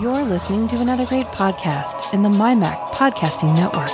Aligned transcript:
You're 0.00 0.22
listening 0.22 0.68
to 0.68 0.76
another 0.76 1.04
great 1.06 1.26
podcast 1.26 2.14
in 2.14 2.22
the 2.22 2.28
MyMac 2.28 2.92
Podcasting 2.92 3.52
Network. 3.56 3.90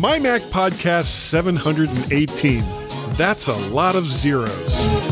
My 0.00 0.18
Mac 0.18 0.40
Podcast 0.40 1.04
718. 1.04 2.64
That's 3.18 3.48
a 3.48 3.54
lot 3.68 3.96
of 3.96 4.06
zeros. 4.06 5.09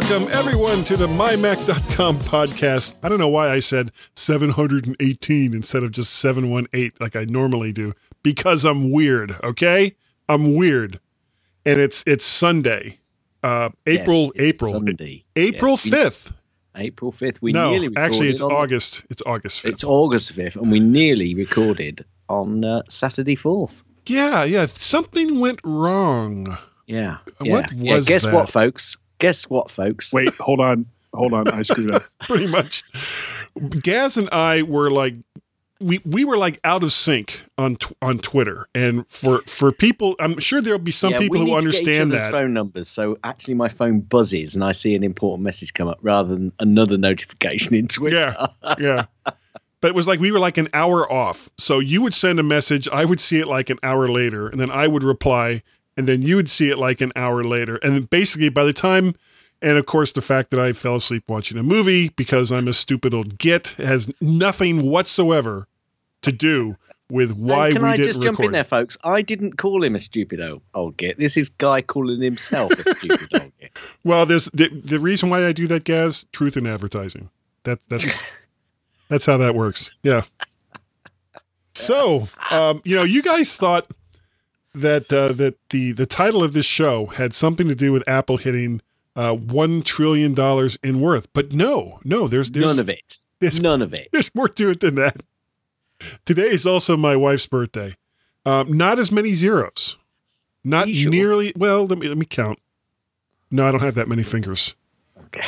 Welcome 0.00 0.28
everyone 0.32 0.82
to 0.82 0.96
the 0.96 1.06
MyMac.com 1.06 2.16
podcast. 2.20 2.94
I 3.02 3.10
don't 3.10 3.18
know 3.18 3.28
why 3.28 3.50
I 3.50 3.58
said 3.58 3.92
718 4.16 5.52
instead 5.52 5.82
of 5.82 5.90
just 5.90 6.14
718 6.14 6.92
like 7.00 7.16
I 7.16 7.24
normally 7.24 7.70
do. 7.70 7.92
Because 8.22 8.64
I'm 8.64 8.90
weird, 8.90 9.36
okay? 9.44 9.94
I'm 10.26 10.54
weird. 10.56 11.00
And 11.66 11.78
it's 11.78 12.02
it's 12.06 12.24
Sunday. 12.24 12.98
Uh 13.42 13.70
April 13.86 14.32
Yes, 14.36 14.54
April 14.54 14.72
Sunday. 14.72 15.24
April 15.36 15.78
Yeah, 15.84 15.90
we- 15.92 15.98
5th. 16.04 16.32
April 16.76 17.12
5th. 17.12 17.36
We 17.42 17.52
no, 17.52 17.70
nearly 17.70 17.90
actually, 17.96 18.30
it's 18.30 18.40
on- 18.40 18.52
August. 18.52 19.04
It's 19.10 19.22
August 19.26 19.62
5th. 19.62 19.68
It's 19.70 19.84
August 19.84 20.34
5th, 20.34 20.56
and 20.56 20.72
we 20.72 20.80
nearly 20.80 21.34
recorded 21.34 22.06
on 22.30 22.64
uh, 22.64 22.82
Saturday 22.88 23.36
4th. 23.36 23.82
yeah, 24.06 24.44
yeah. 24.44 24.64
Something 24.64 25.40
went 25.40 25.60
wrong. 25.62 26.56
Yeah. 26.86 27.18
What 27.38 27.70
yeah. 27.74 27.96
was 27.96 28.08
yeah. 28.08 28.14
Guess 28.14 28.22
that? 28.24 28.32
what, 28.32 28.50
folks? 28.50 28.96
Guess 29.20 29.44
what, 29.48 29.70
folks? 29.70 30.12
Wait, 30.12 30.34
hold 30.36 30.60
on. 30.60 30.86
Hold 31.14 31.32
on. 31.32 31.48
I 31.48 31.62
screwed 31.62 31.94
up. 31.94 32.02
Pretty 32.20 32.46
much. 32.48 32.82
Gaz 33.82 34.16
and 34.16 34.28
I 34.30 34.62
were 34.62 34.90
like, 34.90 35.14
we 35.80 35.98
we 36.04 36.24
were 36.26 36.36
like 36.36 36.60
out 36.62 36.82
of 36.82 36.92
sync 36.92 37.40
on 37.56 37.76
tw- 37.76 37.92
on 38.02 38.18
Twitter, 38.18 38.68
and 38.74 39.08
for 39.08 39.40
for 39.46 39.72
people, 39.72 40.14
I'm 40.20 40.38
sure 40.38 40.60
there'll 40.60 40.78
be 40.78 40.92
some 40.92 41.12
Yeah, 41.12 41.18
people 41.20 41.38
we 41.38 41.38
who 41.38 41.44
need 41.46 41.50
to 41.52 41.54
get 41.54 41.60
each 41.62 41.64
understand 41.86 42.12
other's 42.12 42.20
that. 42.24 42.30
phone 42.32 42.52
numbers. 42.52 42.88
So 42.88 43.18
actually, 43.24 43.54
my 43.54 43.68
phone 43.70 44.00
buzzes, 44.00 44.54
and 44.54 44.62
I 44.62 44.72
see 44.72 44.94
an 44.94 45.02
important 45.02 45.42
message 45.42 45.72
come 45.72 45.88
up 45.88 45.98
rather 46.02 46.34
than 46.34 46.52
another 46.60 46.98
notification 46.98 47.74
in 47.74 47.88
Twitter. 47.88 48.16
Yeah. 48.62 48.74
yeah. 48.78 49.04
But 49.80 49.88
it 49.88 49.94
was 49.94 50.06
like 50.06 50.20
we 50.20 50.30
were 50.30 50.38
like 50.38 50.58
an 50.58 50.68
hour 50.74 51.10
off. 51.10 51.48
So 51.56 51.78
you 51.78 52.02
would 52.02 52.12
send 52.12 52.38
a 52.38 52.42
message, 52.42 52.86
I 52.92 53.06
would 53.06 53.18
see 53.20 53.38
it 53.38 53.46
like 53.48 53.70
an 53.70 53.78
hour 53.82 54.06
later, 54.06 54.48
and 54.48 54.60
then 54.60 54.70
I 54.70 54.86
would 54.86 55.02
reply, 55.02 55.62
and 55.96 56.06
then 56.08 56.22
you 56.22 56.36
would 56.36 56.50
see 56.50 56.70
it 56.70 56.78
like 56.78 57.00
an 57.00 57.12
hour 57.16 57.42
later. 57.44 57.76
And 57.76 57.94
then 57.94 58.02
basically 58.04 58.48
by 58.48 58.64
the 58.64 58.72
time 58.72 59.14
and 59.62 59.76
of 59.76 59.86
course 59.86 60.12
the 60.12 60.22
fact 60.22 60.50
that 60.50 60.60
I 60.60 60.72
fell 60.72 60.96
asleep 60.96 61.24
watching 61.28 61.58
a 61.58 61.62
movie 61.62 62.08
because 62.10 62.50
I'm 62.50 62.68
a 62.68 62.72
stupid 62.72 63.14
old 63.14 63.38
git 63.38 63.70
has 63.78 64.10
nothing 64.20 64.86
whatsoever 64.86 65.66
to 66.22 66.32
do 66.32 66.76
with 67.10 67.32
why 67.32 67.66
and 67.66 67.74
can 67.74 67.82
we 67.82 67.88
I 67.88 67.96
didn't 67.96 68.08
just 68.08 68.22
jump 68.22 68.40
in 68.40 68.52
there, 68.52 68.64
folks? 68.64 68.96
I 69.04 69.22
didn't 69.22 69.58
call 69.58 69.84
him 69.84 69.96
a 69.96 70.00
stupid 70.00 70.40
old, 70.40 70.62
old 70.74 70.96
git. 70.96 71.18
This 71.18 71.36
is 71.36 71.48
guy 71.48 71.82
calling 71.82 72.22
himself 72.22 72.70
a 72.72 72.96
stupid 72.96 73.34
old 73.34 73.52
git. 73.60 73.70
Well, 74.04 74.26
there's 74.26 74.46
the, 74.46 74.68
the 74.68 74.98
reason 74.98 75.28
why 75.28 75.46
I 75.46 75.52
do 75.52 75.66
that, 75.68 75.84
Gaz. 75.84 76.26
Truth 76.32 76.56
in 76.56 76.66
advertising. 76.66 77.30
That 77.64 77.78
that's 77.88 78.22
that's 79.08 79.26
how 79.26 79.36
that 79.36 79.54
works. 79.54 79.90
Yeah. 80.02 80.22
So, 81.74 82.28
um, 82.50 82.82
you 82.84 82.96
know, 82.96 83.04
you 83.04 83.22
guys 83.22 83.56
thought 83.56 83.86
that 84.74 85.12
uh, 85.12 85.32
that 85.34 85.56
the 85.70 85.92
the 85.92 86.06
title 86.06 86.42
of 86.44 86.52
this 86.52 86.66
show 86.66 87.06
had 87.06 87.34
something 87.34 87.68
to 87.68 87.74
do 87.74 87.92
with 87.92 88.08
Apple 88.08 88.36
hitting 88.38 88.80
uh, 89.16 89.34
one 89.34 89.82
trillion 89.82 90.34
dollars 90.34 90.78
in 90.82 91.00
worth, 91.00 91.32
but 91.32 91.52
no, 91.52 92.00
no. 92.04 92.28
There's 92.28 92.50
there's 92.50 92.66
None 92.66 92.78
of 92.80 92.88
it. 92.88 93.18
there's, 93.40 93.60
None 93.60 93.82
of 93.82 93.94
it. 93.94 94.08
there's 94.12 94.30
more 94.34 94.48
to 94.48 94.70
it 94.70 94.80
than 94.80 94.96
that. 94.96 95.22
Today 96.24 96.48
is 96.50 96.66
also 96.66 96.96
my 96.96 97.16
wife's 97.16 97.46
birthday. 97.46 97.96
Um, 98.46 98.72
not 98.72 98.98
as 98.98 99.12
many 99.12 99.32
zeros. 99.34 99.98
Not 100.64 100.88
sure? 100.88 101.10
nearly. 101.10 101.52
Well, 101.56 101.86
let 101.86 101.98
me 101.98 102.08
let 102.08 102.18
me 102.18 102.26
count. 102.26 102.58
No, 103.50 103.66
I 103.66 103.70
don't 103.72 103.80
have 103.82 103.94
that 103.96 104.08
many 104.08 104.22
fingers. 104.22 104.74
Okay. 105.26 105.42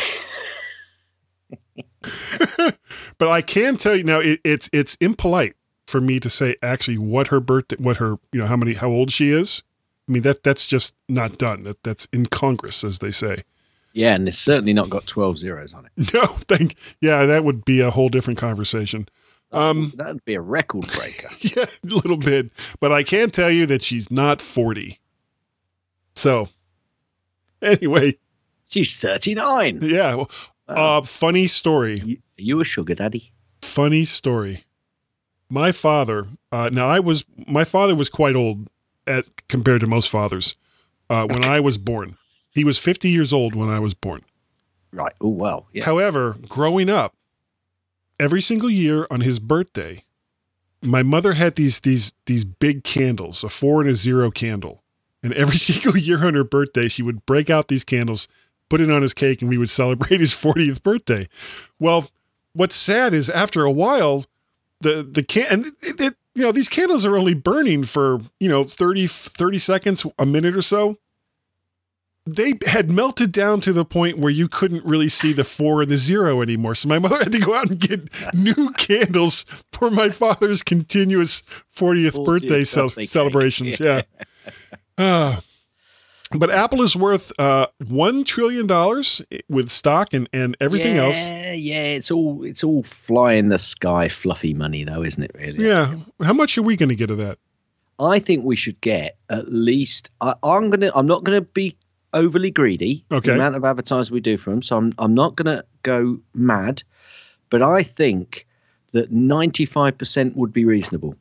but 3.19 3.29
I 3.29 3.43
can 3.43 3.77
tell 3.77 3.97
you 3.97 4.05
now, 4.05 4.21
it, 4.21 4.41
it's 4.45 4.71
it's 4.73 4.97
impolite 4.97 5.55
for 5.87 6.01
me 6.01 6.21
to 6.21 6.29
say 6.31 6.57
actually 6.63 6.99
what 6.99 7.29
her 7.29 7.41
birthday, 7.41 7.77
what 7.79 7.97
her 7.99 8.19
you 8.33 8.41
know 8.41 8.47
how 8.47 8.57
many 8.57 8.75
how 8.75 8.89
old 8.89 9.11
she 9.13 9.31
is. 9.31 9.63
I 10.09 10.13
mean 10.13 10.23
that 10.23 10.43
that's 10.43 10.67
just 10.67 10.95
not 11.09 11.39
done. 11.39 11.65
That 11.65 11.83
that's 11.83 12.09
incongruous, 12.15 12.85
as 12.85 12.99
they 13.01 13.11
say. 13.11 13.45
Yeah, 13.95 14.15
and 14.15 14.27
it's 14.27 14.39
certainly 14.39 14.73
not 14.73 14.89
got 14.89 15.07
12 15.07 15.37
zeros 15.39 15.75
on 15.75 15.85
it. 15.87 15.93
No, 16.15 16.25
thank 16.27 16.77
yeah, 17.01 17.27
that 17.27 17.45
would 17.45 17.65
be 17.65 17.81
a 17.81 17.91
whole 17.91 18.09
different 18.09 18.39
conversation. 18.39 19.07
Um, 19.53 19.93
that 19.97 20.07
would 20.15 20.25
be 20.25 20.35
a 20.35 20.41
record 20.41 20.87
breaker. 20.97 21.29
Yeah, 21.41 21.67
a 21.67 21.87
little 21.87 22.17
bit, 22.17 22.51
but 22.81 22.91
I 22.91 23.03
can 23.03 23.31
tell 23.31 23.51
you 23.51 23.67
that 23.67 23.83
she's 23.83 24.11
not 24.11 24.41
forty. 24.41 24.99
So, 26.15 26.49
anyway, 27.61 28.17
She's 28.69 28.97
39. 28.97 29.81
yeah. 29.83 30.15
well, 30.15 30.31
Wow. 30.69 30.99
Uh, 30.99 31.03
funny 31.03 31.47
story. 31.49 32.01
you, 32.01 32.17
are 32.39 32.43
you 32.43 32.61
a 32.61 32.65
sugar 32.65 32.95
daddy? 32.95 33.33
funny 33.61 34.05
story. 34.05 34.65
My 35.53 35.71
father, 35.71 36.29
uh, 36.51 36.71
now 36.73 36.89
I 36.89 36.99
was, 36.99 37.27
my 37.47 37.65
father 37.65 37.95
was 37.95 38.09
quite 38.09 38.35
old 38.35 38.71
as 39.07 39.31
compared 39.49 39.83
to 39.83 39.87
most 39.87 40.09
fathers 40.09 40.55
uh, 41.11 41.27
when 41.27 41.45
I 41.45 41.61
was 41.61 41.77
born. 41.77 42.17
He 42.53 42.65
was 42.65 42.79
50 42.79 43.11
years 43.11 43.35
old 43.35 43.55
when 43.55 43.69
I 43.69 43.79
was 43.79 43.93
born. 43.93 44.23
Right. 44.93 45.13
Oh, 45.21 45.29
well. 45.29 45.67
Yeah. 45.75 45.85
However, 45.85 46.37
growing 46.49 46.89
up, 46.89 47.15
every 48.19 48.41
single 48.41 48.71
year 48.71 49.07
on 49.11 49.21
his 49.21 49.39
birthday, 49.39 50.05
my 50.81 51.03
mother 51.03 51.35
had 51.35 51.57
these 51.57 51.81
these 51.81 52.13
these 52.25 52.45
big 52.45 52.83
candles, 52.83 53.45
a 53.45 53.51
four 53.51 53.83
and 53.83 53.91
a 53.91 53.95
zero 53.95 54.31
candle, 54.31 54.83
and 55.23 55.35
every 55.35 55.59
single 55.69 55.99
year 55.99 56.27
on 56.27 56.33
her 56.33 56.45
birthday, 56.45 56.89
she 56.89 57.03
would 57.03 57.27
break 57.27 57.51
out 57.51 57.69
these 57.69 57.85
candles, 57.85 58.27
put 58.71 58.81
it 58.81 58.91
on 58.91 59.03
his 59.03 59.13
cake, 59.13 59.43
and 59.43 59.51
we 59.51 59.59
would 59.59 59.69
celebrate 59.69 60.19
his 60.19 60.33
40th 60.33 60.83
birthday. 60.83 61.29
Well, 61.79 62.09
what's 62.55 62.75
sad 62.75 63.13
is 63.13 63.29
after 63.29 63.65
a 63.65 63.71
while, 63.71 64.25
the 64.83 65.03
the 65.03 65.23
can 65.23 65.47
and 65.51 65.67
it, 65.83 66.01
it, 66.01 66.15
you 66.35 66.43
know 66.43 66.53
these 66.53 66.69
candles 66.69 67.05
are 67.05 67.17
only 67.17 67.35
burning 67.35 67.85
for 67.85 68.21
you 68.41 68.49
know 68.49 68.65
30 68.65 69.07
30 69.07 69.59
seconds, 69.59 70.07
a 70.19 70.27
minute 70.27 70.57
or 70.57 70.63
so 70.63 70.99
they 72.25 72.55
had 72.67 72.91
melted 72.91 73.33
down 73.33 73.61
to 73.63 73.73
the 73.73 73.85
point 73.85 74.19
where 74.19 74.31
you 74.31 74.47
couldn't 74.47 74.85
really 74.85 75.09
see 75.09 75.33
the 75.33 75.45
four 75.45 75.83
and 75.83 75.91
the 75.91 75.97
zero 75.97 76.41
anymore. 76.41 76.75
So 76.75 76.89
my 76.89 76.99
mother 77.01 77.19
had 77.19 77.33
to 77.33 77.41
go 77.41 77.55
out 77.55 77.69
and 77.71 77.81
get 77.81 78.09
new 78.35 78.71
candles 78.75 79.45
for 79.73 79.91
my 79.91 80.09
father's 80.09 80.63
continuous 80.63 81.43
40th 81.77 82.13
40th 82.13 82.25
birthday 82.25 82.65
cake. 82.65 83.09
celebrations. 83.09 83.81
Yeah. 83.81 84.03
Uh, 84.97 85.41
but 86.39 86.51
Apple 86.51 86.83
is 86.83 86.97
worth 86.97 87.33
uh, 87.39 87.67
$1 87.85 88.25
trillion 88.25 88.67
with 89.49 89.71
stock 89.71 90.13
and, 90.15 90.29
and 90.33 90.57
everything 90.61 90.97
yeah, 90.97 91.05
else. 91.05 91.31
Yeah, 91.31 91.85
it's 91.85 92.11
all 92.11 92.45
it's 92.45 92.65
all 92.65 92.83
fly 92.83 93.35
in 93.35 93.49
the 93.49 93.59
sky, 93.59 94.09
fluffy 94.09 94.55
money, 94.55 94.85
though, 94.85 95.03
isn't 95.03 95.23
it? 95.23 95.31
Really? 95.35 95.67
Yeah. 95.67 95.97
How 96.23 96.33
much 96.33 96.57
are 96.59 96.63
we 96.63 96.77
going 96.77 96.89
to 96.89 96.97
get 96.97 97.11
of 97.11 97.19
that? 97.19 97.39
I 97.99 98.19
think 98.19 98.45
we 98.45 98.57
should 98.57 98.81
get 98.81 99.17
at 99.31 99.53
least. 99.53 100.11
I, 100.21 100.35
I'm 100.43 100.71
gonna. 100.71 100.91
I'm 100.95 101.07
not 101.07 101.25
gonna 101.25 101.43
be 101.43 101.77
overly 102.13 102.51
greedy. 102.51 103.05
Okay. 103.13 103.31
The 103.31 103.35
amount 103.35 103.55
of 103.55 103.65
advertising 103.65 104.13
we 104.13 104.21
do 104.21 104.37
for 104.37 104.51
them, 104.51 104.63
so 104.63 104.77
I'm. 104.77 104.93
I'm 104.99 105.15
not 105.15 105.37
gonna 105.37 105.65
go 105.83 106.19
mad, 106.35 106.83
but 107.51 107.63
I 107.63 107.83
think 107.83 108.47
that 108.93 109.13
95 109.13 109.97
percent 109.97 110.37
would 110.37 110.53
be 110.53 110.65
reasonable. 110.65 111.15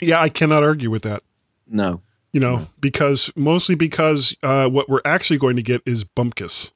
Yeah, 0.00 0.20
I 0.20 0.28
cannot 0.28 0.62
argue 0.62 0.90
with 0.90 1.02
that. 1.02 1.22
No. 1.68 2.00
You 2.32 2.40
know, 2.40 2.68
because 2.80 3.32
mostly 3.34 3.74
because 3.74 4.36
uh, 4.42 4.68
what 4.68 4.88
we're 4.88 5.00
actually 5.04 5.38
going 5.38 5.56
to 5.56 5.62
get 5.62 5.82
is 5.84 6.04
bumpkiss. 6.04 6.70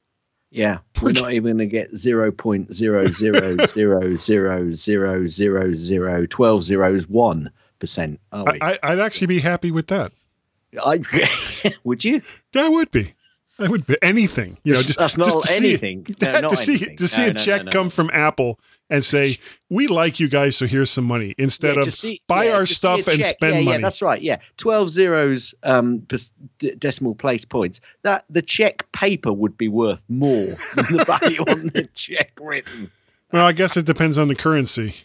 Yeah, 0.51 0.79
we're 1.01 1.11
not 1.11 1.33
even 1.33 1.57
going 1.57 1.57
to 1.57 1.65
get 1.65 1.97
zero 1.97 2.31
point 2.31 2.73
zero 2.73 3.09
zero 3.11 3.57
zero 3.67 4.15
zero 4.15 4.71
zero 4.71 5.27
zero 5.27 5.75
zero 5.75 6.25
twelve 6.27 6.63
zeros 6.63 7.07
one 7.07 7.51
percent. 7.79 8.19
Are 8.31 8.45
we? 8.45 8.59
I, 8.61 8.73
I, 8.73 8.79
I'd 8.83 8.99
actually 8.99 9.27
be 9.27 9.39
happy 9.39 9.71
with 9.71 9.87
that. 9.87 10.11
I, 10.81 11.01
would 11.83 12.03
you? 12.03 12.21
I 12.55 12.69
would 12.69 12.91
be. 12.91 13.14
I 13.57 13.67
would 13.69 13.87
be 13.87 13.95
anything. 14.01 14.57
You 14.63 14.73
know, 14.73 14.81
just 14.81 14.99
That's 14.99 15.17
not 15.17 15.25
just 15.31 15.41
to 15.43 15.47
see 15.47 15.57
anything. 15.69 16.05
No, 16.21 16.39
not 16.41 16.49
to 16.49 16.57
see 16.57 16.73
anything. 16.75 16.97
to 16.97 17.07
see 17.07 17.21
No, 17.21 17.27
a 17.27 17.33
no, 17.33 17.39
check 17.39 17.69
come 17.71 17.89
from 17.89 18.09
Apple 18.11 18.59
and 18.89 19.03
say, 19.03 19.37
"We 19.69 19.87
like 19.87 20.19
you 20.19 20.27
guys, 20.27 20.57
so 20.57 20.67
here's 20.67 20.91
some 20.91 21.05
money," 21.05 21.33
instead 21.37 21.75
Yeah, 21.77 21.83
of 21.83 21.93
see- 21.93 22.21
buy 22.27 22.45
yeah, 22.45 22.53
our 22.55 22.59
to 22.61 22.67
see 22.67 22.71
a 22.73 22.75
stuff 22.75 23.07
and 23.07 23.23
spend 23.23 23.55
yeah, 23.55 23.61
money. 23.61 23.77
Yeah, 23.77 23.81
that's 23.81 24.01
right. 24.01 24.21
Yeah, 24.21 24.37
twelve 24.57 24.89
zeros, 24.89 25.55
um, 25.63 26.05
decimal 26.79 27.15
place 27.15 27.45
points. 27.45 27.79
That 28.03 28.25
the 28.29 28.41
check 28.41 28.91
paper 28.91 29.31
would 29.31 29.57
be 29.57 29.69
worth 29.69 30.03
more 30.09 30.57
than 30.75 30.97
the 30.97 31.05
value 31.05 31.41
on 31.47 31.67
the 31.73 31.87
check 31.93 32.31
written. 32.41 32.91
well, 33.31 33.45
I 33.45 33.53
guess 33.53 33.77
it 33.77 33.85
depends 33.85 34.17
on 34.17 34.27
the 34.27 34.35
currency. 34.35 34.95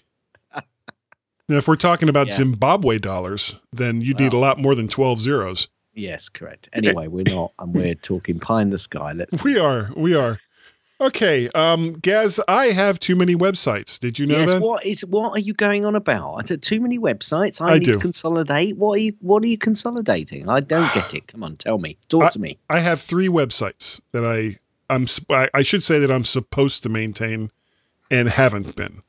Now, 1.48 1.56
if 1.56 1.66
we're 1.66 1.76
talking 1.76 2.08
about. 2.08 2.30
Zimbabwe 2.30 2.98
dollars, 2.98 3.60
then 3.72 4.00
you'd 4.00 4.20
need 4.20 4.32
a 4.32 4.38
lot 4.38 4.58
more 4.58 4.74
than 4.76 4.86
twelve 4.88 5.20
zeros. 5.20 5.68
Yes, 6.00 6.28
correct. 6.28 6.68
Anyway, 6.80 7.08
we're 7.08 7.24
not, 7.28 7.52
and 7.58 7.74
we're 7.74 7.94
talking 7.94 8.38
pie 8.40 8.62
in 8.62 8.70
the 8.70 8.78
sky. 8.78 9.12
Let's. 9.12 9.42
We 9.44 9.58
are, 9.58 9.90
we 9.96 10.14
are. 10.14 10.38
Okay, 11.00 11.48
um, 11.54 11.94
Gaz, 11.94 12.38
I 12.46 12.66
have 12.66 13.00
too 13.00 13.16
many 13.16 13.34
websites. 13.34 13.98
Did 13.98 14.18
you 14.18 14.26
know 14.26 14.38
yes. 14.38 14.50
that? 14.50 14.62
What 14.62 14.84
is? 14.84 15.04
What 15.04 15.30
are 15.30 15.38
you 15.38 15.54
going 15.54 15.84
on 15.84 15.94
about? 15.94 16.50
I 16.50 16.56
too 16.56 16.80
many 16.80 16.98
websites. 16.98 17.60
I, 17.60 17.72
I 17.74 17.78
need 17.78 17.86
do. 17.86 17.92
to 17.94 17.98
consolidate. 17.98 18.76
What 18.76 18.96
are 18.96 19.00
you? 19.00 19.14
What 19.20 19.42
are 19.42 19.46
you 19.46 19.58
consolidating? 19.58 20.48
I 20.48 20.60
don't 20.60 20.92
get 20.94 21.14
it. 21.14 21.26
Come 21.28 21.42
on, 21.42 21.56
tell 21.56 21.78
me. 21.78 21.96
Talk 22.08 22.32
to 22.32 22.38
me. 22.38 22.58
I 22.68 22.80
have 22.80 23.00
three 23.00 23.28
websites 23.28 24.00
that 24.12 24.24
I 24.24 24.58
I'm 24.90 25.06
I 25.54 25.62
should 25.62 25.82
say 25.82 25.98
that 26.00 26.10
I'm 26.10 26.24
supposed 26.24 26.82
to 26.82 26.88
maintain 26.88 27.50
and 28.10 28.28
haven't 28.28 28.76
been. 28.76 29.02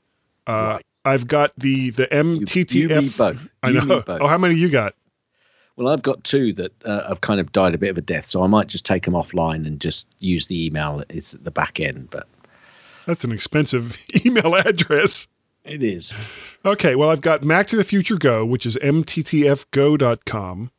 Uh, 0.47 0.51
Right. 0.75 0.85
I've 1.03 1.27
got 1.27 1.51
the 1.57 1.89
the 1.89 2.07
You- 2.11 2.41
MTTF. 2.41 3.01
You, 3.03 3.17
both. 3.17 3.49
I 3.63 3.71
know. 3.71 4.03
Oh, 4.07 4.27
how 4.27 4.37
many 4.37 4.55
you 4.55 4.69
got? 4.69 4.93
Well, 5.75 5.87
I've 5.87 6.01
got 6.01 6.23
two 6.23 6.53
that 6.53 6.71
uh, 6.85 7.07
have 7.07 7.21
kind 7.21 7.39
of 7.39 7.51
died 7.51 7.73
a 7.73 7.77
bit 7.77 7.89
of 7.89 7.97
a 7.97 8.01
death, 8.01 8.25
so 8.25 8.43
I 8.43 8.47
might 8.47 8.67
just 8.67 8.85
take 8.85 9.03
them 9.03 9.13
offline 9.13 9.65
and 9.65 9.79
just 9.79 10.05
use 10.19 10.47
the 10.47 10.65
email 10.65 10.97
that 10.97 11.11
is 11.11 11.33
at 11.33 11.43
the 11.43 11.51
back 11.51 11.79
end. 11.79 12.09
But 12.11 12.27
That's 13.05 13.23
an 13.23 13.31
expensive 13.31 14.05
email 14.25 14.55
address. 14.55 15.27
it 15.63 15.81
is. 15.81 16.13
Okay, 16.65 16.95
well, 16.95 17.09
I've 17.09 17.21
got 17.21 17.43
Mac 17.43 17.67
to 17.67 17.75
the 17.77 17.83
Future 17.83 18.17
Go, 18.17 18.45
which 18.45 18.65
is 18.65 18.77
mttfgo.com. 18.77 20.71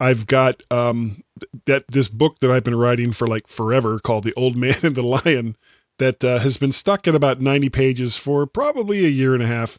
I've 0.00 0.26
got 0.26 0.62
um, 0.70 1.24
that 1.66 1.84
this 1.88 2.08
book 2.08 2.38
that 2.40 2.50
I've 2.50 2.62
been 2.64 2.76
writing 2.76 3.10
for 3.12 3.26
like 3.26 3.48
forever 3.48 3.98
called 3.98 4.24
The 4.24 4.34
Old 4.34 4.56
Man 4.56 4.76
and 4.82 4.94
the 4.94 5.02
Lion 5.02 5.56
that 5.98 6.24
uh, 6.24 6.38
has 6.38 6.56
been 6.56 6.70
stuck 6.72 7.08
at 7.08 7.14
about 7.14 7.40
90 7.40 7.68
pages 7.70 8.16
for 8.16 8.46
probably 8.46 9.04
a 9.04 9.08
year 9.08 9.34
and 9.34 9.42
a 9.42 9.46
half. 9.46 9.78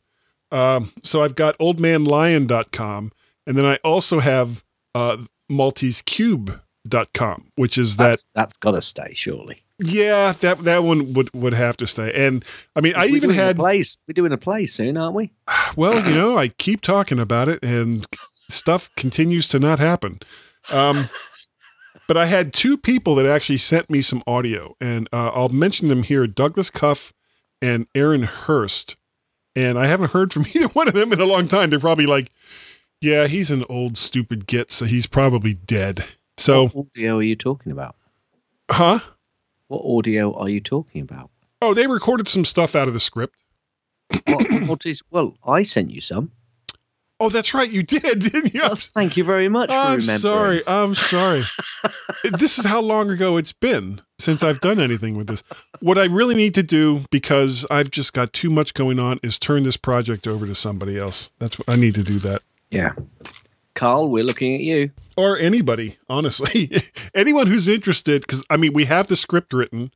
Um, 0.51 0.91
so 1.03 1.23
I've 1.23 1.35
got 1.35 1.57
oldmanlion.com. 1.59 3.11
And 3.49 3.57
then 3.57 3.65
I 3.65 3.77
also 3.83 4.19
have 4.19 4.63
uh, 4.93 5.17
maltesecube.com, 5.51 7.51
which 7.55 7.77
is 7.77 7.97
that 7.97 8.09
That's, 8.09 8.25
that's 8.35 8.57
got 8.57 8.71
to 8.71 8.81
stay, 8.81 9.11
surely. 9.13 9.63
yeah 9.79 10.33
that 10.41 10.59
that 10.59 10.83
one 10.83 11.13
would 11.13 11.33
would 11.33 11.53
have 11.53 11.77
to 11.77 11.87
stay 11.87 12.11
and 12.13 12.43
i 12.75 12.81
mean 12.81 12.93
i 12.97 13.05
We're 13.05 13.15
even 13.15 13.29
had 13.29 13.55
place. 13.55 13.97
We're 14.07 14.13
doing 14.13 14.33
a 14.33 14.37
play 14.37 14.65
soon, 14.65 14.97
aren't 14.97 15.15
we? 15.15 15.31
well, 15.75 16.05
you 16.07 16.15
know, 16.15 16.37
I 16.37 16.49
keep 16.49 16.81
talking 16.81 17.19
about 17.19 17.47
it 17.49 17.63
and 17.63 18.05
stuff 18.49 18.89
continues 18.95 19.47
to 19.49 19.59
not 19.59 19.79
happen. 19.79 20.19
Um, 20.69 21.09
but 22.07 22.17
I 22.17 22.25
had 22.25 22.53
two 22.53 22.77
people 22.77 23.15
that 23.15 23.25
actually 23.25 23.59
sent 23.59 23.89
me 23.89 24.01
some 24.01 24.21
audio, 24.27 24.75
and 24.81 25.07
uh, 25.13 25.29
I'll 25.33 25.49
mention 25.49 25.87
them 25.87 26.03
here 26.03 26.27
Douglas 26.27 26.69
Cuff 26.69 27.13
and 27.61 27.87
Aaron 27.95 28.23
Hurst. 28.23 28.95
And 29.55 29.77
I 29.79 29.87
haven't 29.87 30.11
heard 30.11 30.33
from 30.33 30.45
either 30.53 30.67
one 30.69 30.87
of 30.87 30.93
them 30.93 31.13
in 31.13 31.21
a 31.21 31.25
long 31.25 31.47
time. 31.47 31.69
They're 31.69 31.79
probably 31.79 32.05
like, 32.07 32.31
yeah, 33.01 33.27
he's 33.27 33.51
an 33.51 33.63
old, 33.69 33.97
stupid 33.97 34.47
git, 34.47 34.71
so 34.71 34.85
he's 34.85 35.07
probably 35.07 35.53
dead. 35.53 36.05
So, 36.37 36.67
what 36.67 36.87
audio 36.95 37.17
are 37.17 37.23
you 37.23 37.35
talking 37.35 37.71
about? 37.71 37.95
huh? 38.69 38.99
What 39.67 39.83
audio 39.85 40.33
are 40.35 40.49
you 40.49 40.61
talking 40.61 41.01
about? 41.01 41.29
Oh, 41.61 41.73
they 41.73 41.87
recorded 41.87 42.27
some 42.27 42.45
stuff 42.45 42.75
out 42.75 42.87
of 42.87 42.93
the 42.93 42.99
script. 42.99 43.35
What, 44.25 44.67
what 44.67 44.85
is? 44.85 45.03
Well, 45.11 45.35
I 45.45 45.63
sent 45.63 45.91
you 45.91 46.01
some. 46.01 46.31
Oh, 47.19 47.29
that's 47.29 47.53
right. 47.53 47.69
You 47.69 47.83
did, 47.83 48.01
didn't 48.31 48.53
you? 48.53 48.61
Well, 48.61 48.75
thank 48.75 49.17
you 49.17 49.23
very 49.23 49.49
much 49.49 49.69
for 49.69 49.75
I'm 49.75 50.01
sorry. 50.01 50.65
I'm 50.65 50.95
sorry. 50.95 51.43
this 52.23 52.57
is 52.57 52.65
how 52.65 52.81
long 52.81 53.11
ago 53.11 53.37
it's 53.37 53.51
been 53.51 54.01
since 54.17 54.41
I've 54.41 54.61
done 54.61 54.79
anything 54.79 55.17
with 55.17 55.27
this. 55.27 55.43
What 55.81 55.97
I 55.97 56.05
really 56.05 56.35
need 56.35 56.55
to 56.55 56.63
do, 56.63 57.03
because 57.11 57.65
I've 57.69 57.91
just 57.91 58.13
got 58.13 58.31
too 58.31 58.49
much 58.49 58.73
going 58.73 58.99
on, 58.99 59.19
is 59.21 59.37
turn 59.37 59.63
this 59.63 59.77
project 59.77 60.27
over 60.27 60.47
to 60.47 60.55
somebody 60.55 60.97
else. 60.97 61.31
That's 61.39 61.59
what 61.59 61.67
I 61.67 61.75
need 61.75 61.95
to 61.95 62.03
do 62.03 62.19
that. 62.19 62.41
Yeah. 62.71 62.91
Carl, 63.75 64.09
we're 64.09 64.23
looking 64.23 64.53
at 64.55 64.61
you. 64.61 64.91
Or 65.17 65.37
anybody, 65.37 65.97
honestly. 66.09 66.71
Anyone 67.15 67.47
who's 67.47 67.67
interested, 67.67 68.21
because 68.21 68.43
I 68.49 68.57
mean, 68.57 68.73
we 68.73 68.85
have 68.85 69.07
the 69.07 69.15
script 69.15 69.53
written. 69.53 69.91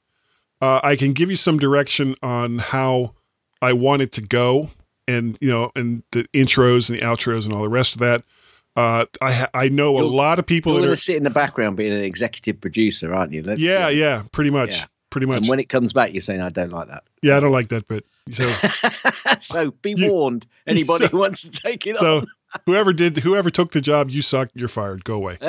Uh, 0.62 0.80
I 0.84 0.96
can 0.96 1.14
give 1.14 1.30
you 1.30 1.36
some 1.36 1.58
direction 1.58 2.16
on 2.24 2.60
how 2.60 3.14
I 3.62 3.74
want 3.74 4.02
it 4.02 4.12
to 4.14 4.22
go, 4.22 4.70
and 5.08 5.38
you 5.42 5.50
know, 5.50 5.72
and 5.76 6.04
the 6.12 6.24
intros 6.34 6.90
and 6.90 7.00
the 7.00 7.04
outros 7.04 7.46
and 7.46 7.54
all 7.54 7.62
the 7.64 7.70
rest 7.70 7.96
of 7.96 8.00
that. 8.00 8.24
Uh, 8.76 9.06
I 9.22 9.48
I 9.54 9.70
know 9.70 9.98
a 9.98 10.02
You're- 10.02 10.16
lot 10.16 10.40
of 10.40 10.46
people 10.46 10.72
You're 10.74 10.82
that 10.82 10.88
going 10.88 10.96
to 10.96 11.02
sit 11.02 11.16
in 11.18 11.24
the 11.24 11.30
background 11.30 11.78
being 11.78 11.94
an 11.94 12.00
executive 12.04 12.60
producer, 12.60 13.14
aren't 13.14 13.32
you? 13.34 13.44
Let's- 13.44 13.62
Yeah, 13.62 13.90
yeah, 13.90 14.24
pretty 14.32 14.50
much. 14.50 14.78
Yeah. 14.78 14.86
Pretty 15.10 15.28
much. 15.28 15.38
And 15.42 15.48
when 15.50 15.60
it 15.60 15.70
comes 15.70 15.94
back, 15.94 16.12
you're 16.12 16.22
saying, 16.22 16.42
I 16.42 16.50
don't 16.50 16.72
like 16.72 16.88
that. 16.88 17.04
yeah, 17.22 17.38
I 17.38 17.40
don't 17.40 17.52
like 17.52 17.70
that 17.70 17.88
bit. 17.88 18.04
So 18.32 18.52
so 19.40 19.72
be 19.84 19.94
You- 19.96 20.12
warned, 20.12 20.48
anybody 20.68 21.06
so- 21.06 21.12
who 21.12 21.18
wants 21.20 21.44
to 21.44 21.52
take 21.52 21.86
it 21.86 21.98
so 21.98 22.26
whoever 22.66 22.94
did 22.94 23.18
whoever 23.18 23.50
took 23.50 23.72
the 23.72 23.82
job, 23.82 24.10
you 24.10 24.22
suck, 24.22 24.50
you're 24.54 24.68
fired. 24.68 25.04
Go 25.04 25.16
away. 25.16 25.38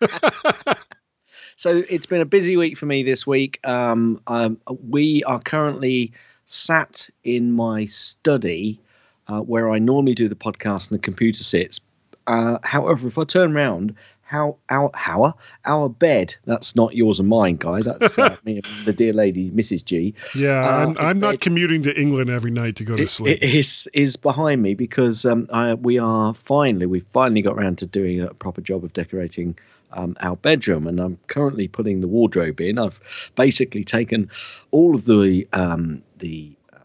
so 1.56 1.82
it's 1.88 2.06
been 2.06 2.20
a 2.20 2.26
busy 2.26 2.56
week 2.56 2.78
for 2.78 2.86
me 2.86 3.02
this 3.02 3.26
week. 3.26 3.60
Um, 3.66 4.20
um, 4.26 4.58
we 4.88 5.22
are 5.24 5.40
currently 5.40 6.12
sat 6.46 7.08
in 7.24 7.52
my 7.52 7.86
study 7.86 8.80
uh, 9.28 9.40
where 9.40 9.70
I 9.70 9.78
normally 9.78 10.14
do 10.14 10.28
the 10.28 10.34
podcast 10.34 10.90
and 10.90 10.98
the 10.98 11.02
computer 11.02 11.42
sits. 11.42 11.80
Uh, 12.26 12.58
however, 12.62 13.08
if 13.08 13.18
I 13.18 13.24
turn 13.24 13.56
around, 13.56 13.94
how 14.30 14.56
our 14.68 14.90
our 14.94 15.34
our 15.64 15.88
bed 15.88 16.36
that's 16.44 16.76
not 16.76 16.94
yours 16.94 17.18
and 17.18 17.28
mine, 17.28 17.56
guy. 17.56 17.82
That's 17.82 18.16
uh, 18.16 18.36
me 18.44 18.56
and 18.58 18.66
the 18.84 18.92
dear 18.92 19.12
lady, 19.12 19.50
Mrs. 19.50 19.84
G. 19.84 20.14
Yeah, 20.36 20.64
Uh, 20.64 20.86
I'm, 20.86 20.98
I'm 20.98 21.20
not 21.20 21.40
commuting 21.40 21.82
to 21.82 22.00
England 22.00 22.30
every 22.30 22.52
night 22.52 22.76
to 22.76 22.84
go 22.84 22.96
to 22.96 23.02
it, 23.02 23.08
sleep. 23.08 23.42
it 23.42 23.54
is 23.54 23.88
is 23.92 24.16
behind 24.16 24.62
me 24.62 24.74
because 24.74 25.24
um, 25.24 25.48
I, 25.52 25.74
we 25.74 25.98
are 25.98 26.32
finally 26.32 26.86
we've 26.86 27.06
finally 27.12 27.42
got 27.42 27.56
around 27.58 27.78
to 27.78 27.86
doing 27.86 28.20
a 28.20 28.32
proper 28.32 28.60
job 28.60 28.84
of 28.84 28.92
decorating 28.92 29.58
um, 29.92 30.16
our 30.20 30.36
bedroom, 30.36 30.86
and 30.86 31.00
I'm 31.00 31.18
currently 31.26 31.66
putting 31.66 32.00
the 32.00 32.06
wardrobe 32.06 32.60
in. 32.60 32.78
I've 32.78 33.00
basically 33.34 33.82
taken 33.82 34.30
all 34.70 34.94
of 34.94 35.06
the 35.06 35.48
um, 35.52 36.04
the 36.18 36.56
um, 36.72 36.80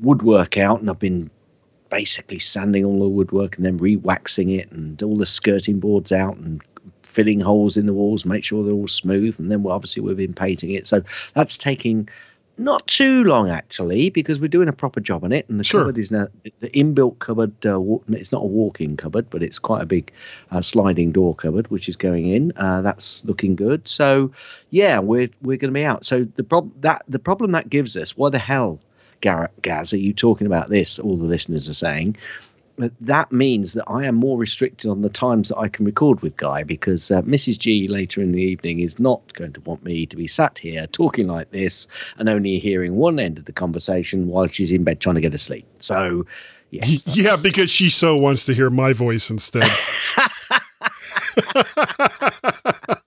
woodwork 0.00 0.58
out, 0.58 0.80
and 0.80 0.90
I've 0.90 0.98
been 0.98 1.30
basically 1.90 2.38
sanding 2.38 2.84
all 2.84 3.00
the 3.00 3.08
woodwork 3.08 3.56
and 3.56 3.64
then 3.64 3.78
re-waxing 3.78 4.50
it, 4.50 4.70
and 4.70 5.02
all 5.02 5.16
the 5.16 5.26
skirting 5.26 5.80
boards 5.80 6.12
out, 6.12 6.36
and 6.36 6.62
filling 7.02 7.40
holes 7.40 7.76
in 7.76 7.86
the 7.86 7.94
walls, 7.94 8.24
make 8.24 8.44
sure 8.44 8.62
they're 8.62 8.72
all 8.74 8.86
smooth, 8.88 9.38
and 9.38 9.50
then 9.50 9.62
we're, 9.62 9.72
obviously 9.72 10.02
we've 10.02 10.16
been 10.16 10.34
painting 10.34 10.70
it. 10.70 10.86
So 10.86 11.02
that's 11.34 11.56
taking 11.56 12.08
not 12.58 12.84
too 12.88 13.22
long 13.24 13.48
actually 13.48 14.10
because 14.10 14.40
we're 14.40 14.48
doing 14.48 14.68
a 14.68 14.72
proper 14.72 15.00
job 15.00 15.22
on 15.24 15.32
it. 15.32 15.48
And 15.48 15.60
the 15.60 15.64
Sure. 15.64 15.82
cupboard 15.82 15.98
is 15.98 16.10
now 16.10 16.26
the 16.58 16.68
inbuilt 16.70 17.20
cupboard 17.20 17.52
uh, 17.64 17.80
it's 18.08 18.32
not 18.32 18.42
a 18.42 18.46
walk-in 18.46 18.96
cupboard 18.96 19.30
but 19.30 19.42
it's 19.44 19.58
quite 19.60 19.80
a 19.80 19.86
big 19.86 20.12
uh, 20.50 20.60
sliding 20.60 21.12
door 21.12 21.34
cupboard 21.34 21.70
which 21.70 21.88
is 21.88 21.96
going 21.96 22.26
in. 22.28 22.52
Uh, 22.56 22.82
that's 22.82 23.24
looking 23.24 23.54
good. 23.54 23.86
So 23.86 24.30
yeah 24.70 24.98
we're 24.98 25.30
we're 25.40 25.56
going 25.56 25.72
to 25.72 25.78
be 25.78 25.84
out. 25.84 26.04
So 26.04 26.26
the 26.34 26.42
problem 26.44 26.74
that 26.80 27.02
the 27.08 27.20
problem 27.20 27.52
that 27.52 27.70
gives 27.70 27.96
us 27.96 28.16
why 28.16 28.28
the 28.30 28.40
hell 28.40 28.80
Gaz 29.20 29.92
are 29.92 29.98
you 29.98 30.12
talking 30.12 30.46
about 30.46 30.68
this 30.68 30.98
all 30.98 31.16
the 31.16 31.24
listeners 31.24 31.68
are 31.68 31.74
saying 31.74 32.16
but 32.78 32.92
that 33.00 33.32
means 33.32 33.72
that 33.72 33.84
I 33.88 34.04
am 34.04 34.14
more 34.14 34.38
restricted 34.38 34.88
on 34.88 35.02
the 35.02 35.08
times 35.08 35.48
that 35.48 35.58
I 35.58 35.68
can 35.68 35.84
record 35.84 36.22
with 36.22 36.36
Guy 36.36 36.62
because 36.62 37.10
uh, 37.10 37.22
Mrs. 37.22 37.58
G 37.58 37.88
later 37.88 38.20
in 38.20 38.30
the 38.30 38.40
evening 38.40 38.78
is 38.78 39.00
not 39.00 39.34
going 39.34 39.52
to 39.54 39.60
want 39.62 39.82
me 39.82 40.06
to 40.06 40.16
be 40.16 40.28
sat 40.28 40.58
here 40.58 40.86
talking 40.86 41.26
like 41.26 41.50
this 41.50 41.88
and 42.18 42.28
only 42.28 42.60
hearing 42.60 42.94
one 42.94 43.18
end 43.18 43.36
of 43.36 43.46
the 43.46 43.52
conversation 43.52 44.28
while 44.28 44.46
she's 44.46 44.70
in 44.70 44.84
bed 44.84 45.00
trying 45.00 45.16
to 45.16 45.20
get 45.20 45.32
to 45.32 45.38
sleep. 45.38 45.66
So, 45.80 46.24
yes. 46.70 47.04
yeah, 47.16 47.36
because 47.42 47.68
she 47.68 47.90
so 47.90 48.16
wants 48.16 48.46
to 48.46 48.54
hear 48.54 48.70
my 48.70 48.92
voice 48.92 49.28
instead. 49.28 49.66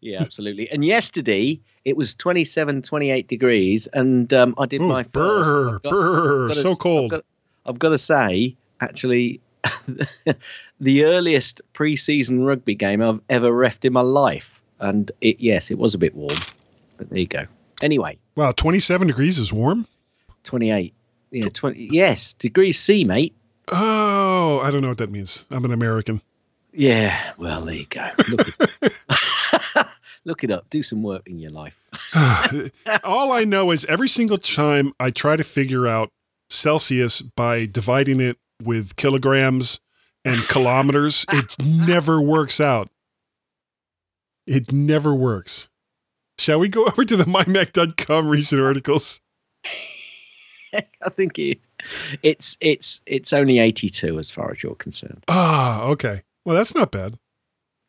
yeah, 0.00 0.20
absolutely. 0.20 0.70
And 0.70 0.84
yesterday 0.84 1.60
it 1.84 1.96
was 1.96 2.14
27, 2.14 2.82
28 2.82 3.28
degrees, 3.28 3.86
and 3.88 4.32
um, 4.32 4.54
I 4.58 4.66
did 4.66 4.80
Ooh, 4.80 4.88
my 4.88 5.02
first. 5.02 5.82
got- 5.82 5.90
got 5.92 6.54
to- 6.54 6.54
so 6.54 6.74
cold. 6.76 7.04
I've 7.12 7.18
got, 7.18 7.24
I've 7.66 7.78
got 7.78 7.88
to 7.90 7.98
say, 7.98 8.56
actually, 8.80 9.40
the 10.80 11.04
earliest 11.04 11.60
pre-season 11.72 12.44
rugby 12.44 12.74
game 12.74 13.02
I've 13.02 13.20
ever 13.30 13.50
refed 13.50 13.84
in 13.84 13.92
my 13.92 14.00
life, 14.02 14.60
and 14.80 15.10
it 15.20 15.40
yes, 15.40 15.70
it 15.70 15.78
was 15.78 15.94
a 15.94 15.98
bit 15.98 16.14
warm, 16.14 16.36
but 16.96 17.08
there 17.10 17.18
you 17.20 17.26
go. 17.26 17.44
Anyway, 17.82 18.18
wow, 18.36 18.52
27 18.52 19.06
degrees 19.08 19.38
is 19.38 19.52
warm? 19.52 19.86
twenty-eight. 20.44 20.92
Yeah, 21.30 21.48
twenty. 21.48 21.88
Yes, 21.90 22.34
degrees 22.34 22.78
C, 22.78 23.04
mate. 23.04 23.34
Oh, 23.68 24.60
I 24.62 24.70
don't 24.70 24.82
know 24.82 24.88
what 24.88 24.98
that 24.98 25.10
means. 25.10 25.46
I'm 25.50 25.64
an 25.64 25.72
American. 25.72 26.20
Yeah. 26.74 27.32
Well, 27.38 27.62
there 27.62 27.74
you 27.74 27.86
go. 27.86 28.10
Look 30.24 30.42
it, 30.42 30.50
up. 30.50 30.70
Do 30.70 30.82
some 30.82 31.02
work 31.02 31.22
in 31.26 31.38
your 31.38 31.50
life. 31.50 31.78
All 33.04 33.32
I 33.32 33.44
know 33.44 33.70
is 33.70 33.84
every 33.86 34.08
single 34.08 34.38
time 34.38 34.92
I 34.98 35.10
try 35.10 35.36
to 35.36 35.44
figure 35.44 35.86
out 35.86 36.10
Celsius 36.50 37.22
by 37.22 37.66
dividing 37.66 38.20
it 38.20 38.38
with 38.62 38.96
kilograms 38.96 39.80
and 40.24 40.42
kilometers, 40.48 41.26
it 41.30 41.54
never 41.60 42.20
works 42.20 42.60
out. 42.60 42.88
It 44.46 44.72
never 44.72 45.14
works. 45.14 45.68
Shall 46.38 46.58
we 46.58 46.68
go 46.68 46.84
over 46.86 47.04
to 47.04 47.16
the 47.16 47.24
mymac.com 47.24 48.28
recent 48.28 48.60
articles? 48.60 49.20
I 50.74 51.08
think 51.10 51.38
it, 51.38 51.60
it's 52.22 52.58
it's 52.60 53.00
it's 53.06 53.32
only 53.32 53.60
eighty-two 53.60 54.18
as 54.18 54.30
far 54.30 54.50
as 54.50 54.62
you're 54.62 54.74
concerned. 54.74 55.22
Ah, 55.28 55.84
okay. 55.84 56.22
Well, 56.44 56.56
that's 56.56 56.74
not 56.74 56.90
bad. 56.90 57.16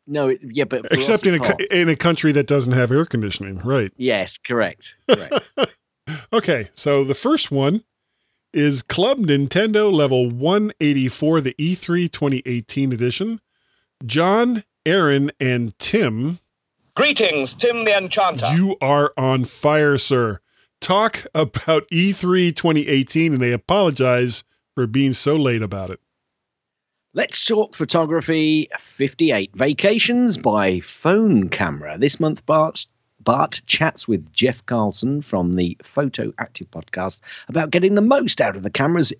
No, 0.06 0.28
it, 0.28 0.40
yeah, 0.42 0.64
but 0.64 0.86
Except 0.92 1.26
in 1.26 1.34
a 1.40 1.46
hot. 1.46 1.60
in 1.70 1.88
a 1.88 1.96
country 1.96 2.32
that 2.32 2.46
doesn't 2.46 2.72
have 2.72 2.92
air 2.92 3.04
conditioning, 3.04 3.58
right? 3.58 3.90
yes, 3.96 4.38
correct, 4.38 4.94
correct. 5.08 5.50
Okay, 6.32 6.70
so 6.74 7.02
the 7.04 7.14
first 7.14 7.50
one 7.50 7.82
is 8.52 8.82
Club 8.82 9.18
Nintendo 9.18 9.92
Level 9.92 10.30
184, 10.30 11.40
the 11.40 11.54
E 11.58 11.74
E3 11.74 12.10
2018 12.10 12.92
edition. 12.92 13.40
John, 14.04 14.62
Aaron, 14.84 15.32
and 15.40 15.76
Tim, 15.78 16.38
Greetings, 16.94 17.52
Tim 17.54 17.84
the 17.84 17.96
Enchanter. 17.96 18.46
you 18.54 18.76
are 18.80 19.12
on 19.16 19.44
fire, 19.44 19.98
sir. 19.98 20.40
Talk 20.80 21.26
about 21.34 21.84
E 21.90 22.12
E3 22.12 22.54
2018, 22.54 23.32
and 23.34 23.42
they 23.42 23.52
apologize 23.52 24.44
for 24.74 24.86
being 24.86 25.12
so 25.12 25.34
late 25.36 25.62
about 25.62 25.90
it. 25.90 25.98
Let's 27.16 27.42
talk 27.46 27.74
photography 27.74 28.68
58 28.78 29.56
vacations 29.56 30.36
by 30.36 30.80
phone 30.80 31.48
camera. 31.48 31.96
This 31.96 32.20
month, 32.20 32.44
Bart, 32.44 32.86
Bart 33.20 33.62
chats 33.64 34.06
with 34.06 34.30
Jeff 34.34 34.66
Carlson 34.66 35.22
from 35.22 35.54
the 35.54 35.78
Photo 35.82 36.34
Active 36.38 36.70
podcast 36.70 37.22
about 37.48 37.70
getting 37.70 37.94
the 37.94 38.02
most 38.02 38.42
out 38.42 38.54
of 38.54 38.64
the 38.64 38.70
cameras 38.70 39.14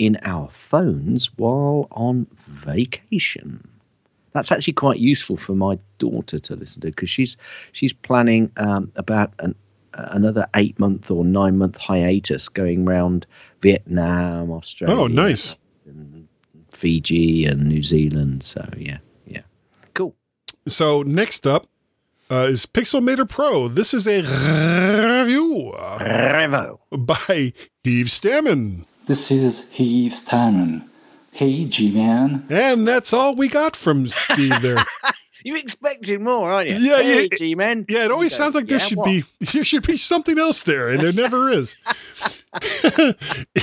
in 0.00 0.18
our 0.24 0.50
phones 0.50 1.30
while 1.38 1.86
on 1.92 2.26
vacation. 2.48 3.68
That's 4.32 4.50
actually 4.50 4.72
quite 4.72 4.98
useful 4.98 5.36
for 5.36 5.54
my 5.54 5.78
daughter 5.98 6.40
to 6.40 6.56
listen 6.56 6.80
to 6.80 6.88
because 6.88 7.08
she's 7.08 7.36
she's 7.70 7.92
planning 7.92 8.50
um, 8.56 8.90
about 8.96 9.32
an, 9.38 9.54
another 9.94 10.48
eight 10.56 10.76
month 10.80 11.08
or 11.08 11.24
nine 11.24 11.56
month 11.56 11.76
hiatus 11.76 12.48
going 12.48 12.88
around 12.88 13.28
Vietnam, 13.60 14.50
Australia. 14.50 14.96
Oh, 14.96 15.06
nice. 15.06 15.56
and 15.86 16.27
Fiji 16.78 17.44
and 17.44 17.66
New 17.66 17.82
Zealand. 17.82 18.44
So 18.44 18.68
yeah, 18.76 18.98
yeah, 19.26 19.42
cool. 19.94 20.14
So 20.68 21.02
next 21.02 21.44
up 21.46 21.66
uh, 22.30 22.46
is 22.50 22.66
Pixelmator 22.66 23.28
Pro. 23.28 23.66
This 23.66 23.92
is 23.92 24.06
a 24.06 24.22
review 24.22 25.72
uh, 25.72 25.98
Revo. 25.98 26.78
by 26.92 27.52
Heave 27.82 28.06
Stammen. 28.06 28.84
This 29.06 29.30
is 29.32 29.72
Heave 29.72 30.12
Stammen. 30.12 30.84
Hey, 31.32 31.64
G-Man. 31.64 32.46
And 32.50 32.86
that's 32.86 33.12
all 33.12 33.34
we 33.34 33.48
got 33.48 33.76
from 33.76 34.06
Steve 34.06 34.60
there. 34.60 34.76
You 35.44 35.56
expected 35.56 36.20
more, 36.20 36.50
aren't 36.50 36.70
you? 36.70 36.76
Yeah, 36.76 37.02
hey, 37.02 37.28
yeah. 37.30 37.36
G-man. 37.36 37.86
Yeah, 37.88 38.04
it 38.04 38.10
always 38.10 38.34
sounds 38.34 38.54
like 38.54 38.66
there 38.66 38.78
"Yeah, 38.78 38.84
should 38.84 38.98
what?" 38.98 39.06
be 39.06 39.24
there 39.52 39.64
should 39.64 39.86
be 39.86 39.96
something 39.96 40.38
else 40.38 40.62
there, 40.62 40.88
and 40.88 41.00
there 41.00 41.12
never 41.12 41.50
is. 41.50 41.76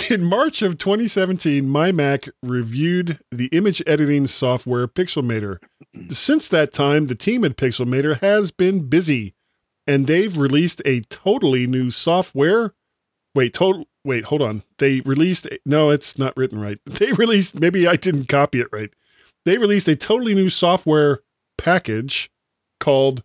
In 0.09 0.23
March 0.23 0.61
of 0.61 0.77
2017, 0.77 1.67
my 1.67 1.91
Mac 1.91 2.29
reviewed 2.43 3.19
the 3.31 3.47
image 3.47 3.81
editing 3.87 4.27
software 4.27 4.87
Pixelmator. 4.87 5.57
Since 6.09 6.47
that 6.49 6.71
time, 6.71 7.07
the 7.07 7.15
team 7.15 7.43
at 7.43 7.57
Pixelmator 7.57 8.19
has 8.19 8.51
been 8.51 8.87
busy, 8.87 9.33
and 9.87 10.07
they've 10.07 10.37
released 10.37 10.81
a 10.85 11.01
totally 11.01 11.67
new 11.67 11.89
software. 11.89 12.73
Wait, 13.33 13.53
total. 13.53 13.85
Wait, 14.03 14.25
hold 14.25 14.41
on. 14.43 14.63
They 14.77 15.01
released. 15.01 15.47
A, 15.47 15.59
no, 15.65 15.89
it's 15.89 16.17
not 16.17 16.37
written 16.37 16.59
right. 16.59 16.77
They 16.85 17.11
released. 17.13 17.59
Maybe 17.59 17.87
I 17.87 17.95
didn't 17.95 18.27
copy 18.27 18.61
it 18.61 18.67
right. 18.71 18.91
They 19.45 19.57
released 19.57 19.87
a 19.87 19.95
totally 19.95 20.33
new 20.35 20.49
software 20.49 21.21
package 21.57 22.29
called 22.79 23.23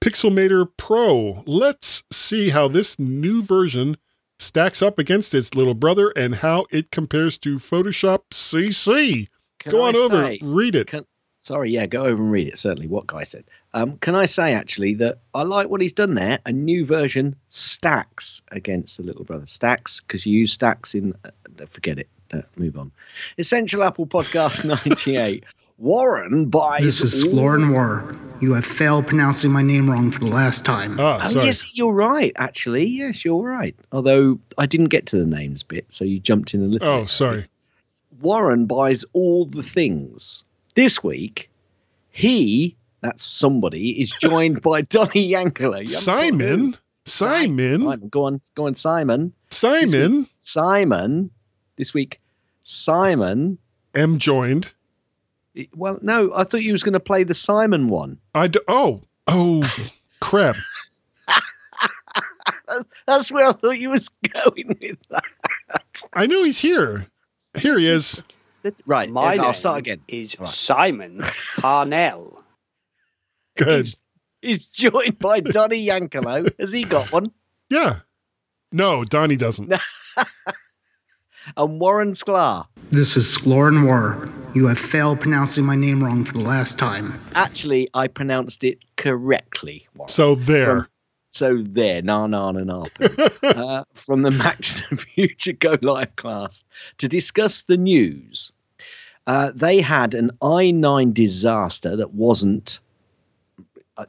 Pixelmator 0.00 0.68
Pro. 0.76 1.42
Let's 1.46 2.04
see 2.10 2.50
how 2.50 2.68
this 2.68 2.98
new 2.98 3.42
version 3.42 3.96
stacks 4.38 4.80
up 4.80 4.98
against 4.98 5.34
its 5.34 5.54
little 5.54 5.74
brother 5.74 6.10
and 6.16 6.36
how 6.36 6.66
it 6.70 6.90
compares 6.90 7.36
to 7.38 7.56
Photoshop 7.56 8.20
CC. 8.32 9.28
Can 9.58 9.72
Go 9.72 9.82
I 9.84 9.88
on 9.88 9.96
over, 9.96 10.24
say- 10.24 10.38
read 10.42 10.74
it. 10.74 10.86
Can, 10.86 11.04
sorry, 11.36 11.70
yeah, 11.70 11.84
go 11.86 12.06
over 12.06 12.22
and 12.22 12.32
read 12.32 12.48
it. 12.48 12.56
Certainly, 12.58 12.88
what 12.88 13.06
guy 13.06 13.24
said. 13.24 13.44
Um, 13.74 13.98
can 13.98 14.14
I 14.14 14.24
say 14.26 14.54
actually 14.54 14.94
that 14.94 15.18
I 15.34 15.42
like 15.42 15.68
what 15.68 15.80
he's 15.82 15.92
done 15.92 16.14
there? 16.14 16.38
A 16.46 16.52
new 16.52 16.84
version 16.86 17.36
stacks 17.48 18.40
against 18.50 18.96
the 18.96 19.02
little 19.02 19.24
brother. 19.24 19.46
Stacks 19.46 20.00
because 20.00 20.24
you 20.26 20.38
use 20.38 20.52
stacks 20.52 20.94
in. 20.94 21.14
Uh, 21.24 21.30
forget 21.66 21.98
it. 21.98 22.08
Uh, 22.32 22.42
move 22.56 22.78
on. 22.78 22.90
Essential 23.38 23.82
Apple 23.82 24.06
Podcast 24.06 24.64
ninety 24.86 25.16
eight. 25.16 25.44
Warren 25.80 26.46
buys. 26.50 26.82
This 26.82 27.00
is 27.00 27.24
all- 27.24 27.30
Sklor 27.32 27.72
War. 27.72 28.14
You 28.42 28.52
have 28.54 28.64
failed 28.66 29.06
pronouncing 29.06 29.50
my 29.50 29.62
name 29.62 29.90
wrong 29.90 30.10
for 30.10 30.20
the 30.20 30.30
last 30.30 30.64
time. 30.64 30.98
Ah, 31.00 31.20
Oh, 31.24 31.28
sorry. 31.28 31.46
yes, 31.46 31.76
you're 31.76 31.92
right. 31.92 32.32
Actually, 32.36 32.84
yes, 32.86 33.24
you're 33.24 33.42
right. 33.42 33.74
Although 33.92 34.38
I 34.58 34.66
didn't 34.66 34.88
get 34.88 35.06
to 35.06 35.16
the 35.18 35.26
names 35.26 35.62
bit, 35.62 35.86
so 35.88 36.04
you 36.04 36.20
jumped 36.20 36.52
in 36.54 36.62
a 36.62 36.66
little. 36.66 36.86
Oh, 36.88 37.00
bit. 37.00 37.08
sorry. 37.10 37.46
Warren 38.20 38.66
buys 38.66 39.04
all 39.14 39.46
the 39.46 39.62
things. 39.62 40.44
This 40.74 41.02
week, 41.02 41.50
he, 42.10 42.76
that's 43.00 43.24
somebody, 43.24 44.00
is 44.00 44.10
joined 44.20 44.60
by 44.62 44.82
Donny 44.96 45.26
Yankler. 45.26 45.82
You 45.86 45.94
haven't 45.96 46.38
got 46.38 46.48
who. 46.50 46.66
Simon. 46.66 46.76
Simon. 47.06 47.80
Simon. 47.80 48.08
Go 48.10 48.24
on, 48.24 48.40
go 48.54 48.66
on, 48.66 48.74
Simon. 48.74 49.32
Simon. 49.50 50.26
Simon. 50.38 51.30
This 51.76 51.94
week, 51.94 52.20
Simon. 52.64 53.56
am 53.94 54.18
joined. 54.18 54.72
Well, 55.74 55.98
no, 56.02 56.32
I 56.34 56.44
thought 56.44 56.62
you 56.62 56.72
was 56.72 56.82
going 56.82 56.92
to 56.94 57.00
play 57.00 57.24
the 57.24 57.34
Simon 57.34 57.88
one. 57.88 58.18
I 58.34 58.46
d- 58.48 58.60
oh 58.68 59.02
oh 59.26 59.90
crap. 60.20 60.56
That's 63.06 63.30
where 63.32 63.46
I 63.48 63.52
thought 63.52 63.78
you 63.78 63.90
was 63.90 64.08
going 64.32 64.76
with 64.80 64.98
that. 65.10 65.24
I 66.12 66.26
know 66.26 66.44
he's 66.44 66.58
here. 66.60 67.06
Here 67.58 67.78
he 67.78 67.86
is. 67.88 68.22
Right, 68.86 69.08
My 69.08 69.34
I'll 69.36 69.42
name 69.46 69.54
start 69.54 69.78
again. 69.78 70.00
is 70.08 70.38
Right. 70.38 70.48
Simon 70.48 71.22
Parnell. 71.58 72.42
Good. 73.56 73.86
He's, 73.86 73.96
he's 74.42 74.66
joined 74.66 75.18
by 75.18 75.40
Donny 75.40 75.84
Yankelo. 75.86 76.52
Has 76.60 76.72
he 76.72 76.84
got 76.84 77.10
one? 77.10 77.32
Yeah. 77.70 78.00
No, 78.70 79.04
Donnie 79.04 79.36
doesn't. 79.36 79.72
And 81.56 81.80
Warren 81.80 82.12
Sklar. 82.12 82.66
This 82.90 83.16
is 83.16 83.26
Sklor 83.26 83.84
War. 83.84 84.28
You 84.54 84.66
have 84.66 84.78
failed 84.78 85.20
pronouncing 85.20 85.64
my 85.64 85.76
name 85.76 86.02
wrong 86.02 86.24
for 86.24 86.32
the 86.34 86.44
last 86.44 86.78
time. 86.78 87.18
Actually, 87.34 87.88
I 87.94 88.08
pronounced 88.08 88.64
it 88.64 88.78
correctly. 88.96 89.86
Warren. 89.94 90.08
So 90.08 90.34
there. 90.34 90.66
From- 90.66 90.86
So 91.32 91.62
there, 91.62 92.02
na 92.02 92.26
na 92.26 92.50
na 92.50 92.64
na. 92.64 92.84
uh, 93.44 93.84
from 93.94 94.22
the 94.22 94.32
Mac 94.32 94.58
to 94.62 94.82
the 94.90 94.96
Future 94.96 95.52
Go 95.52 95.78
Live 95.80 96.16
class 96.16 96.64
to 96.98 97.06
discuss 97.06 97.62
the 97.62 97.76
news. 97.76 98.50
Uh, 99.28 99.52
they 99.54 99.80
had 99.80 100.12
an 100.14 100.32
i9 100.42 101.14
disaster 101.14 101.94
that 101.94 102.14
wasn't. 102.14 102.80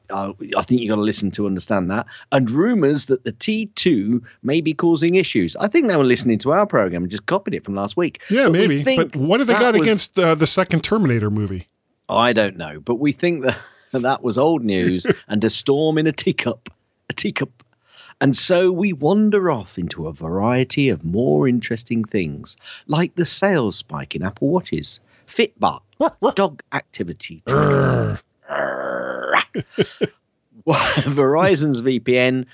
I, 0.10 0.34
I, 0.58 0.62
think 0.62 0.82
you've 0.82 0.90
got 0.90 0.96
to 0.96 1.02
listen 1.02 1.32
to 1.32 1.46
understand 1.46 1.90
that. 1.92 2.06
And 2.32 2.50
rumors 2.50 3.06
that 3.08 3.24
the 3.24 3.32
T2 3.32 4.22
may 4.44 4.62
be 4.62 4.74
causing 4.74 5.16
issues. 5.16 5.56
I 5.58 5.68
think 5.68 5.88
they 5.88 5.98
were 5.98 6.04
listening 6.04 6.40
to 6.40 6.52
our 6.52 6.66
program 6.66 7.04
and 7.04 7.12
just 7.12 7.26
copied 7.26 7.54
it 7.54 7.64
from 7.64 7.76
last 7.76 7.98
week. 7.98 8.22
Yeah, 8.30 8.46
But 8.46 8.54
maybe. 8.54 8.84
think 8.84 9.12
But 9.12 9.20
what 9.20 9.40
have 9.40 9.48
they 9.48 9.54
got 9.54 9.74
was- 9.74 9.82
against 9.82 10.18
uh, 10.20 10.36
the 10.36 10.48
second 10.48 10.84
Terminator 10.84 11.30
movie? 11.30 11.68
I 12.10 12.34
don't 12.34 12.58
know, 12.58 12.80
but 12.82 12.96
we 12.96 13.12
think 13.14 13.44
that 13.44 13.58
that 13.92 14.24
was 14.24 14.38
old 14.38 14.64
news 14.64 15.08
and 15.28 15.44
a 15.44 15.50
storm 15.50 15.98
in 15.98 16.08
a 16.08 16.12
teacup, 16.12 16.70
a 17.10 17.14
teacup. 17.14 17.64
And 18.20 18.38
so 18.38 18.72
we 18.72 18.94
wander 18.94 19.50
off 19.50 19.80
into 19.80 20.08
a 20.08 20.14
variety 20.14 20.90
of 20.90 21.04
more 21.04 21.48
interesting 21.48 22.04
things, 22.04 22.56
like 22.88 23.16
the 23.16 23.26
sales 23.26 23.78
spike 23.78 24.16
in 24.16 24.22
Apple 24.24 24.50
Watches, 24.50 25.00
Fitbit, 25.28 25.82
dog 26.36 26.62
activity 26.74 27.42
trackers, 27.48 28.22
Verizon's 30.68 31.82
VPN, 31.82 32.46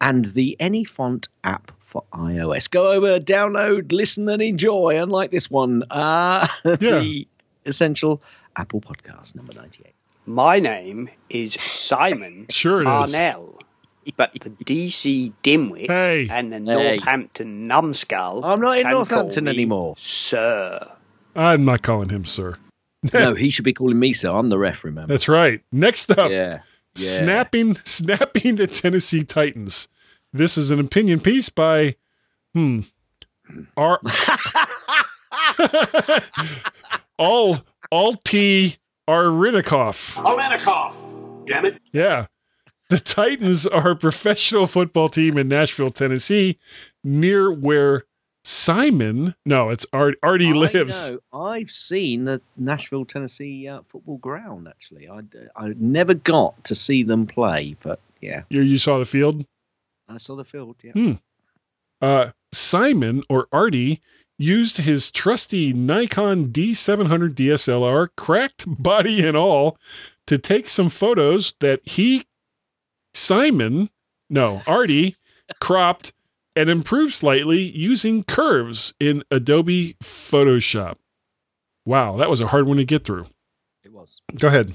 and 0.00 0.24
the 0.26 0.56
AnyFont 0.60 1.28
app 1.44 1.70
for 1.80 2.04
iOS. 2.12 2.70
Go 2.70 2.90
over, 2.90 3.18
download, 3.20 3.92
listen, 3.92 4.28
and 4.28 4.42
enjoy. 4.42 5.00
Unlike 5.00 5.30
this 5.30 5.50
one, 5.50 5.84
uh, 5.90 6.46
the 6.64 7.26
essential 7.66 8.22
Apple 8.56 8.80
Podcast 8.80 9.34
number 9.36 9.52
98. 9.54 9.92
My 10.26 10.58
name 10.58 11.08
is 11.30 11.54
Simon 11.54 12.46
Sure 12.50 12.78
it 12.82 12.86
is. 12.86 13.12
Parnell. 13.12 13.58
But 14.16 14.32
the 14.34 14.50
DC 14.50 15.32
dimwit 15.44 15.86
Hey. 15.86 16.26
and 16.28 16.50
the 16.52 16.56
Hey. 16.56 16.96
Northampton 16.96 17.68
numbskull. 17.68 18.44
I'm 18.44 18.60
not 18.60 18.78
in 18.78 18.90
Northampton 18.90 19.46
anymore. 19.46 19.94
Sir. 19.96 20.80
I'm 21.36 21.64
not 21.64 21.82
calling 21.82 22.08
him 22.08 22.24
sir. 22.24 22.56
no, 23.12 23.34
he 23.36 23.50
should 23.50 23.64
be 23.64 23.72
calling 23.72 23.98
me 23.98 24.12
so. 24.12 24.36
I'm 24.36 24.48
the 24.48 24.58
ref, 24.58 24.84
remember? 24.84 25.12
That's 25.12 25.28
right. 25.28 25.60
Next 25.72 26.10
up, 26.10 26.30
Yeah. 26.30 26.60
Yeah. 26.94 27.10
snapping 27.20 27.76
snapping 27.84 28.56
the 28.56 28.66
Tennessee 28.66 29.24
Titans. 29.24 29.88
This 30.32 30.56
is 30.58 30.70
an 30.70 30.78
opinion 30.80 31.20
piece 31.20 31.48
by 31.48 31.96
hmm 32.54 32.80
R 33.76 33.98
all 37.18 37.60
all 37.90 38.14
T 38.14 38.76
Arinikoff. 39.08 40.12
Aranikoff. 40.14 41.46
Damn 41.46 41.66
it. 41.66 41.80
Yeah. 41.92 42.26
The 42.88 43.00
Titans 43.00 43.66
are 43.66 43.92
a 43.92 43.96
professional 43.96 44.66
football 44.66 45.08
team 45.08 45.38
in 45.38 45.48
Nashville, 45.48 45.90
Tennessee, 45.90 46.58
near 47.02 47.50
where 47.50 48.04
Simon, 48.44 49.34
no, 49.46 49.70
it's 49.70 49.86
Art, 49.92 50.18
Artie 50.22 50.48
I 50.48 50.52
lives. 50.52 51.10
know. 51.10 51.20
I've 51.32 51.70
seen 51.70 52.24
the 52.24 52.40
Nashville, 52.56 53.04
Tennessee 53.04 53.68
uh, 53.68 53.82
football 53.88 54.18
ground. 54.18 54.66
Actually, 54.68 55.08
I 55.08 55.20
I 55.56 55.74
never 55.76 56.14
got 56.14 56.62
to 56.64 56.74
see 56.74 57.02
them 57.02 57.26
play, 57.26 57.76
but 57.82 58.00
yeah, 58.20 58.42
You, 58.48 58.62
you 58.62 58.78
saw 58.78 58.98
the 58.98 59.04
field. 59.04 59.44
I 60.08 60.16
saw 60.16 60.34
the 60.36 60.44
field. 60.44 60.76
Yeah. 60.82 60.92
Hmm. 60.92 61.12
Uh, 62.00 62.30
Simon 62.50 63.22
or 63.28 63.46
Artie 63.52 64.00
used 64.38 64.78
his 64.78 65.10
trusty 65.10 65.72
Nikon 65.72 66.48
D700 66.48 67.34
DSLR, 67.34 68.08
cracked 68.16 68.64
body 68.66 69.24
and 69.24 69.36
all, 69.36 69.78
to 70.26 70.36
take 70.36 70.68
some 70.68 70.88
photos 70.88 71.54
that 71.60 71.80
he, 71.86 72.26
Simon, 73.14 73.88
no, 74.28 74.62
Artie, 74.66 75.16
cropped 75.60 76.12
and 76.56 76.68
improved 76.70 77.12
slightly 77.12 77.62
using 77.62 78.22
curves 78.24 78.94
in 79.00 79.22
Adobe 79.30 79.96
Photoshop. 80.02 80.96
Wow, 81.84 82.16
that 82.18 82.30
was 82.30 82.40
a 82.40 82.46
hard 82.48 82.66
one 82.66 82.76
to 82.76 82.84
get 82.84 83.04
through. 83.04 83.26
It 83.84 83.92
was. 83.92 84.20
Go 84.38 84.48
ahead. 84.48 84.74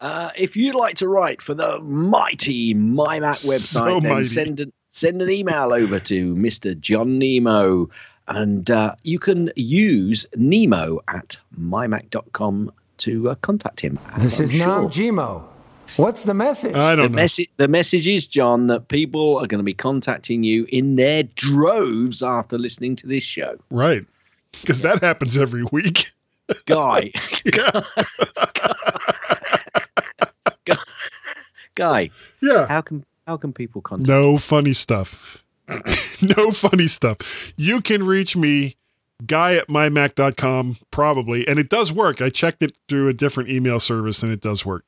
Uh, 0.00 0.30
if 0.36 0.56
you'd 0.56 0.74
like 0.74 0.96
to 0.96 1.08
write 1.08 1.40
for 1.40 1.54
the 1.54 1.78
mighty 1.80 2.74
MyMac 2.74 3.36
So 3.36 3.48
website, 3.82 4.02
then 4.02 4.12
mighty. 4.12 4.24
send 4.26 4.60
an, 4.60 4.72
send 4.88 5.22
an 5.22 5.30
email 5.30 5.72
over 5.72 6.00
to 6.00 6.34
Mr. 6.34 6.78
John 6.78 7.18
Nemo. 7.18 7.88
And 8.28 8.68
uh, 8.70 8.96
you 9.04 9.18
can 9.20 9.52
use 9.54 10.26
Nemo 10.36 11.00
at 11.08 11.38
mymac.com 11.58 12.72
to 12.98 13.30
uh, 13.30 13.34
contact 13.36 13.80
him. 13.80 13.98
This 14.18 14.38
I'm 14.40 14.44
is 14.44 14.52
sure 14.52 14.66
Nam 14.66 14.84
Jimo. 14.88 15.44
What's 15.96 16.24
the 16.24 16.34
message? 16.34 16.74
I 16.74 16.94
the 16.94 17.02
don't 17.02 17.12
know. 17.12 17.16
message 17.16 17.48
the 17.56 17.68
message 17.68 18.06
is 18.06 18.26
John 18.26 18.66
that 18.66 18.88
people 18.88 19.38
are 19.38 19.46
going 19.46 19.58
to 19.60 19.64
be 19.64 19.74
contacting 19.74 20.42
you 20.42 20.66
in 20.68 20.96
their 20.96 21.22
droves 21.22 22.22
after 22.22 22.58
listening 22.58 22.96
to 22.96 23.06
this 23.06 23.22
show. 23.22 23.56
Right. 23.70 24.04
Because 24.60 24.80
that 24.82 25.00
happens 25.02 25.36
every 25.36 25.64
week. 25.72 26.12
Guy, 26.66 27.12
Yeah. 27.44 27.80
guy, 31.74 32.10
Yeah. 32.40 32.66
how 32.66 32.80
can 32.80 33.04
how 33.26 33.36
can 33.36 33.52
people 33.52 33.80
contact? 33.82 34.08
No 34.08 34.36
funny 34.38 34.72
stuff. 34.72 35.44
no 36.22 36.50
funny 36.52 36.86
stuff. 36.86 37.52
You 37.56 37.80
can 37.80 38.04
reach 38.04 38.36
me, 38.36 38.76
guy 39.26 39.54
at 39.54 39.66
mymac.com, 39.68 40.76
probably. 40.92 41.46
And 41.48 41.58
it 41.58 41.68
does 41.68 41.92
work. 41.92 42.22
I 42.22 42.30
checked 42.30 42.62
it 42.62 42.76
through 42.88 43.08
a 43.08 43.12
different 43.12 43.50
email 43.50 43.80
service 43.80 44.22
and 44.22 44.30
it 44.32 44.40
does 44.40 44.64
work. 44.64 44.84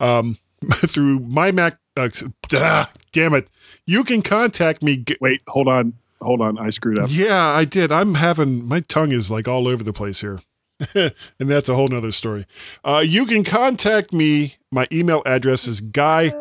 Um, 0.00 0.38
through 0.86 1.20
mymac. 1.20 1.78
Uh, 1.96 2.08
ah, 2.54 2.90
damn 3.12 3.34
it. 3.34 3.48
You 3.86 4.04
can 4.04 4.22
contact 4.22 4.82
me. 4.82 4.98
g- 4.98 5.16
Wait, 5.20 5.42
hold 5.48 5.68
on. 5.68 5.94
Hold 6.20 6.40
on. 6.40 6.58
I 6.58 6.70
screwed 6.70 6.98
up. 6.98 7.08
Yeah, 7.10 7.44
I 7.46 7.64
did. 7.64 7.92
I'm 7.92 8.14
having 8.14 8.66
my 8.66 8.80
tongue 8.80 9.12
is 9.12 9.30
like 9.30 9.46
all 9.46 9.68
over 9.68 9.84
the 9.84 9.92
place 9.92 10.20
here. 10.20 10.40
and 10.94 11.12
that's 11.38 11.68
a 11.68 11.74
whole 11.74 11.88
nother 11.88 12.10
story. 12.12 12.46
Uh, 12.84 13.02
you 13.06 13.26
can 13.26 13.44
contact 13.44 14.12
me. 14.12 14.54
My 14.72 14.88
email 14.90 15.22
address 15.24 15.66
is 15.68 15.80
guy 15.80 16.34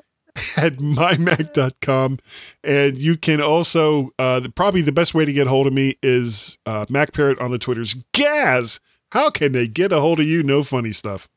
at 0.58 0.78
mymac.com. 0.78 2.20
And 2.64 2.98
you 2.98 3.16
can 3.18 3.42
also, 3.42 4.10
uh, 4.18 4.40
the, 4.40 4.50
probably 4.50 4.82
the 4.82 4.92
best 4.92 5.14
way 5.14 5.26
to 5.26 5.34
get 5.34 5.48
a 5.48 5.50
hold 5.50 5.68
of 5.68 5.74
me 5.74 5.98
is 6.02 6.58
uh, 6.66 6.86
Mac 6.90 7.14
Parrot 7.14 7.38
on 7.40 7.52
the 7.52 7.60
Twitters. 7.60 7.96
Gaz, 8.14 8.80
how 9.12 9.30
can 9.30 9.52
they 9.52 9.68
get 9.68 9.92
a 9.92 10.00
hold 10.00 10.20
of 10.20 10.26
you? 10.26 10.42
No 10.44 10.64
funny 10.64 10.92
stuff. 10.92 11.28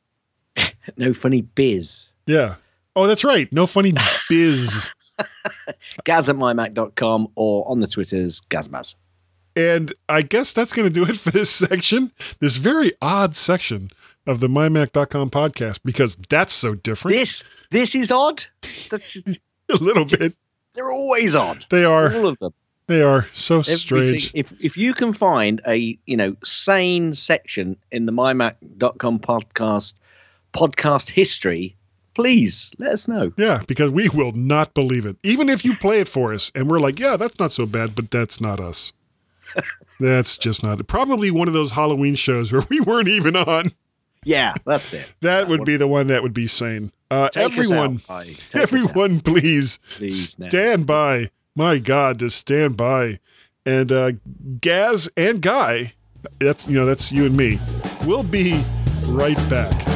No 0.97 1.12
funny 1.12 1.42
biz. 1.42 2.12
Yeah. 2.26 2.54
Oh, 2.96 3.06
that's 3.06 3.22
right. 3.24 3.52
No 3.52 3.66
funny 3.66 3.92
biz. 4.28 4.90
Gaz 6.04 6.28
at 6.28 6.36
mymac.com 6.36 7.28
or 7.36 7.68
on 7.70 7.80
the 7.80 7.86
Twitters, 7.86 8.40
Gazmaz. 8.50 8.94
And 9.54 9.94
I 10.08 10.22
guess 10.22 10.52
that's 10.52 10.72
going 10.72 10.86
to 10.88 10.92
do 10.92 11.04
it 11.10 11.16
for 11.16 11.30
this 11.30 11.50
section, 11.50 12.10
this 12.40 12.56
very 12.56 12.92
odd 13.00 13.36
section 13.36 13.90
of 14.26 14.40
the 14.40 14.48
mymac.com 14.48 15.30
podcast, 15.30 15.78
because 15.84 16.16
that's 16.28 16.52
so 16.52 16.74
different. 16.74 17.16
This 17.16 17.44
this 17.70 17.94
is 17.94 18.10
odd. 18.10 18.44
That's 18.90 19.16
a 19.70 19.76
little 19.80 20.04
bit. 20.04 20.34
they're 20.74 20.90
always 20.90 21.34
odd. 21.34 21.64
They 21.70 21.84
are. 21.84 22.14
All 22.14 22.26
of 22.26 22.38
them. 22.38 22.52
They 22.87 23.02
are 23.02 23.26
so 23.32 23.61
Every 23.61 23.74
strange. 23.74 24.30
if 24.35 24.52
if 24.61 24.76
you 24.76 24.94
can 24.94 25.12
find 25.12 25.61
a 25.66 25.98
you 26.06 26.16
know 26.16 26.37
sane 26.44 27.12
section 27.14 27.76
in 27.90 28.06
the 28.06 28.12
mymac.com 28.12 29.18
podcast 29.20 29.94
podcast 30.52 31.09
history, 31.11 31.76
please 32.16 32.72
let 32.79 32.92
us 32.92 33.07
know. 33.07 33.31
Yeah, 33.37 33.62
because 33.68 33.92
we 33.92 34.09
will 34.09 34.33
not 34.33 34.72
believe 34.72 35.05
it. 35.05 35.16
Even 35.22 35.50
if 35.50 35.66
you 35.66 35.76
play 35.76 36.00
it 36.00 36.09
for 36.09 36.33
us 36.33 36.50
and 36.55 36.68
we're 36.68 36.81
like, 36.81 36.98
yeah, 36.98 37.18
that's 37.18 37.38
not 37.38 37.52
so 37.52 37.66
bad, 37.66 37.94
but 37.94 38.11
that's 38.11 38.40
not 38.40 38.59
us. 38.59 38.94
that's 40.00 40.38
just 40.38 40.64
not 40.64 40.85
Probably 40.87 41.31
one 41.31 41.46
of 41.46 41.52
those 41.52 41.72
Halloween 41.72 42.14
shows 42.14 42.52
where 42.52 42.62
we 42.70 42.81
weren't 42.81 43.09
even 43.09 43.37
on. 43.37 43.66
Yeah, 44.24 44.55
that's 44.64 44.94
it. 44.94 45.12
That 45.20 45.48
would 45.48 45.66
be 45.66 45.76
the 45.76 45.87
one 45.87 46.07
that 46.07 46.22
would 46.22 46.33
be 46.33 46.46
sane. 46.46 46.90
Uh, 47.11 47.29
everyone, 47.37 47.96
out, 47.96 48.07
Pi. 48.07 48.20
Take 48.22 48.31
us 48.38 48.55
out. 48.57 48.62
everyone, 48.62 49.20
please, 49.20 49.79
Please 49.96 50.38
now. 50.38 50.48
stand 50.48 50.87
by. 50.87 51.31
My 51.55 51.79
God, 51.79 52.18
just 52.18 52.38
stand 52.38 52.79
by. 52.79 53.20
And 53.66 53.92
uh, 53.92 54.12
Gaz 54.61 55.11
and 55.18 55.42
Guy, 55.42 55.92
that's 56.40 56.66
you 56.66 56.79
know 56.79 56.87
that's 56.87 57.12
you 57.12 57.26
and 57.26 57.37
me. 57.37 57.59
We'll 58.05 58.24
be 58.24 58.64
right 59.07 59.37
back. 59.50 59.95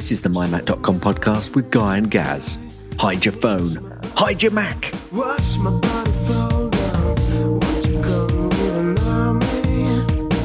This 0.00 0.12
is 0.12 0.22
the 0.22 0.30
mymac.com 0.30 0.98
podcast 0.98 1.54
with 1.54 1.70
Guy 1.70 1.98
and 1.98 2.10
Gaz. 2.10 2.58
Hide 2.98 3.22
your 3.22 3.34
phone. 3.34 4.00
Hide 4.16 4.42
your 4.42 4.50
Mac. 4.50 4.94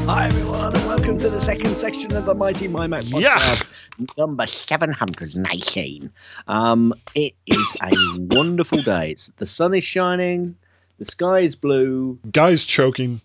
Hi 0.07 0.27
everyone, 0.27 0.73
and 0.73 0.85
welcome 0.87 1.17
to 1.17 1.29
the 1.29 1.39
second 1.39 1.75
section 1.77 2.15
of 2.15 2.25
the 2.25 2.33
Mighty 2.35 2.67
My 2.69 2.87
Mac 2.87 3.03
podcast, 3.03 3.65
Yeah. 3.97 4.05
number 4.17 4.47
seven 4.47 4.93
hundred 4.93 5.35
nineteen. 5.35 6.11
Um, 6.47 6.93
it 7.15 7.33
is 7.47 7.73
a 7.81 7.91
wonderful 8.17 8.81
day. 8.83 9.11
It's 9.11 9.27
the 9.37 9.45
sun 9.45 9.73
is 9.73 9.83
shining, 9.83 10.55
the 10.99 11.05
sky 11.05 11.39
is 11.39 11.55
blue, 11.57 12.17
Guy's 12.31 12.63
choking. 12.63 13.19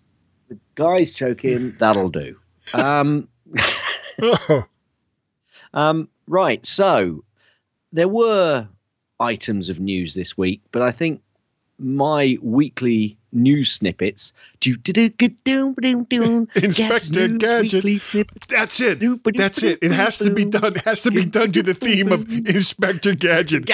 the 0.49 0.57
guy's 0.75 1.13
choking. 1.13 1.71
That'll 1.79 2.09
do. 2.09 2.35
Um, 2.73 3.29
Oh, 4.21 4.65
Um, 5.73 6.09
right, 6.27 6.65
so 6.65 7.23
there 7.91 8.07
were 8.07 8.67
items 9.19 9.69
of 9.69 9.79
news 9.79 10.13
this 10.13 10.37
week, 10.37 10.61
but 10.71 10.81
I 10.81 10.91
think 10.91 11.21
my 11.79 12.37
weekly 12.41 13.17
news 13.31 13.71
snippets. 13.71 14.33
Inspector 16.55 17.27
Gadget. 17.29 17.83
That's 18.49 18.79
it. 18.81 18.99
That's 19.37 19.63
it. 19.63 19.79
It 19.81 19.91
has 19.91 20.17
to 20.19 20.29
be 20.31 20.45
done. 20.45 20.75
It 20.75 20.83
has 20.83 21.01
to 21.03 21.11
be 21.11 21.25
done 21.25 21.51
to 21.53 21.63
the 21.63 21.73
theme 21.73 22.11
of 22.11 22.29
Inspector 22.29 23.15
Gadget. 23.15 23.65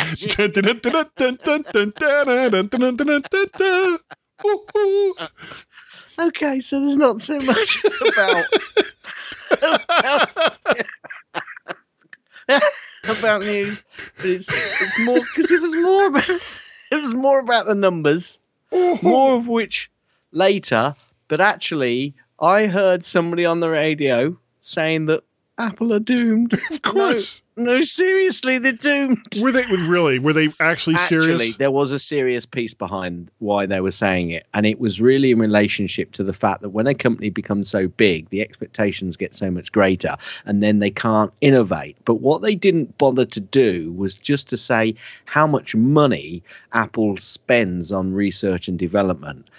okay, 6.20 6.60
so 6.60 6.80
there's 6.80 6.98
not 6.98 7.22
so 7.22 7.40
much 7.40 7.84
about. 8.08 8.46
about 9.62 10.58
news, 13.42 13.86
but 14.18 14.26
it's 14.26 14.50
it's 14.50 15.00
more 15.00 15.20
because 15.20 15.52
it 15.52 15.62
was 15.62 15.76
more 15.76 16.08
about 16.08 16.30
it 16.92 16.96
was 16.96 17.14
more 17.14 17.40
about 17.40 17.66
the 17.66 17.76
numbers, 17.76 18.40
oh. 18.72 19.00
more 19.02 19.36
of 19.36 19.48
which 19.48 19.92
later. 20.32 20.96
But 21.28 21.42
actually, 21.42 22.16
I 22.40 22.68
heard 22.68 23.04
somebody 23.04 23.46
on 23.46 23.60
the 23.60 23.70
radio 23.70 24.38
saying 24.60 25.08
that 25.08 25.24
Apple 25.60 25.92
are 25.94 26.00
doomed. 26.00 26.54
Of 26.72 26.82
course. 26.84 27.42
No, 27.56 27.76
no, 27.76 27.82
seriously, 27.82 28.60
they're 28.60 28.72
doomed. 28.74 29.40
Were 29.42 29.52
they 29.52 29.66
really? 29.66 30.20
Were 30.20 30.34
they 30.34 30.50
actually, 30.60 30.96
Actually, 30.96 31.38
serious? 31.40 31.58
there 31.58 31.72
was 31.72 31.92
a 31.92 31.98
serious 31.98 32.46
piece 32.46 32.76
behind 32.76 33.32
why 33.40 33.66
they 33.66 33.82
were 33.82 33.92
saying 33.92 34.30
it, 34.30 34.46
and 34.54 34.66
it 34.66 34.80
was 34.80 35.02
really 35.02 35.32
in 35.32 35.40
relationship 35.40 36.12
to 36.14 36.24
the 36.24 36.34
fact 36.34 36.62
that 36.62 36.70
when 36.70 36.86
a 36.86 36.94
company 36.94 37.30
becomes 37.32 37.68
so 37.70 37.88
big, 37.88 38.30
the 38.30 38.42
expectations 38.42 39.18
get 39.18 39.34
so 39.34 39.50
much 39.50 39.72
greater, 39.72 40.16
and 40.46 40.62
then 40.62 40.80
they 40.80 40.92
can't 40.92 41.34
innovate. 41.42 41.98
But 42.06 42.16
what 42.16 42.44
they 42.44 42.54
didn't 42.54 42.98
bother 43.00 43.26
to 43.26 43.40
do 43.40 43.92
was 43.94 44.16
just 44.16 44.48
to 44.50 44.58
say 44.58 44.94
how 45.26 45.48
much 45.48 45.74
money 45.76 46.44
Apple 46.74 47.18
spends 47.18 47.92
on 47.92 48.14
research 48.14 48.68
and 48.68 48.78
development. 48.78 49.50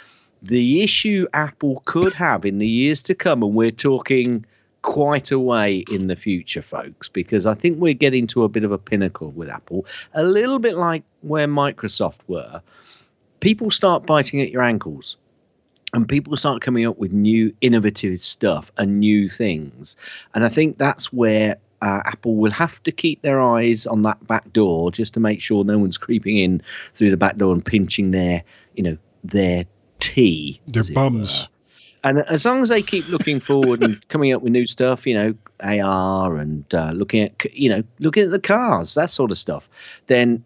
The 0.43 0.83
issue 0.85 1.27
Apple 1.35 1.83
could 1.85 2.13
have 2.15 2.45
in 2.45 2.59
the 2.59 2.69
years 2.69 3.03
to 3.05 3.15
come, 3.15 3.43
and 3.43 3.55
we're 3.55 3.73
talking 3.73 4.45
quite 4.89 5.31
a 5.31 5.39
way 5.39 5.85
in 5.91 6.07
the 6.07 6.17
future, 6.17 6.63
folks, 6.63 7.11
because 7.11 7.45
I 7.45 7.53
think 7.53 7.79
we're 7.79 7.93
getting 7.93 8.27
to 8.29 8.43
a 8.45 8.49
bit 8.49 8.65
of 8.65 8.73
a 8.73 8.79
pinnacle 8.79 9.33
with 9.33 9.51
Apple, 9.51 9.85
a 10.15 10.23
little 10.23 10.59
bit 10.59 10.77
like 10.77 11.05
where 11.21 11.47
Microsoft 11.47 12.21
were. 12.27 12.63
People 13.41 13.71
start 13.71 14.07
biting 14.07 14.41
at 14.41 14.51
your 14.51 14.63
ankles 14.63 15.19
and 15.93 16.09
people 16.09 16.35
start 16.39 16.63
coming 16.63 16.87
up 16.87 16.97
with 16.97 17.13
new 17.13 17.55
innovative 17.61 18.23
stuff 18.23 18.73
and 18.79 18.99
new 18.99 19.29
things. 19.29 19.95
And 20.35 20.43
I 20.43 20.49
think 20.49 20.79
that's 20.79 21.13
where 21.13 21.57
uh, 21.83 22.01
Apple 22.07 22.37
will 22.37 22.51
have 22.51 22.83
to 22.85 22.91
keep 22.91 23.21
their 23.21 23.43
eyes 23.43 23.87
on 23.87 24.03
that 24.03 24.27
back 24.27 24.51
door 24.55 24.91
just 24.91 25.13
to 25.15 25.21
make 25.21 25.43
sure 25.43 25.65
no 25.65 25.79
one's 25.79 25.99
creeping 25.99 26.39
in 26.39 26.63
through 26.95 27.11
the 27.11 27.17
back 27.19 27.37
door 27.37 27.53
and 27.53 27.65
pinching 27.65 28.11
their, 28.13 28.43
you 28.75 28.83
know, 28.83 28.97
their 29.23 29.67
tea. 29.99 30.63
Their 30.67 30.85
bums. 30.95 31.43
were. 31.43 31.49
And 32.09 32.21
as 32.21 32.47
long 32.47 32.63
as 32.63 32.71
they 32.71 32.81
keep 32.81 33.07
looking 33.09 33.39
forward 33.39 33.83
and 33.83 34.09
coming 34.09 34.33
up 34.33 34.41
with 34.41 34.51
new 34.51 34.67
stuff, 34.67 35.07
you 35.07 35.13
know, 35.13 35.35
AR 35.61 36.39
and 36.39 36.65
uh, 36.73 36.93
looking 36.93 37.23
at, 37.23 37.45
you 37.53 37.69
know, 37.69 37.83
looking 37.99 38.25
at 38.25 38.31
the 38.31 38.41
cars, 38.41 38.95
that 38.95 39.11
sort 39.11 39.31
of 39.31 39.37
stuff, 39.37 39.69
then 40.07 40.43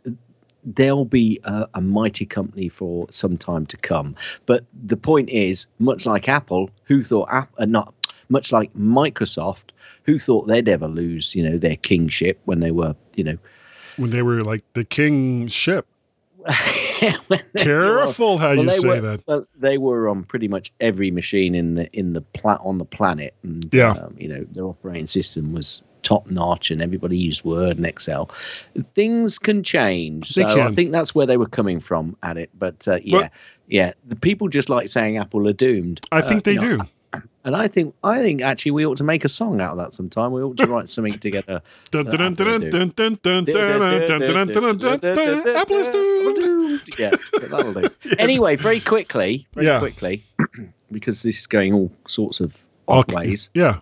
they'll 0.65 1.05
be 1.05 1.39
a, 1.45 1.69
a 1.75 1.81
mighty 1.81 2.27
company 2.27 2.69
for 2.69 3.07
some 3.13 3.39
time 3.39 3.65
to 3.67 3.77
come. 3.77 4.17
But 4.45 4.65
the 4.73 4.97
point 4.97 5.31
is, 5.31 5.69
much 5.79 6.05
like 6.05 6.29
Apple, 6.29 6.69
who 6.83 7.01
thought 7.01 7.29
Apple, 7.31 7.63
uh, 7.63 7.67
not 7.67 7.95
much 8.29 8.51
like 8.51 8.75
Microsoft, 8.75 9.71
who 10.03 10.19
thought 10.19 10.49
they'd 10.49 10.69
ever 10.69 10.89
lose, 10.89 11.33
you 11.33 11.49
know, 11.49 11.59
their 11.59 11.77
kingship 11.77 12.41
when 12.45 12.59
they 12.59 12.73
were, 12.73 12.97
you 13.15 13.23
know, 13.23 13.39
when 13.99 14.11
they 14.11 14.23
were 14.23 14.43
like 14.43 14.65
the 14.73 14.85
king 14.85 15.47
ship. 15.47 15.87
Careful 17.57 18.39
how 18.39 18.53
you 18.53 18.71
say 18.71 18.89
were, 18.89 19.01
that. 19.01 19.21
Well, 19.27 19.47
they 19.59 19.79
were 19.79 20.09
on 20.09 20.25
pretty 20.25 20.49
much 20.49 20.73
every 20.81 21.11
machine 21.11 21.55
in 21.55 21.75
the 21.75 21.91
in 21.93 22.13
the 22.13 22.21
pla- 22.21 22.61
on 22.63 22.79
the 22.79 22.85
planet, 22.85 23.35
and 23.43 23.69
Yeah. 23.73 23.93
um, 23.93 24.15
you 24.19 24.29
know 24.29 24.45
their 24.53 24.65
operating 24.65 25.07
system 25.07 25.53
was 25.53 25.83
top 26.03 26.29
notch, 26.31 26.71
and 26.71 26.83
everybody 26.83 27.17
used 27.17 27.45
Word 27.45 27.77
and 27.77 27.87
Excel. 27.87 28.31
Things 28.95 29.39
can 29.39 29.63
change, 29.63 30.35
They 30.35 30.43
so 30.43 30.63
I 30.63 30.73
think 30.73 30.91
that's 30.93 31.15
where 31.15 31.27
they 31.27 31.37
were 31.37 31.47
coming 31.47 31.79
from 31.81 32.17
at 32.23 32.37
it. 32.37 32.51
But 32.59 32.87
uh, 32.89 32.99
yeah, 33.05 33.19
Well- 33.19 33.29
yeah, 33.69 33.93
the 34.07 34.17
people 34.17 34.49
just 34.49 34.69
like 34.69 34.89
saying 34.89 35.17
Apple 35.19 35.47
are 35.49 35.53
doomed. 35.53 36.01
I 36.11 36.19
Uh, 36.19 36.23
think 36.23 36.45
they 36.45 36.55
you 36.55 36.61
know, 36.61 36.77
do. 36.79 36.83
And 37.45 37.57
I 37.57 37.67
think 37.67 37.95
I 38.05 38.21
think 38.21 38.41
actually 38.41 38.71
we 38.71 38.87
ought 38.87 38.99
to 38.99 39.05
make 39.05 39.25
a 39.25 39.29
song 39.29 39.61
out 39.61 39.73
of 39.73 39.79
that 39.79 39.95
sometime. 39.95 40.31
We 40.31 40.43
ought 40.43 40.57
to 40.59 40.67
write 40.67 40.89
something 40.89 41.13
together. 41.13 41.61
Apple 45.57 45.83
Doom. 45.83 46.81
Yeah, 46.99 47.11
that'll 47.51 47.73
do. 47.73 47.89
Anyway, 48.19 48.55
very 48.57 48.79
quickly, 48.79 49.47
very 49.55 49.79
quickly, 49.81 50.25
because 50.93 51.23
this 51.23 51.41
is 51.41 51.47
going 51.49 51.73
all 51.73 51.91
sorts 52.07 52.39
of 52.41 52.57
odd 52.87 53.13
ways. 53.13 53.51
Yeah. 53.55 53.81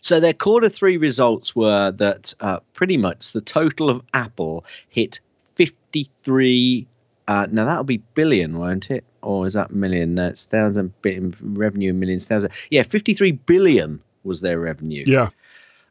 So 0.00 0.20
their 0.20 0.32
quarter 0.32 0.68
three 0.68 0.96
results 0.96 1.56
were 1.56 1.90
that 1.92 2.34
pretty 2.74 2.96
much 2.96 3.32
the 3.32 3.40
total 3.40 3.90
of 3.90 4.00
Apple 4.14 4.64
hit 4.90 5.18
fifty 5.56 6.08
three 6.22 6.86
uh, 7.28 7.46
now 7.50 7.64
that'll 7.64 7.84
be 7.84 7.98
billion, 8.14 8.58
won't 8.58 8.90
it? 8.90 9.04
Or 9.22 9.46
is 9.46 9.54
that 9.54 9.72
million? 9.72 10.14
No, 10.14 10.28
it's 10.28 10.44
thousand 10.44 10.92
bit 11.02 11.22
revenue 11.40 11.90
in 11.90 11.98
millions, 11.98 12.26
thousand. 12.26 12.50
Yeah, 12.70 12.82
53 12.82 13.32
billion 13.32 14.00
was 14.24 14.40
their 14.40 14.58
revenue. 14.58 15.04
Yeah. 15.06 15.30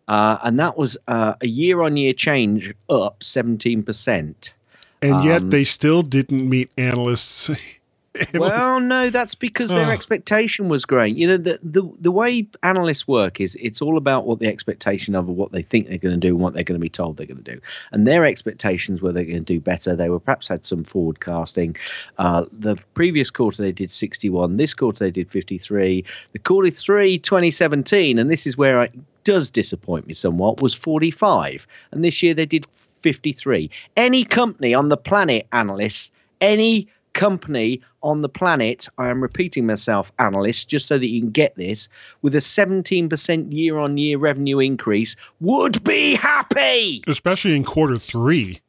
Uh, 0.08 0.38
and 0.44 0.60
that 0.60 0.78
was 0.78 0.98
uh, 1.08 1.34
a 1.42 1.48
year 1.48 1.82
on 1.82 1.98
year 1.98 2.14
change 2.14 2.74
up 2.90 3.20
17%. 3.22 4.54
And 5.02 5.24
yet 5.24 5.42
Um, 5.42 5.50
they 5.50 5.64
still 5.64 6.04
didn't 6.04 6.48
meet 6.48 6.72
analysts. 6.78 7.50
well, 8.34 8.80
no, 8.80 9.10
that's 9.10 9.36
because 9.36 9.70
their 9.70 9.88
Oh. 9.88 9.92
expectation 9.92 10.70
was 10.70 10.86
great. 10.86 11.16
You 11.16 11.28
know, 11.28 11.38
the, 11.38 11.60
the 11.64 11.84
the 12.00 12.12
way 12.12 12.48
analysts 12.64 13.08
work 13.08 13.42
is 13.42 13.56
it's 13.62 13.82
all 13.82 13.98
about 13.98 14.26
what 14.26 14.40
the 14.40 14.48
expectation 14.48 15.16
of 15.16 15.28
what 15.28 15.52
they 15.52 15.62
think 15.62 15.88
they're 15.88 15.98
going 15.98 16.20
to 16.20 16.28
do 16.28 16.34
and 16.36 16.40
what 16.40 16.54
they're 16.54 16.64
going 16.64 16.80
to 16.80 16.84
be 16.84 16.90
told 16.90 17.18
they're 17.18 17.26
going 17.28 17.44
to 17.44 17.54
do. 17.56 17.60
And 17.92 18.08
their 18.08 18.26
expectations 18.26 19.02
were 19.02 19.12
they're 19.12 19.24
going 19.26 19.44
to 19.46 19.54
do 19.54 19.60
better. 19.60 19.96
They 19.96 20.10
were 20.10 20.20
perhaps 20.20 20.48
had 20.48 20.66
some 20.66 20.84
forward 20.84 21.20
casting. 21.20 21.76
Uh, 22.18 22.46
the 22.52 22.76
previous 22.94 23.30
quarter 23.32 23.62
they 23.62 23.72
did 23.72 23.92
61. 23.92 24.58
This 24.58 24.74
quarter 24.74 25.04
they 25.04 25.12
did 25.12 25.32
53. 25.32 26.04
The 26.34 26.40
quarter 26.40 26.70
three 26.72 27.18
2017, 27.20 28.18
and 28.20 28.30
this 28.30 28.46
is 28.48 28.58
where 28.58 28.84
it 28.84 28.94
does 29.24 29.50
disappoint 29.50 30.08
me 30.08 30.14
somewhat, 30.14 30.62
was 30.62 30.74
45. 30.74 31.66
And 31.92 32.04
this 32.04 32.22
year 32.24 32.34
they 32.34 32.46
did 32.46 32.66
53. 33.02 33.70
Any 33.98 34.24
company 34.24 34.74
on 34.74 34.90
the 34.90 34.98
planet, 34.98 35.48
analysts, 35.52 36.12
any 36.42 36.88
company 37.16 37.82
on 38.04 38.22
the 38.22 38.30
planet, 38.30 38.88
I 39.00 39.10
am 39.10 39.24
repeating 39.24 39.66
myself, 39.66 40.12
analysts, 40.20 40.64
just 40.66 40.88
so 40.88 41.00
that 41.00 41.08
you 41.08 41.22
can 41.22 41.32
get 41.32 41.56
this, 41.56 41.90
with 42.22 42.36
a 42.36 42.40
17% 42.40 43.52
year 43.52 43.80
on 43.80 43.98
year 43.98 44.20
revenue 44.20 44.60
increase, 44.60 45.16
would 45.40 45.84
be 45.84 46.14
happy. 46.14 47.02
especially 47.08 47.56
in 47.56 47.64
quarter 47.64 47.98
three. 47.98 48.62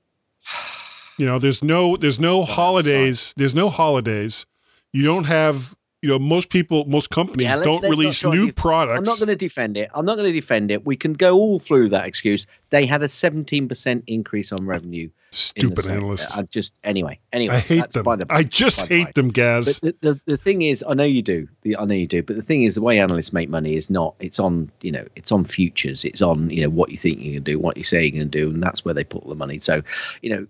You 1.18 1.26
know, 1.26 1.38
there's 1.38 1.62
no 1.62 1.96
there's 1.96 2.20
no 2.20 2.44
holidays. 2.44 3.34
There's 3.36 3.54
no 3.54 3.68
holidays. 3.70 4.46
You 4.92 5.02
don't 5.02 5.24
have 5.24 5.74
you 6.06 6.12
know 6.12 6.20
most 6.20 6.50
people 6.50 6.84
most 6.84 7.10
companies 7.10 7.46
Yeah, 7.46 7.56
let's- 7.56 7.66
don't 7.66 7.82
let's 7.82 7.90
release 7.98 8.24
new 8.24 8.46
def- 8.46 8.54
products. 8.54 8.96
I'm 8.98 9.02
not 9.02 9.18
going 9.18 9.26
to 9.28 9.34
defend 9.34 9.76
it. 9.76 9.90
I'm 9.92 10.04
not 10.04 10.16
going 10.16 10.28
to 10.32 10.32
defend 10.32 10.70
it. 10.70 10.86
We 10.86 10.94
can 10.96 11.14
go 11.14 11.34
all 11.34 11.58
through 11.58 11.88
that 11.88 12.06
excuse. 12.06 12.46
They 12.70 12.86
had 12.86 13.02
a 13.02 13.08
17% 13.08 14.02
increase 14.06 14.52
on 14.52 14.64
revenue. 14.64 15.10
Stupid 15.30 15.88
analysts. 15.88 16.38
I 16.38 16.42
just 16.42 16.74
anyway. 16.84 17.18
Anyway, 17.32 17.56
I 17.56 17.58
hate 17.58 17.90
them. 17.90 18.04
the- 18.04 18.26
I 18.30 18.44
just 18.44 18.82
hate 18.82 19.06
by. 19.06 19.12
them, 19.16 19.30
Gaz. 19.30 19.80
But 19.80 20.00
the, 20.00 20.12
the, 20.12 20.20
the 20.26 20.36
thing 20.36 20.62
is, 20.62 20.84
I 20.88 20.94
know 20.94 21.02
you 21.04 21.22
do. 21.22 21.48
The, 21.62 21.76
I 21.76 21.84
know 21.84 21.94
you 21.94 22.06
do. 22.06 22.22
But 22.22 22.36
the 22.36 22.42
thing 22.42 22.62
is, 22.62 22.76
the 22.76 22.82
way 22.82 23.00
analysts 23.00 23.32
make 23.32 23.48
money 23.48 23.74
is 23.74 23.90
not. 23.90 24.14
It's 24.20 24.38
on. 24.38 24.70
You 24.82 24.92
know, 24.92 25.06
it's 25.16 25.32
on 25.32 25.42
futures. 25.44 26.04
It's 26.04 26.22
on. 26.22 26.50
You 26.50 26.62
know 26.62 26.70
what 26.70 26.92
you 26.92 26.98
think 26.98 27.18
you're 27.18 27.32
going 27.32 27.44
to 27.44 27.52
do, 27.52 27.58
what 27.58 27.76
you 27.76 27.82
say 27.82 28.04
you're 28.04 28.12
going 28.12 28.30
to 28.30 28.38
do, 28.38 28.50
and 28.50 28.62
that's 28.62 28.84
where 28.84 28.94
they 28.94 29.02
put 29.02 29.26
the 29.26 29.34
money. 29.34 29.58
So, 29.58 29.82
you 30.22 30.30
know, 30.30 30.46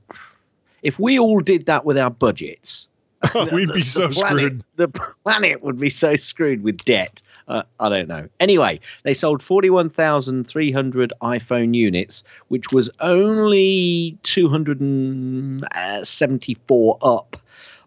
if 0.82 0.98
we 0.98 1.18
all 1.18 1.40
did 1.40 1.64
that 1.66 1.86
with 1.86 1.96
our 1.96 2.10
budgets, 2.10 2.88
We'd 3.52 3.68
be 3.68 3.80
the 3.80 3.82
so 3.82 4.08
planet- 4.08 4.38
screwed. 4.38 4.64
The 4.76 4.88
planet 5.24 5.62
would 5.62 5.78
be 5.78 5.90
so 5.90 6.16
screwed 6.16 6.62
with 6.62 6.78
debt. 6.84 7.20
Uh, 7.48 7.62
I 7.78 7.88
don't 7.88 8.08
know. 8.08 8.28
Anyway, 8.40 8.80
they 9.04 9.14
sold 9.14 9.40
41,300 9.42 11.12
iPhone 11.22 11.74
units, 11.76 12.24
which 12.48 12.72
was 12.72 12.90
only 13.00 14.18
274 14.24 16.98
up 17.02 17.36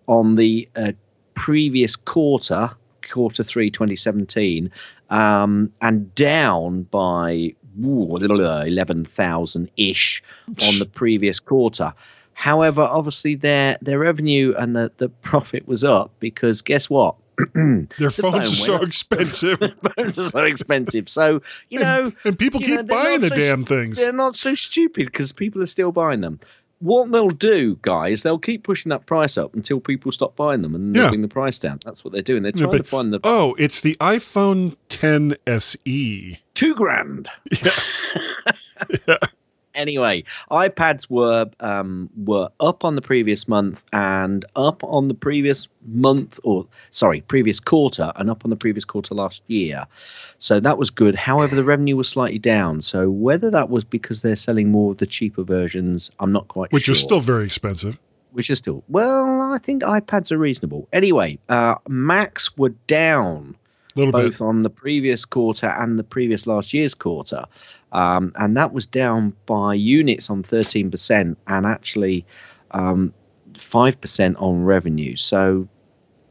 on 0.08 0.36
the 0.36 0.70
uh, 0.78 0.94
previous 1.34 1.98
quarter, 1.98 2.72
quarter 3.12 3.44
three 3.44 3.70
2017, 3.70 4.72
um, 5.10 5.70
and 5.82 6.16
down 6.16 6.84
by 6.84 7.54
11,000 8.66 9.70
ish 9.78 10.24
on 10.48 10.80
the 10.80 10.86
previous 10.86 11.40
quarter. 11.40 11.94
However, 12.40 12.84
obviously 12.84 13.36
their 13.36 13.78
their 13.82 14.00
revenue 14.00 14.54
and 14.58 14.74
the, 14.74 14.90
the 14.96 15.10
profit 15.10 15.68
was 15.68 15.84
up 15.84 16.10
because 16.22 16.62
guess 16.62 16.90
what? 16.90 17.16
Their 17.54 17.86
the 17.98 18.10
phones 18.12 18.22
phone 18.22 18.42
are 18.42 18.46
so 18.46 18.76
up. 18.76 18.84
expensive, 18.84 19.60
phones 19.96 20.18
are 20.18 20.30
so 20.30 20.44
expensive. 20.46 21.10
So 21.10 21.42
you 21.68 21.80
know, 21.80 22.14
and 22.24 22.40
people 22.40 22.62
keep 22.62 22.78
know, 22.78 22.84
buying 22.84 23.20
the 23.20 23.28
so 23.28 23.36
damn 23.36 23.66
things. 23.66 23.98
They're 24.00 24.14
not 24.14 24.38
so 24.38 24.56
stupid 24.56 25.08
because 25.08 25.34
people 25.34 25.62
are 25.62 25.66
still 25.66 25.92
buying 25.92 26.22
them. 26.22 26.40
What 26.80 27.12
they'll 27.12 27.30
do, 27.30 27.78
guys, 27.82 28.24
they'll 28.24 28.40
keep 28.40 28.64
pushing 28.64 28.90
that 28.92 29.06
price 29.06 29.38
up 29.38 29.54
until 29.54 29.82
people 29.82 30.14
stop 30.14 30.38
buying 30.38 30.62
them 30.62 30.76
and 30.76 30.96
Yeah. 30.96 31.10
bring 31.10 31.22
the 31.22 31.28
price 31.28 31.60
down. 31.60 31.80
That's 31.84 32.06
what 32.06 32.14
they're 32.14 32.22
doing. 32.22 32.42
They're 32.44 32.54
Yeah, 32.56 32.68
trying 32.68 32.72
but- 32.72 32.86
to 32.86 32.90
find 32.90 33.12
the 33.14 33.20
Oh, 33.26 33.54
it's 33.60 33.82
the 33.82 33.98
iPhone 34.00 34.78
10 34.88 35.36
SE. 35.46 36.40
two 36.54 36.76
grand. 36.76 37.30
Anyway, 39.80 40.24
iPads 40.52 41.10
were 41.10 41.50
um, 41.62 42.10
were 42.18 42.50
up 42.60 42.84
on 42.84 42.96
the 42.96 43.02
previous 43.02 43.48
month 43.48 43.84
and 43.94 44.44
up 44.58 44.84
on 44.84 45.08
the 45.08 45.14
previous 45.14 45.70
month, 45.88 46.38
or 46.44 46.68
sorry, 46.92 47.22
previous 47.22 47.62
quarter, 47.62 48.12
and 48.18 48.30
up 48.30 48.44
on 48.44 48.50
the 48.50 48.58
previous 48.58 48.84
quarter 48.84 49.16
last 49.16 49.42
year. 49.48 49.88
So 50.38 50.60
that 50.60 50.78
was 50.78 50.90
good. 50.90 51.16
However, 51.16 51.56
the 51.56 51.64
revenue 51.64 51.96
was 51.96 52.10
slightly 52.10 52.40
down. 52.40 52.82
So 52.82 53.10
whether 53.10 53.50
that 53.52 53.70
was 53.70 53.86
because 53.86 54.22
they're 54.22 54.36
selling 54.36 54.70
more 54.70 54.92
of 54.92 54.98
the 54.98 55.08
cheaper 55.08 55.44
versions, 55.44 56.12
I'm 56.20 56.34
not 56.34 56.50
quite 56.50 56.72
Which 56.74 56.84
sure. 56.84 56.92
Which 56.92 56.98
are 56.98 57.06
still 57.08 57.20
very 57.22 57.46
expensive. 57.46 57.98
which 58.34 58.50
is 58.50 58.58
still 58.58 58.84
well. 58.90 59.54
I 59.54 59.60
think 59.60 59.82
iPads 59.84 60.32
are 60.32 60.38
reasonable. 60.38 60.90
Anyway, 60.92 61.40
uh, 61.48 61.76
Macs 61.88 62.58
were 62.58 62.74
down. 62.88 63.56
Little 64.00 64.12
bit. 64.20 64.32
both 64.32 64.42
on 64.42 64.64
the 64.64 64.70
previous 64.70 65.26
quarter 65.26 65.68
and 65.68 65.98
the 66.00 66.04
previous 66.04 66.46
last 66.48 66.74
year's 66.74 66.94
quarter, 66.94 67.46
um, 67.92 68.32
and 68.36 68.56
that 68.58 68.74
was 68.74 68.86
down 68.88 69.34
by 69.46 69.74
units 69.74 70.30
on 70.30 70.44
thirteen 70.44 70.90
percent, 70.92 71.38
and 71.48 71.66
actually 71.66 72.26
um, 72.72 73.14
five 73.58 74.00
percent 74.02 74.38
on 74.38 74.64
revenue. 74.64 75.16
So. 75.16 75.68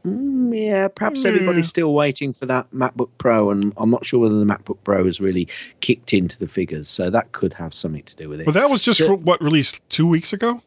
mm, 0.05 0.37
Yeah, 0.57 0.87
perhaps 0.87 1.23
Yeah. 1.23 1.31
everybody's 1.31 1.67
still 1.67 1.93
waiting 1.93 2.33
for 2.33 2.45
that 2.47 2.65
MacBook 2.73 3.09
Pro, 3.17 3.51
and 3.51 3.73
I'm 3.77 3.89
not 3.91 4.05
sure 4.05 4.19
whether 4.21 4.39
the 4.39 4.45
MacBook 4.45 4.77
Pro 4.83 5.05
has 5.05 5.19
really 5.21 5.47
kicked 5.81 6.13
into 6.13 6.39
the 6.39 6.47
figures, 6.47 6.87
so 6.89 7.09
that 7.09 7.31
could 7.33 7.53
have 7.53 7.73
something 7.73 8.03
to 8.03 8.15
do 8.15 8.29
with 8.29 8.39
it. 8.41 8.45
But 8.45 8.53
that 8.55 8.69
was 8.69 8.81
just 8.81 8.97
So- 8.99 9.15
what 9.15 9.41
released 9.43 9.87
two 9.89 10.07
weeks 10.07 10.31
ago. 10.33 10.61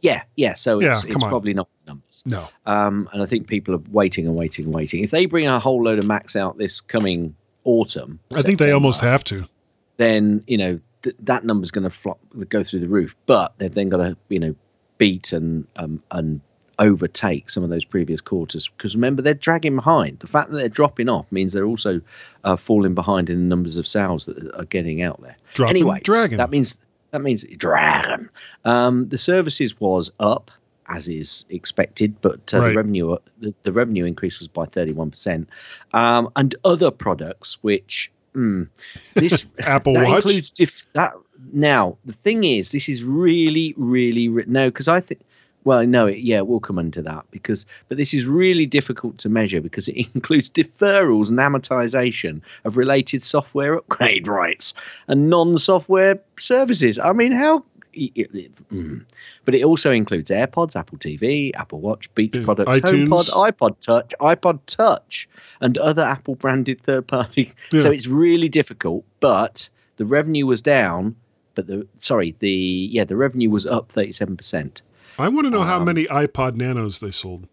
Yeah, 0.00 0.22
yeah. 0.36 0.54
So 0.54 0.80
Yeah, 0.80 0.92
it's, 0.92 1.02
come 1.02 1.12
it's 1.12 1.24
probably 1.24 1.54
not 1.54 1.68
numbers. 1.86 2.22
No, 2.26 2.48
Um, 2.64 3.08
and 3.12 3.22
I 3.22 3.26
think 3.26 3.46
people 3.46 3.74
are 3.74 3.82
waiting 3.90 4.26
and 4.26 4.36
waiting 4.36 4.66
and 4.66 4.74
waiting. 4.74 5.04
If 5.04 5.10
they 5.10 5.26
bring 5.26 5.46
a 5.46 5.58
whole 5.58 5.82
load 5.82 5.98
of 5.98 6.06
Macs 6.06 6.36
out 6.36 6.58
this 6.58 6.80
coming 6.80 7.34
autumn, 7.64 8.20
I 8.34 8.42
think 8.42 8.58
they 8.58 8.72
almost 8.72 9.00
have 9.00 9.24
to. 9.24 9.48
Then 9.96 10.44
you 10.46 10.58
know 10.58 10.80
th- 11.02 11.16
that 11.20 11.44
number's 11.44 11.70
going 11.70 11.84
to 11.84 11.90
flop, 11.90 12.18
go 12.48 12.62
through 12.62 12.80
the 12.80 12.88
roof. 12.88 13.16
But 13.26 13.54
they've 13.58 13.72
then 13.72 13.88
got 13.88 13.98
to 13.98 14.16
you 14.28 14.38
know 14.38 14.54
beat 14.98 15.32
and 15.32 15.66
um, 15.76 16.02
and 16.10 16.40
overtake 16.78 17.48
some 17.48 17.62
of 17.64 17.70
those 17.70 17.84
previous 17.84 18.20
quarters 18.20 18.68
because 18.68 18.94
remember 18.94 19.22
they're 19.22 19.34
dragging 19.34 19.76
behind. 19.76 20.18
The 20.20 20.26
fact 20.26 20.50
that 20.50 20.56
they're 20.56 20.68
dropping 20.68 21.08
off 21.08 21.30
means 21.30 21.52
they're 21.52 21.64
also 21.64 22.00
uh, 22.44 22.56
falling 22.56 22.94
behind 22.94 23.30
in 23.30 23.38
the 23.38 23.44
numbers 23.44 23.76
of 23.76 23.86
sales 23.86 24.26
that 24.26 24.54
are 24.54 24.66
getting 24.66 25.02
out 25.02 25.20
there. 25.22 25.36
Dropping 25.54 25.76
anyway, 25.76 26.00
dragon. 26.00 26.38
That 26.38 26.50
means 26.50 26.78
that 27.10 27.22
means 27.22 27.44
dragon. 27.56 28.28
Um, 28.64 29.08
the 29.08 29.18
services 29.18 29.78
was 29.80 30.10
up 30.20 30.50
as 30.88 31.08
is 31.08 31.44
expected, 31.50 32.14
but 32.20 32.52
uh, 32.54 32.60
Right. 32.60 32.68
the 32.68 32.74
revenue 32.76 33.16
the, 33.40 33.54
the 33.64 33.72
revenue 33.72 34.04
increase 34.04 34.38
was 34.38 34.48
by 34.48 34.66
thirty 34.66 34.92
one 34.92 35.10
percent, 35.10 35.48
um, 35.92 36.28
and 36.36 36.54
other 36.64 36.90
products 36.90 37.58
which. 37.62 38.10
mm, 38.34 38.68
this 39.14 39.46
Apple 39.58 39.94
that 39.94 40.06
Watch? 40.06 40.16
includes 40.18 40.50
diff- 40.50 40.86
that. 40.92 41.12
Now 41.52 41.98
the 42.04 42.12
thing 42.12 42.44
is, 42.44 42.70
this 42.72 42.88
is 42.88 43.02
really, 43.04 43.74
really 43.76 44.28
ri- 44.28 44.44
no, 44.46 44.68
because 44.68 44.88
I 44.88 45.00
think. 45.00 45.20
Well, 45.66 45.84
no, 45.84 46.06
it, 46.06 46.18
yeah, 46.18 46.42
we'll 46.42 46.60
come 46.60 46.78
into 46.78 47.02
that 47.02 47.24
because, 47.32 47.66
but 47.88 47.98
this 47.98 48.14
is 48.14 48.24
really 48.24 48.66
difficult 48.66 49.18
to 49.18 49.28
measure 49.28 49.60
because 49.60 49.88
it 49.88 49.96
includes 50.14 50.48
deferrals 50.48 51.28
and 51.28 51.38
amortization 51.38 52.40
of 52.64 52.76
related 52.76 53.24
software 53.24 53.74
upgrade 53.74 54.28
rights 54.28 54.72
and 55.08 55.28
non-software 55.28 56.20
services. 56.38 57.00
I 57.00 57.12
mean, 57.12 57.32
how? 57.32 57.64
it- 57.92 58.12
it- 58.16 58.68
mm. 58.70 59.04
But 59.44 59.54
it 59.56 59.64
also 59.64 59.90
includes 59.90 60.30
AirPods, 60.30 60.76
Apple 60.76 60.98
TV, 60.98 61.50
Apple 61.54 61.80
Watch, 61.80 62.14
Beats 62.14 62.38
Yeah, 62.38 62.44
products, 62.44 62.70
iTunes. 62.78 63.08
HomePod, 63.08 63.52
iPod 63.52 63.80
Touch, 63.80 64.14
iPod 64.20 64.58
Touch, 64.66 65.28
and 65.60 65.78
other 65.78 66.02
Apple 66.02 66.34
branded 66.36 66.80
third 66.80 67.06
party. 67.08 67.52
So 67.72 67.90
it's 67.90 68.06
really 68.06 68.48
difficult. 68.48 69.04
But 69.20 69.68
the 69.96 70.04
revenue 70.04 70.46
was 70.46 70.62
down. 70.62 71.16
But 71.56 71.66
the 71.68 71.86
sorry, 72.00 72.34
the 72.38 72.50
yeah, 72.50 73.04
the 73.04 73.16
revenue 73.16 73.48
was 73.50 73.66
up 73.66 73.90
thirty 73.90 74.12
seven 74.12 74.36
percent. 74.36 74.82
I 75.18 75.28
want 75.28 75.46
to 75.46 75.50
know 75.50 75.62
how 75.62 75.78
Um, 75.78 75.84
many 75.84 76.04
iPod 76.06 76.56
Nanos 76.56 76.98
they 77.00 77.10
sold. 77.10 77.48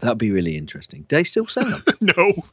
That'd 0.00 0.18
be 0.18 0.30
really 0.30 0.56
interesting. 0.56 1.04
Do 1.08 1.16
they 1.16 1.24
still 1.24 1.46
sell 1.46 1.64
them? 1.68 1.82
no. 2.00 2.44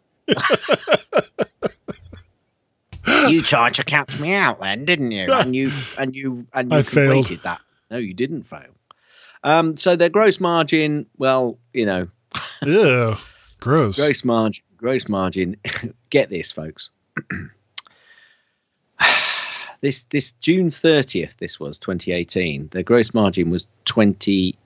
you 3.30 3.42
tried 3.42 3.74
to 3.76 3.84
catch 3.84 4.20
me 4.20 4.34
out 4.34 4.60
then, 4.62 4.86
didn't 4.86 5.12
you? 5.12 5.32
And 5.32 5.56
you 5.56 5.72
and 5.98 6.16
you 6.16 6.46
and 6.54 6.72
you 6.72 6.78
I 6.78 6.82
failed. 6.82 7.14
completed 7.14 7.44
that. 7.44 7.62
No, 7.92 7.98
you 7.98 8.14
didn't 8.14 8.44
fail. 8.44 8.74
Um, 9.44 9.78
so 9.78 9.96
their 9.96 10.10
gross 10.10 10.40
margin, 10.40 11.06
well, 11.18 11.58
you 11.74 11.86
know, 11.86 12.08
Ew. 12.66 13.16
Gross. 13.60 13.98
gross 14.00 14.24
margin, 14.26 14.64
gross 14.78 15.08
margin. 15.08 15.56
get 16.10 16.30
this, 16.30 16.52
folks. 16.52 16.90
This 19.82 20.04
this 20.06 20.34
June 20.34 20.70
thirtieth, 20.72 21.38
this 21.38 21.60
was 21.60 21.78
twenty 21.78 22.12
eighteen. 22.12 22.70
The 22.72 22.84
gross 22.84 23.14
margin 23.14 23.50
was 23.50 23.68
twenty. 23.86 24.58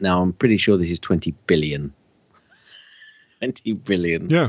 Now 0.00 0.22
I'm 0.22 0.32
pretty 0.32 0.56
sure 0.56 0.76
this 0.76 0.90
is 0.90 0.98
twenty 0.98 1.32
billion. 1.46 1.92
Twenty 3.40 3.72
billion. 3.74 4.30
Yeah. 4.30 4.48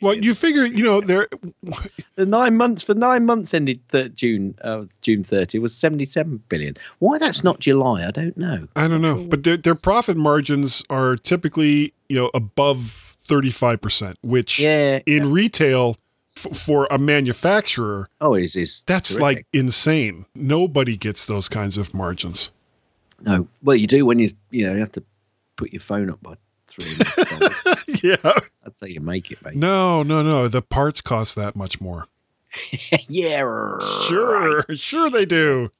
Well, 0.00 0.14
you 0.14 0.32
figure, 0.32 0.64
you 0.64 0.84
know, 0.84 1.00
they're 1.00 1.28
The 2.14 2.24
nine 2.24 2.56
months 2.56 2.82
for 2.82 2.94
nine 2.94 3.26
months 3.26 3.52
ended 3.52 3.80
th- 3.90 4.14
June 4.14 4.54
uh, 4.62 4.84
June 5.02 5.24
thirty 5.24 5.58
was 5.58 5.76
seventy 5.76 6.04
seven 6.06 6.42
billion. 6.48 6.76
Why 7.00 7.18
that's 7.18 7.42
not 7.42 7.58
July, 7.58 8.06
I 8.06 8.10
don't 8.10 8.36
know. 8.36 8.68
I 8.76 8.86
don't 8.88 9.02
know, 9.02 9.24
but 9.24 9.42
their 9.42 9.56
their 9.56 9.74
profit 9.74 10.16
margins 10.16 10.84
are 10.88 11.16
typically, 11.16 11.92
you 12.08 12.16
know, 12.16 12.30
above 12.32 12.78
35%, 13.28 14.14
which 14.22 14.58
Yeah, 14.58 15.00
in 15.04 15.30
retail 15.30 15.96
f- 16.46 16.56
for 16.56 16.86
a 16.90 16.98
manufacturer, 16.98 18.08
Oh, 18.20 18.34
is 18.34 18.56
is 18.56 18.82
that's 18.86 19.10
terrific. 19.10 19.22
like 19.22 19.46
insane. 19.52 20.26
Nobody 20.34 20.96
gets 20.96 21.26
those 21.26 21.48
kinds 21.48 21.76
of 21.78 21.92
margins. 21.94 22.50
no. 23.22 23.48
Well, 23.62 23.76
you 23.76 23.86
do 23.86 24.04
when 24.06 24.18
you 24.18 24.28
you 24.50 24.66
know 24.66 24.74
you 24.74 24.80
have 24.80 24.92
to 24.92 25.02
put 25.56 25.72
your 25.72 25.80
phone 25.80 26.10
up 26.10 26.22
by 26.22 26.34
three. 26.68 26.86
and 26.92 27.00
a 27.00 27.04
half 27.04 27.64
dollars. 27.64 28.02
yeah. 28.04 28.16
That's 28.62 28.80
how 28.80 28.86
you 28.86 29.00
make 29.00 29.30
it, 29.32 29.42
mate. 29.44 29.56
No, 29.56 30.02
no, 30.02 30.22
no. 30.22 30.46
The 30.48 30.62
parts 30.62 31.00
cost 31.00 31.34
that 31.36 31.56
much 31.56 31.80
more. 31.80 32.06
yeah, 33.08 33.40
Sure, 34.08 34.64
sure 34.74 35.10
they 35.10 35.26
do. 35.26 35.70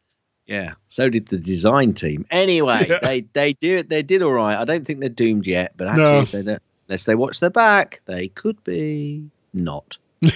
Yeah. 0.47 0.75
So 0.89 1.09
did 1.11 1.27
the 1.27 1.39
design 1.39 1.93
team. 1.95 2.27
Anyway, 2.31 2.87
Yeah. 2.89 2.99
they 3.03 3.21
they 3.33 3.53
do 3.55 3.79
it 3.79 3.89
they 3.89 4.03
did 4.03 4.23
all 4.23 4.33
right. 4.33 4.57
I 4.57 4.65
don't 4.65 4.85
think 4.87 5.01
they're 5.01 5.09
doomed 5.09 5.47
yet, 5.47 5.73
but 5.77 5.89
actually, 5.89 6.03
No. 6.03 6.21
if 6.21 6.31
they 6.33 6.59
unless 6.89 7.05
they 7.05 7.15
watch 7.15 7.41
their 7.41 7.51
back, 7.51 8.01
they 8.07 8.29
could 8.29 8.63
be 8.65 9.29
not. 9.53 9.97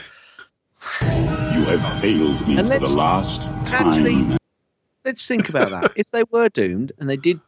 You 1.03 1.69
have 1.69 2.01
failed 2.01 2.47
me 2.49 2.59
And 2.59 2.67
for 2.67 2.75
let's- 2.75 2.91
the 2.91 2.97
last 2.99 3.43
time. 3.43 3.87
Actually, 3.89 4.37
let's 5.05 5.27
think 5.27 5.49
about 5.49 5.71
that. 5.71 5.93
if 5.97 6.11
they 6.11 6.25
were 6.31 6.49
doomed 6.49 6.93
and 6.99 7.09
they 7.09 7.17
did, 7.17 7.41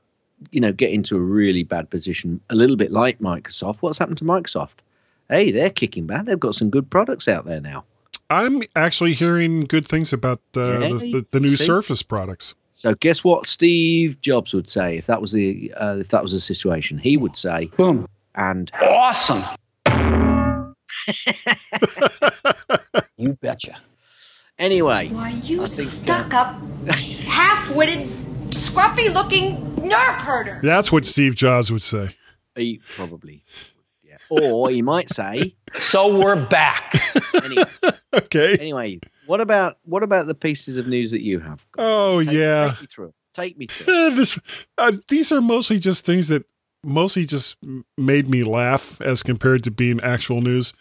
you 0.50 0.60
know, 0.60 0.72
get 0.72 0.90
into 0.90 1.16
a 1.16 1.20
really 1.20 1.64
bad 1.64 1.90
position, 1.90 2.40
a 2.50 2.54
little 2.54 2.76
bit 2.76 2.92
like 2.92 3.18
Microsoft, 3.18 3.78
what's 3.80 3.98
happened 3.98 4.18
to 4.18 4.24
Microsoft? 4.24 4.74
Hey, 5.28 5.50
they're 5.50 5.70
kicking 5.70 6.06
back. 6.06 6.26
They've 6.26 6.38
got 6.38 6.54
some 6.54 6.70
good 6.70 6.88
products 6.90 7.26
out 7.28 7.44
there 7.44 7.60
now. 7.60 7.84
I'm 8.30 8.62
actually 8.76 9.14
hearing 9.14 9.64
good 9.64 9.86
things 9.86 10.12
about 10.12 10.40
uh, 10.56 10.78
Yeah, 10.80 10.88
the, 10.92 10.98
the, 11.12 11.26
the 11.32 11.40
new 11.40 11.48
see? 11.56 11.64
Surface 11.66 12.02
products. 12.02 12.54
So 12.72 12.94
guess 12.94 13.24
what 13.24 13.46
Steve 13.46 14.20
Jobs 14.20 14.52
would 14.54 14.68
say 14.68 14.98
if 14.98 15.06
that 15.06 15.20
was 15.20 15.32
the 15.32 15.72
uh, 15.76 15.96
if 16.00 16.08
that 16.08 16.22
was 16.22 16.32
the 16.32 16.40
situation? 16.40 16.98
He 16.98 17.16
would 17.16 17.36
say, 17.36 17.66
Boom. 17.76 18.06
and 18.34 18.70
Awesome. 18.80 19.42
you 23.16 23.34
betcha. 23.34 23.76
anyway, 24.58 25.08
Why, 25.08 25.30
you 25.30 25.62
I 25.62 25.66
think, 25.66 25.88
uh, 25.88 25.90
stuck 25.90 26.34
up, 26.34 26.56
half 26.88 27.74
witted, 27.74 28.06
scruffy 28.50 29.12
looking 29.12 29.74
nerve 29.76 30.16
herder. 30.16 30.60
That's 30.62 30.92
what 30.92 31.04
Steve 31.04 31.34
Jobs 31.34 31.70
would 31.72 31.82
say. 31.82 32.10
he 32.56 32.80
probably, 32.96 33.44
yeah, 34.02 34.16
or 34.30 34.70
he 34.70 34.82
might 34.82 35.10
say, 35.10 35.54
So 35.80 36.18
we're 36.18 36.36
back. 36.46 36.92
anyway, 37.44 37.64
Okay. 38.14 38.56
anyway, 38.60 39.00
what 39.26 39.40
about 39.40 39.78
what 39.84 40.02
about 40.02 40.26
the 40.26 40.34
pieces 40.34 40.76
of 40.76 40.86
news 40.86 41.10
that 41.10 41.22
you 41.22 41.40
have? 41.40 41.64
Oh 41.78 42.22
Take- 42.22 42.32
yeah. 42.34 42.68
take 42.70 42.80
me 42.80 42.86
through. 42.86 43.14
Take 43.34 43.58
me 43.58 43.66
through. 43.66 44.06
it. 44.08 44.10
This 44.16 44.38
uh, 44.78 44.92
these 45.08 45.32
are 45.32 45.40
mostly 45.40 45.78
just 45.80 46.06
things 46.06 46.28
that 46.28 46.44
mostly 46.84 47.26
just 47.26 47.56
made 47.96 48.28
me 48.28 48.42
laugh 48.42 49.00
as 49.00 49.22
compared 49.22 49.64
to 49.64 49.70
being 49.70 50.00
actual 50.00 50.40
news. 50.40 50.72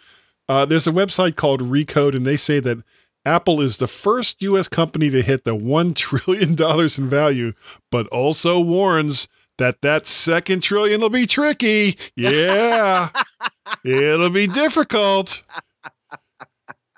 Uh, 0.48 0.66
there's 0.66 0.88
a 0.88 0.92
website 0.92 1.36
called 1.36 1.62
Recode, 1.62 2.16
and 2.16 2.26
they 2.26 2.38
say 2.38 2.60
that 2.60 2.84
Apple 3.26 3.62
is 3.62 3.78
the 3.78 3.88
first 3.88 4.42
U.S. 4.42 4.68
company 4.68 5.10
to 5.10 5.22
hit 5.22 5.46
the 5.46 5.56
one 5.56 5.94
trillion 5.96 6.56
dollars 6.56 6.98
in 6.98 7.08
value, 7.08 7.54
but 7.92 8.08
also 8.08 8.60
warns 8.60 9.28
that 9.58 9.82
that 9.82 10.08
second 10.08 10.62
trillion 10.62 11.02
will 11.02 11.10
be 11.10 11.28
tricky. 11.28 11.98
Yeah, 12.16 13.10
it'll 13.86 14.30
be 14.30 14.48
difficult. 14.48 15.44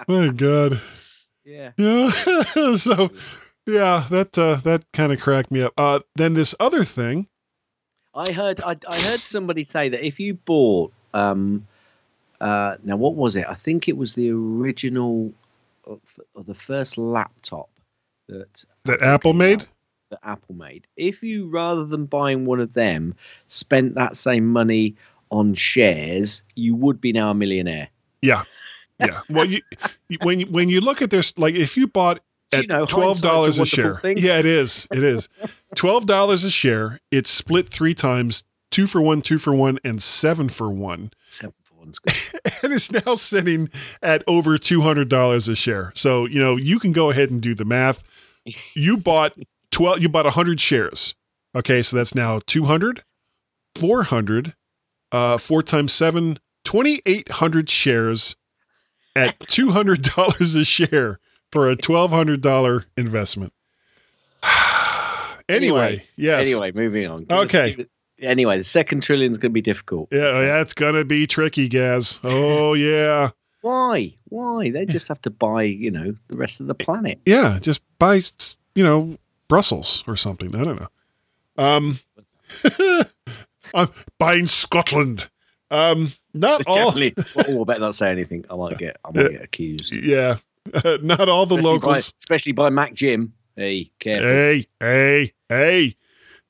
My 0.07 0.29
God. 0.29 0.81
Yeah. 1.43 1.71
Yeah. 1.77 2.09
so 2.75 3.11
yeah, 3.65 4.05
that 4.09 4.37
uh, 4.37 4.55
that 4.57 4.85
kind 4.93 5.11
of 5.11 5.19
cracked 5.19 5.51
me 5.51 5.61
up. 5.61 5.73
Uh, 5.77 5.99
then 6.15 6.33
this 6.33 6.55
other 6.59 6.83
thing. 6.83 7.27
I 8.15 8.31
heard 8.31 8.61
I, 8.61 8.77
I 8.87 8.99
heard 9.01 9.19
somebody 9.19 9.63
say 9.63 9.89
that 9.89 10.05
if 10.05 10.19
you 10.19 10.35
bought 10.35 10.91
um 11.13 11.67
uh 12.41 12.77
now 12.83 12.95
what 12.95 13.15
was 13.15 13.35
it? 13.35 13.45
I 13.47 13.55
think 13.55 13.87
it 13.87 13.97
was 13.97 14.15
the 14.15 14.31
original 14.31 15.33
or 15.83 16.43
the 16.43 16.55
first 16.55 16.97
laptop 16.97 17.69
that 18.27 18.63
That 18.85 19.01
Apple 19.01 19.33
made? 19.33 19.61
out, 19.61 19.67
that 20.11 20.19
Apple 20.23 20.55
made. 20.55 20.87
If 20.97 21.21
you 21.21 21.49
rather 21.49 21.85
than 21.85 22.05
buying 22.05 22.45
one 22.45 22.59
of 22.59 22.73
them 22.73 23.15
spent 23.47 23.95
that 23.95 24.15
same 24.15 24.47
money 24.47 24.95
on 25.31 25.53
shares, 25.53 26.43
you 26.55 26.75
would 26.75 27.01
be 27.01 27.11
now 27.11 27.31
a 27.31 27.33
millionaire. 27.33 27.89
Yeah. 28.21 28.43
Yeah. 28.99 29.21
Well, 29.29 29.45
you, 29.45 29.61
when 30.21 30.39
you, 30.39 30.45
when 30.47 30.69
you 30.69 30.79
look 30.79 31.01
at 31.01 31.09
this, 31.09 31.37
like 31.37 31.53
if 31.55 31.75
you 31.75 31.87
bought 31.87 32.21
you 32.61 32.67
know, 32.67 32.85
twelve 32.85 33.21
dollars 33.21 33.59
a 33.59 33.63
a 33.63 33.65
share, 33.65 33.95
thing? 33.95 34.17
yeah, 34.17 34.39
it 34.39 34.45
is. 34.45 34.87
It 34.91 35.03
is 35.03 35.29
twelve 35.75 36.05
dollars 36.05 36.43
a 36.43 36.51
share. 36.51 36.99
It's 37.11 37.29
split 37.29 37.69
three 37.69 37.93
times: 37.93 38.43
two 38.71 38.87
for 38.87 39.01
one, 39.01 39.21
two 39.21 39.37
for 39.37 39.53
one, 39.53 39.79
and 39.83 40.01
seven 40.01 40.49
for 40.49 40.69
one. 40.69 41.09
Seven 41.29 41.53
for 41.63 41.75
one's 41.75 41.99
good. 41.99 42.13
and 42.63 42.73
it's 42.73 42.91
now 42.91 43.15
sitting 43.15 43.69
at 44.01 44.23
over 44.27 44.57
two 44.57 44.81
hundred 44.81 45.09
dollars 45.09 45.47
a 45.47 45.55
share. 45.55 45.91
So 45.95 46.25
you 46.25 46.39
know 46.39 46.55
you 46.55 46.79
can 46.79 46.91
go 46.91 47.09
ahead 47.09 47.29
and 47.29 47.41
do 47.41 47.53
the 47.55 47.65
math. 47.65 48.03
You 48.73 48.97
bought 48.97 49.33
twelve. 49.71 50.01
You 50.01 50.09
bought 50.09 50.25
hundred 50.25 50.59
shares. 50.59 51.15
Okay, 51.55 51.81
so 51.81 51.95
that's 51.95 52.13
now 52.13 52.41
200, 52.47 53.03
400, 53.75 54.55
uh, 55.13 55.37
four 55.37 55.63
times 55.63 55.93
seven, 55.93 56.37
2,800 56.65 57.69
shares 57.69 58.35
at 59.15 59.39
two 59.47 59.71
hundred 59.71 60.01
dollars 60.01 60.53
a 60.55 60.65
share 60.65 61.19
for 61.55 61.69
a 61.69 61.75
twelve 61.75 62.11
hundred 62.11 62.41
dollar 62.41 62.83
investment. 62.97 63.53
anyway, 65.49 66.03
yes. 66.17 66.45
Anyway, 66.45 66.73
moving 66.73 67.07
on. 67.07 67.23
Give 67.23 67.37
Okay. 67.39 67.87
Anyway, 68.19 68.57
the 68.57 68.63
second 68.63 69.01
trillion 69.01 69.31
is 69.31 69.37
going 69.37 69.51
to 69.51 69.53
be 69.53 69.61
difficult. 69.61 70.09
Yeah, 70.11 70.41
yeah, 70.41 70.61
it's 70.61 70.73
gonna 70.73 71.05
be 71.05 71.25
tricky, 71.25 71.69
Gaz. 71.69 72.19
Oh 72.23 72.73
yeah. 72.75 73.29
Why? 73.61 74.13
Why? 74.25 74.69
They 74.69 74.85
just 74.85 75.07
have 75.07 75.21
to 75.21 75.29
buy, 75.29 75.63
you 75.63 75.89
know, 75.89 76.13
the 76.27 76.35
rest 76.35 76.59
of 76.59 76.67
the 76.67 76.75
planet. 76.75 77.19
Yeah, 77.25 77.57
just 77.61 77.81
buy, 77.97 78.21
you 78.75 78.83
know, 78.83 79.17
Brussels 79.47 80.03
or 80.07 80.17
something. 80.17 80.55
I 80.55 80.63
don't 80.63 80.79
know. 80.79 80.89
Um, 81.57 81.99
I'm 83.73 83.89
buying 84.19 84.47
Scotland. 84.47 85.29
Um, 85.71 86.11
not 86.33 86.61
all. 86.67 86.91
Definitely. 86.91 87.13
well, 87.35 87.61
I 87.61 87.63
better 87.63 87.79
not 87.79 87.95
say 87.95 88.11
anything. 88.11 88.45
I 88.51 88.55
might 88.55 88.77
get, 88.77 88.97
I 89.03 89.11
might 89.11 89.31
get 89.31 89.43
accused. 89.43 89.91
Yeah, 89.93 90.37
not 91.03 91.29
all 91.29 91.45
the 91.45 91.55
Especially 91.55 91.61
locals. 91.71 92.11
by, 92.11 92.15
especially 92.23 92.51
by 92.53 92.69
Mac 92.69 92.93
Jim. 92.93 93.33
Hey, 93.55 93.91
careful. 93.99 94.27
Hey, 94.27 94.67
hey, 94.79 95.33
hey! 95.49 95.95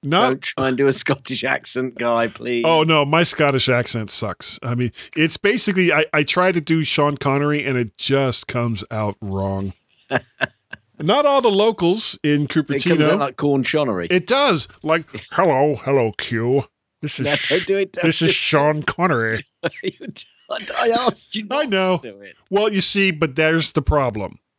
Not. 0.03 0.27
Don't 0.29 0.41
try 0.41 0.67
and 0.69 0.77
do 0.77 0.87
a 0.87 0.93
Scottish 0.93 1.43
accent, 1.43 1.95
guy, 1.97 2.27
please. 2.27 2.63
Oh 2.65 2.83
no, 2.83 3.05
my 3.05 3.23
Scottish 3.23 3.69
accent 3.69 4.11
sucks. 4.11 4.59
I 4.63 4.75
mean, 4.75 4.91
it's 5.15 5.37
basically 5.37 5.91
I, 5.91 6.05
I 6.13 6.23
try 6.23 6.51
to 6.51 6.61
do 6.61 6.83
Sean 6.83 7.17
Connery 7.17 7.63
and 7.65 7.77
it 7.77 7.97
just 7.97 8.47
comes 8.47 8.83
out 8.91 9.17
wrong. 9.21 9.73
Not 10.99 11.25
all 11.25 11.41
the 11.41 11.49
locals 11.51 12.17
in 12.23 12.47
Cupertino. 12.47 12.75
It 12.75 12.83
comes 12.83 13.07
out 13.07 13.19
like 13.19 13.35
corn 13.37 13.63
shonery. 13.63 14.07
It 14.11 14.27
does. 14.27 14.67
Like, 14.81 15.05
hello, 15.31 15.75
hello, 15.75 16.11
Q. 16.17 16.65
This 17.01 17.19
is 17.19 17.25
No, 17.25 17.35
don't 17.57 17.67
do 17.67 17.77
it. 17.77 17.91
Don't 17.93 18.05
this 18.05 18.19
do 18.19 18.25
is 18.25 18.31
it. 18.31 18.35
Sean 18.35 18.83
Connery. 18.83 19.43
You- 19.83 20.07
I 20.49 20.89
asked 20.89 21.35
you. 21.35 21.43
Not 21.49 21.65
I 21.65 21.67
know. 21.67 21.97
To 21.97 22.11
do 22.11 22.19
it. 22.21 22.35
Well, 22.49 22.71
you 22.71 22.81
see, 22.81 23.11
but 23.11 23.35
there's 23.35 23.71
the 23.71 23.81
problem. 23.81 24.39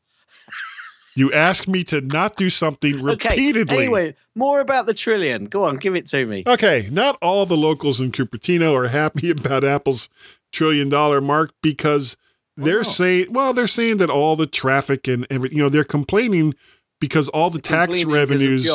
You 1.18 1.32
ask 1.32 1.66
me 1.66 1.82
to 1.84 2.02
not 2.02 2.36
do 2.36 2.50
something 2.50 3.02
repeatedly. 3.02 3.62
Okay. 3.62 3.84
Anyway, 3.84 4.14
more 4.34 4.60
about 4.60 4.84
the 4.84 4.92
trillion. 4.92 5.46
Go 5.46 5.64
on, 5.64 5.76
give 5.76 5.96
it 5.96 6.06
to 6.08 6.26
me. 6.26 6.42
Okay, 6.46 6.90
not 6.92 7.16
all 7.22 7.46
the 7.46 7.56
locals 7.56 8.02
in 8.02 8.12
Cupertino 8.12 8.74
are 8.74 8.88
happy 8.88 9.30
about 9.30 9.64
Apple's 9.64 10.10
trillion 10.52 10.90
dollar 10.90 11.22
mark 11.22 11.54
because 11.62 12.18
they're 12.56 12.80
oh. 12.80 12.82
saying, 12.82 13.32
well, 13.32 13.54
they're 13.54 13.66
saying 13.66 13.96
that 13.96 14.10
all 14.10 14.36
the 14.36 14.46
traffic 14.46 15.08
and 15.08 15.26
everything, 15.30 15.56
you 15.56 15.64
know, 15.64 15.70
they're 15.70 15.84
complaining 15.84 16.54
because 17.00 17.28
all 17.28 17.48
the 17.48 17.60
tax 17.60 17.94
'cause 17.94 18.02
of 18.02 18.08
revenues, 18.10 18.70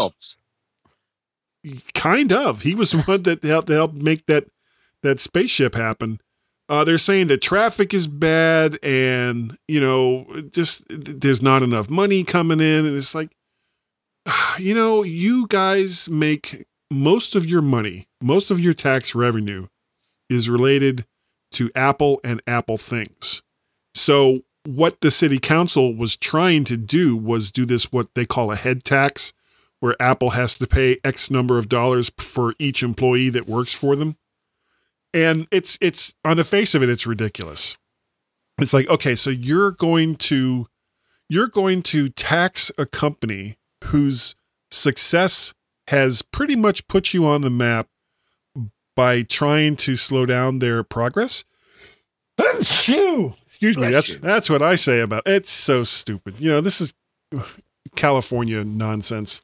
kind 1.93 2.31
of. 2.31 2.61
He 2.63 2.75
was 2.75 2.91
the 2.91 3.01
one 3.01 3.23
that 3.23 3.43
helped, 3.43 3.69
helped 3.69 3.95
make 3.95 4.25
that 4.25 4.47
that 5.03 5.19
spaceship 5.19 5.75
happen. 5.75 6.20
Uh, 6.71 6.85
they're 6.85 6.97
saying 6.97 7.27
that 7.27 7.41
traffic 7.41 7.93
is 7.93 8.07
bad 8.07 8.79
and 8.81 9.57
you 9.67 9.81
know 9.81 10.25
just 10.51 10.85
there's 10.89 11.41
not 11.41 11.61
enough 11.61 11.89
money 11.89 12.23
coming 12.23 12.61
in, 12.61 12.85
and 12.85 12.95
it's 12.95 13.13
like, 13.13 13.35
you 14.57 14.73
know, 14.73 15.03
you 15.03 15.47
guys 15.47 16.07
make 16.09 16.65
most 16.89 17.35
of 17.35 17.45
your 17.45 17.61
money, 17.61 18.07
most 18.21 18.51
of 18.51 18.59
your 18.59 18.73
tax 18.73 19.13
revenue 19.13 19.67
is 20.29 20.49
related 20.49 21.05
to 21.51 21.69
Apple 21.75 22.21
and 22.23 22.41
Apple 22.47 22.77
things. 22.77 23.43
So 23.93 24.39
what 24.65 25.01
the 25.01 25.11
city 25.11 25.39
council 25.39 25.93
was 25.93 26.15
trying 26.15 26.63
to 26.65 26.77
do 26.77 27.17
was 27.17 27.51
do 27.51 27.65
this 27.65 27.91
what 27.91 28.07
they 28.15 28.25
call 28.25 28.49
a 28.49 28.55
head 28.55 28.85
tax 28.85 29.33
where 29.81 30.01
Apple 30.01 30.29
has 30.29 30.57
to 30.59 30.67
pay 30.67 30.99
X 31.03 31.29
number 31.29 31.57
of 31.57 31.67
dollars 31.67 32.11
for 32.17 32.53
each 32.59 32.81
employee 32.81 33.29
that 33.29 33.47
works 33.47 33.73
for 33.73 33.97
them. 33.97 34.15
And 35.13 35.47
it's 35.51 35.77
it's 35.81 36.13
on 36.23 36.37
the 36.37 36.43
face 36.43 36.73
of 36.73 36.83
it, 36.83 36.89
it's 36.89 37.05
ridiculous. 37.05 37.77
It's 38.59 38.73
like, 38.73 38.87
okay, 38.89 39.15
so 39.15 39.29
you're 39.29 39.71
going 39.71 40.15
to 40.17 40.67
you're 41.29 41.47
going 41.47 41.81
to 41.83 42.09
tax 42.09 42.71
a 42.77 42.85
company 42.85 43.57
whose 43.85 44.35
success 44.69 45.53
has 45.87 46.21
pretty 46.21 46.55
much 46.55 46.87
put 46.87 47.13
you 47.13 47.25
on 47.25 47.41
the 47.41 47.49
map 47.49 47.87
by 48.95 49.23
trying 49.23 49.75
to 49.75 49.95
slow 49.95 50.25
down 50.25 50.59
their 50.59 50.83
progress. 50.83 51.43
Excuse 52.59 53.77
me. 53.77 53.89
That's 53.89 54.17
that's 54.17 54.49
what 54.49 54.61
I 54.61 54.75
say 54.75 54.99
about 54.99 55.23
it. 55.25 55.33
It's 55.33 55.51
so 55.51 55.83
stupid. 55.83 56.35
You 56.39 56.49
know, 56.51 56.61
this 56.61 56.81
is 56.81 56.93
California 57.95 58.63
nonsense. 58.63 59.41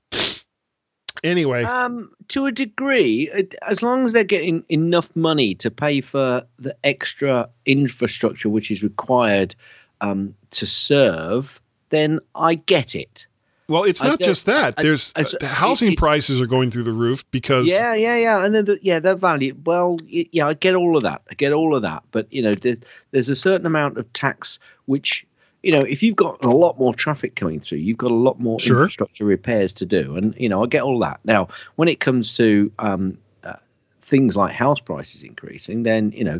Anyway, 1.27 1.63
Um, 1.63 2.11
to 2.29 2.45
a 2.45 2.51
degree, 2.51 3.29
as 3.67 3.83
long 3.83 4.05
as 4.05 4.13
they're 4.13 4.23
getting 4.23 4.63
enough 4.69 5.13
money 5.15 5.55
to 5.55 5.69
pay 5.69 6.01
for 6.01 6.43
the 6.59 6.75
extra 6.83 7.49
infrastructure 7.65 8.49
which 8.49 8.71
is 8.71 8.81
required 8.83 9.55
um, 10.01 10.33
to 10.51 10.65
serve, 10.65 11.59
then 11.89 12.19
I 12.35 12.55
get 12.55 12.95
it. 12.95 13.27
well, 13.69 13.83
it's 13.83 14.01
not 14.01 14.19
just 14.21 14.45
that. 14.45 14.75
I- 14.77 14.81
There's 14.83 15.11
I- 15.15 15.23
the 15.39 15.45
housing 15.47 15.89
it- 15.89 15.93
it- 15.93 15.97
prices 15.97 16.39
are 16.39 16.45
going 16.47 16.71
through 16.71 16.83
the 16.83 16.93
roof 16.93 17.29
because 17.31 17.67
Yeah, 17.67 17.93
yeah, 17.95 18.15
yeah. 18.15 18.45
And 18.45 18.55
then 18.55 18.63
the, 18.63 18.79
yeah, 18.81 18.99
their 18.99 19.15
value. 19.15 19.53
Well, 19.65 19.99
yeah, 20.07 20.47
I 20.47 20.53
get 20.53 20.73
all 20.75 20.95
of 20.95 21.03
that. 21.03 21.21
I 21.29 21.33
get 21.33 21.51
all 21.51 21.75
of 21.75 21.81
that. 21.81 22.03
But 22.11 22.31
you 22.31 22.41
know, 22.41 22.55
there, 22.55 22.77
there's 23.11 23.27
a 23.27 23.35
certain 23.35 23.67
amount 23.67 23.97
of 23.97 24.11
tax 24.13 24.57
which 24.85 25.25
you 25.67 25.73
know, 25.73 25.81
if 25.81 26.01
you've 26.01 26.15
got 26.15 26.41
a 26.45 26.49
lot 26.49 26.79
more 26.79 26.93
traffic 26.95 27.35
coming 27.35 27.59
through, 27.59 27.79
you've 27.79 27.97
got 27.97 28.09
a 28.09 28.13
lot 28.13 28.39
more 28.39 28.57
Sure. 28.57 28.77
infrastructure 28.83 29.25
repairs 29.25 29.73
to 29.73 29.85
do, 29.85 30.15
and 30.15 30.33
you 30.37 30.47
know, 30.47 30.63
I 30.63 30.67
get 30.67 30.81
all 30.83 30.97
that. 30.99 31.19
Now, 31.25 31.49
when 31.75 31.89
it 31.89 31.99
comes 31.99 32.37
to 32.37 32.71
um, 32.79 33.17
uh, 33.43 33.55
things 34.01 34.37
like 34.37 34.53
house 34.53 34.79
prices 34.79 35.23
increasing, 35.23 35.83
then 35.83 36.13
you 36.13 36.23
know, 36.23 36.39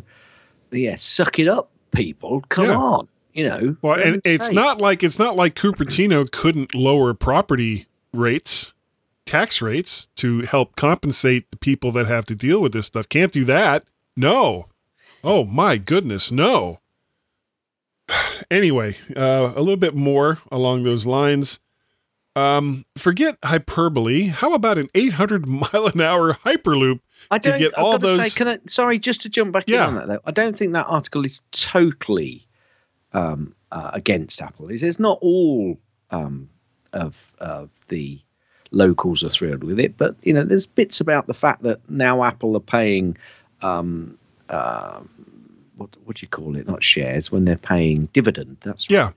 yeah, 0.71 0.95
suck 0.95 1.39
it 1.39 1.49
up, 1.49 1.69
people. 1.91 2.39
Come 2.47 2.67
Yeah. 2.67 2.77
on, 2.77 3.07
you 3.33 3.43
know. 3.49 3.75
Well, 3.81 3.99
and 3.99 4.21
it's 4.23 4.49
not 4.49 4.79
like 4.79 5.03
it's 5.03 5.19
not 5.19 5.35
like 5.35 5.55
Cupertino 5.55 6.31
couldn't 6.31 6.73
lower 6.73 7.13
property 7.13 7.87
rates, 8.13 8.73
tax 9.25 9.61
rates 9.61 10.07
to 10.15 10.43
help 10.43 10.77
compensate 10.77 11.51
the 11.51 11.57
people 11.57 11.91
that 11.91 12.07
have 12.07 12.25
to 12.27 12.35
deal 12.35 12.61
with 12.61 12.71
this 12.71 12.85
stuff. 12.85 13.09
Can't 13.09 13.33
do 13.33 13.43
that. 13.43 13.83
No. 14.15 14.67
Oh 15.21 15.43
my 15.43 15.75
goodness, 15.77 16.31
no. 16.31 16.79
Anyway, 18.49 18.95
uh, 19.15 19.51
a 19.55 19.59
little 19.59 19.77
bit 19.77 19.93
more 19.95 20.39
along 20.51 20.83
those 20.83 21.05
lines. 21.05 21.59
Um, 22.35 22.85
forget 22.97 23.37
hyperbole. 23.43 24.27
How 24.27 24.53
about 24.53 24.77
an 24.77 24.89
800 24.93 25.47
mile 25.47 25.87
an 25.93 25.99
hour 25.99 26.33
hyperloop 26.33 26.99
I 27.31 27.39
to 27.39 27.49
don't. 27.49 27.59
get 27.59 27.77
I've 27.77 27.83
all 27.83 27.97
those? 27.97 28.31
Say, 28.33 28.37
can 28.37 28.47
I, 28.47 28.59
sorry, 28.67 28.99
just 28.99 29.21
to 29.23 29.29
jump 29.29 29.53
back 29.53 29.63
Yeah. 29.67 29.83
in 29.83 29.89
on 29.89 29.95
that 29.95 30.07
though, 30.07 30.19
I 30.25 30.31
don't 30.31 30.55
think 30.55 30.73
that 30.73 30.85
article 30.87 31.25
is 31.25 31.41
totally 31.51 32.47
um, 33.13 33.53
uh, 33.71 33.91
against 33.93 34.41
Apple. 34.41 34.69
It's, 34.69 34.83
it's 34.83 34.99
not 34.99 35.17
all 35.21 35.77
um, 36.11 36.49
of 36.93 37.31
of 37.39 37.69
the 37.87 38.19
locals 38.71 39.23
are 39.23 39.29
thrilled 39.29 39.63
with 39.63 39.79
it, 39.79 39.97
but 39.97 40.15
you 40.21 40.31
know, 40.33 40.43
there's 40.43 40.67
bits 40.67 41.01
about 41.01 41.25
the 41.27 41.33
fact 41.33 41.63
that 41.63 41.79
now 41.89 42.23
Apple 42.23 42.55
are 42.55 42.61
paying. 42.61 43.17
Um, 43.61 44.17
um 44.49 45.09
what 45.77 45.89
what 46.05 46.17
do 46.17 46.23
you 46.23 46.27
call 46.27 46.55
it? 46.57 46.67
Not 46.67 46.83
shares 46.83 47.31
when 47.31 47.45
they're 47.45 47.57
paying 47.57 48.07
dividend. 48.13 48.57
That's 48.61 48.89
right 48.89 48.95
yeah. 48.95 49.09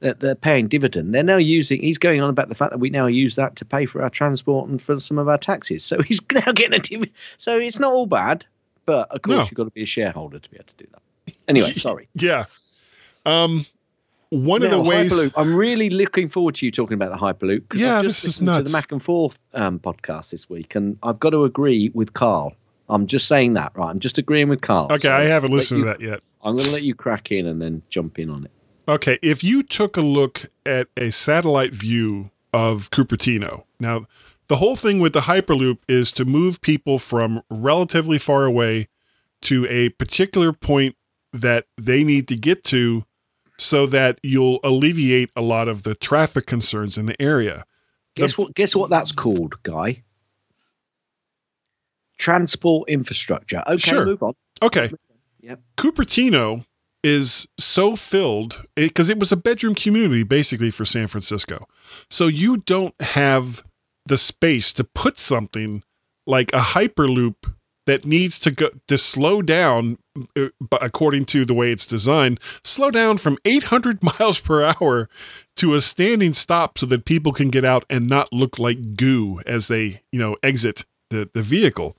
that 0.00 0.20
they're 0.20 0.34
paying 0.34 0.68
dividend. 0.68 1.14
They're 1.14 1.22
now 1.22 1.36
using. 1.36 1.80
He's 1.80 1.98
going 1.98 2.20
on 2.20 2.30
about 2.30 2.48
the 2.48 2.54
fact 2.54 2.72
that 2.72 2.78
we 2.78 2.90
now 2.90 3.06
use 3.06 3.36
that 3.36 3.56
to 3.56 3.64
pay 3.64 3.86
for 3.86 4.02
our 4.02 4.10
transport 4.10 4.68
and 4.68 4.80
for 4.80 4.98
some 4.98 5.18
of 5.18 5.28
our 5.28 5.38
taxes. 5.38 5.84
So 5.84 6.02
he's 6.02 6.20
now 6.32 6.52
getting 6.52 6.74
a 6.74 6.78
dividend. 6.78 7.12
So 7.38 7.58
it's 7.58 7.78
not 7.78 7.92
all 7.92 8.06
bad, 8.06 8.44
but 8.86 9.10
of 9.10 9.22
course 9.22 9.36
No. 9.36 9.42
you've 9.42 9.54
got 9.54 9.64
to 9.64 9.70
be 9.70 9.82
a 9.82 9.86
shareholder 9.86 10.38
to 10.38 10.50
be 10.50 10.56
able 10.56 10.66
to 10.66 10.76
do 10.76 10.86
that. 10.92 11.34
Anyway, 11.48 11.72
sorry. 11.74 12.08
Yeah. 12.14 12.44
Um, 13.26 13.64
one 14.30 14.62
of 14.62 14.70
the 14.70 14.80
ways. 14.80 15.12
Hyperloop. 15.12 15.32
I'm 15.36 15.54
really 15.54 15.90
looking 15.90 16.28
forward 16.28 16.56
to 16.56 16.66
you 16.66 16.72
talking 16.72 16.94
about 16.94 17.10
the 17.10 17.18
Hyperloop. 17.18 17.74
Yeah, 17.74 17.98
I've 17.98 18.04
just 18.04 18.22
this 18.22 18.24
is 18.24 18.28
listened 18.40 18.48
to 18.48 18.52
nuts. 18.52 18.72
the 18.72 18.78
Mac 18.78 18.92
and 18.92 19.02
Forth 19.02 19.40
um, 19.54 19.78
podcast 19.78 20.30
this 20.30 20.50
week, 20.50 20.74
and 20.74 20.98
I've 21.02 21.20
got 21.20 21.30
to 21.30 21.44
agree 21.44 21.90
with 21.94 22.14
Carl. 22.14 22.54
I'm 22.88 23.06
just 23.06 23.28
saying 23.28 23.54
that, 23.54 23.72
right? 23.74 23.88
I'm 23.88 24.00
just 24.00 24.18
agreeing 24.18 24.48
with 24.48 24.60
Carl. 24.60 24.86
Okay, 24.90 25.08
So 25.08 25.12
I 25.14 25.24
haven't 25.24 25.52
listened 25.52 25.78
you- 25.80 25.84
to 25.86 25.90
that 25.90 26.00
yet. 26.00 26.20
I'm 26.42 26.56
going 26.56 26.66
to 26.68 26.72
let 26.74 26.82
you 26.82 26.94
crack 26.94 27.32
in 27.32 27.46
and 27.46 27.60
then 27.62 27.80
jump 27.88 28.18
in 28.18 28.28
on 28.28 28.44
it. 28.44 28.50
Okay, 28.86 29.18
if 29.22 29.42
you 29.42 29.62
took 29.62 29.96
a 29.96 30.02
look 30.02 30.42
at 30.66 30.88
a 30.94 31.10
satellite 31.10 31.74
view 31.74 32.30
of 32.52 32.90
Cupertino, 32.90 33.64
now 33.80 34.04
the 34.48 34.56
whole 34.56 34.76
thing 34.76 35.00
with 35.00 35.14
the 35.14 35.22
Hyperloop 35.22 35.78
is 35.88 36.12
to 36.12 36.26
move 36.26 36.60
people 36.60 36.98
from 36.98 37.40
relatively 37.48 38.18
far 38.18 38.44
away 38.44 38.88
to 39.42 39.66
a 39.70 39.88
particular 39.90 40.52
point 40.52 40.96
that 41.32 41.64
they 41.80 42.04
need 42.04 42.28
to 42.28 42.36
get 42.36 42.62
to 42.64 43.04
so 43.56 43.86
that 43.86 44.18
you'll 44.22 44.60
alleviate 44.62 45.30
a 45.34 45.40
lot 45.40 45.66
of 45.66 45.82
the 45.84 45.94
traffic 45.94 46.44
concerns 46.44 46.98
in 46.98 47.06
the 47.06 47.20
area. 47.22 47.64
Guess 48.16 48.36
what? 48.36 48.54
Guess 48.54 48.76
what 48.76 48.90
that's 48.90 49.12
called, 49.12 49.60
guy. 49.62 50.02
Transport 52.18 52.88
infrastructure. 52.88 53.62
Okay, 53.66 53.76
Sure. 53.90 54.06
move 54.06 54.22
on. 54.22 54.34
Okay. 54.62 54.90
Yep. 55.42 55.60
Cupertino 55.76 56.64
is 57.02 57.46
so 57.58 57.96
filled 57.96 58.64
because 58.74 59.10
it 59.10 59.18
was 59.18 59.30
a 59.30 59.36
bedroom 59.36 59.74
community 59.74 60.22
basically 60.22 60.70
for 60.70 60.84
San 60.86 61.06
Francisco. 61.06 61.68
So 62.08 62.26
you 62.28 62.58
don't 62.58 62.98
have 63.00 63.62
the 64.06 64.16
space 64.16 64.72
to 64.74 64.84
put 64.84 65.18
something 65.18 65.82
like 66.26 66.50
a 66.54 66.60
hyperloop 66.60 67.52
that 67.86 68.06
needs 68.06 68.38
to 68.40 68.50
go 68.50 68.70
to 68.88 68.96
slow 68.96 69.42
down 69.42 69.98
uh, 70.34 70.46
according 70.80 71.26
to 71.26 71.44
the 71.44 71.52
way 71.52 71.70
it's 71.70 71.86
designed 71.86 72.40
slow 72.62 72.90
down 72.90 73.18
from 73.18 73.36
800 73.44 74.02
miles 74.18 74.40
per 74.40 74.62
hour 74.62 75.08
to 75.56 75.74
a 75.74 75.82
standing 75.82 76.32
stop 76.32 76.78
so 76.78 76.86
that 76.86 77.04
people 77.04 77.32
can 77.32 77.50
get 77.50 77.64
out 77.64 77.84
and 77.90 78.08
not 78.08 78.32
look 78.32 78.58
like 78.58 78.96
goo 78.96 79.40
as 79.46 79.68
they 79.68 80.00
you 80.12 80.18
know 80.18 80.36
exit 80.42 80.86
the, 81.10 81.28
the 81.34 81.42
vehicle 81.42 81.96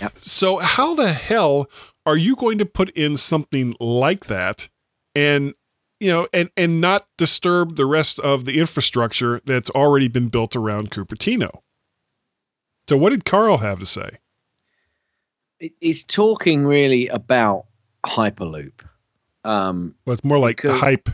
Yep. 0.00 0.18
so 0.18 0.58
how 0.58 0.94
the 0.94 1.12
hell 1.12 1.68
are 2.06 2.16
you 2.16 2.36
going 2.36 2.58
to 2.58 2.66
put 2.66 2.90
in 2.90 3.16
something 3.16 3.74
like 3.80 4.26
that 4.26 4.68
and 5.14 5.54
you 6.00 6.08
know 6.08 6.28
and 6.32 6.50
and 6.56 6.80
not 6.80 7.06
disturb 7.16 7.76
the 7.76 7.86
rest 7.86 8.18
of 8.20 8.44
the 8.44 8.58
infrastructure 8.58 9.40
that's 9.44 9.70
already 9.70 10.08
been 10.08 10.28
built 10.28 10.54
around 10.56 10.90
Cupertino 10.90 11.60
so 12.88 12.96
what 12.96 13.10
did 13.10 13.24
Carl 13.24 13.58
have 13.58 13.78
to 13.78 13.86
say 13.86 14.18
He's 15.80 16.04
talking 16.04 16.66
really 16.66 17.08
about 17.08 17.64
Hyperloop. 18.04 18.72
Um, 19.44 19.94
well 20.04 20.14
it's 20.14 20.24
more 20.24 20.38
like 20.38 20.56
Because- 20.56 20.80
hype 20.80 21.08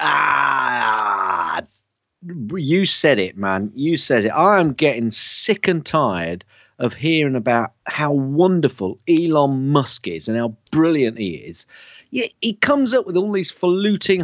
ah, 0.00 1.62
you 2.54 2.86
said 2.86 3.18
it, 3.18 3.36
man. 3.36 3.70
You 3.74 3.96
said 3.96 4.24
it. 4.26 4.30
I 4.30 4.60
am 4.60 4.72
getting 4.72 5.10
sick 5.10 5.68
and 5.68 5.84
tired 5.84 6.44
of 6.78 6.94
hearing 6.94 7.36
about 7.36 7.72
how 7.86 8.12
wonderful 8.12 8.98
Elon 9.08 9.68
Musk 9.68 10.06
is 10.06 10.28
and 10.28 10.36
how 10.36 10.54
brilliant 10.70 11.18
he 11.18 11.34
is. 11.34 11.66
Yeah, 12.10 12.26
he 12.42 12.52
comes 12.52 12.92
up 12.92 13.06
with 13.06 13.16
all 13.16 13.32
these 13.32 13.52
faluting 13.52 14.22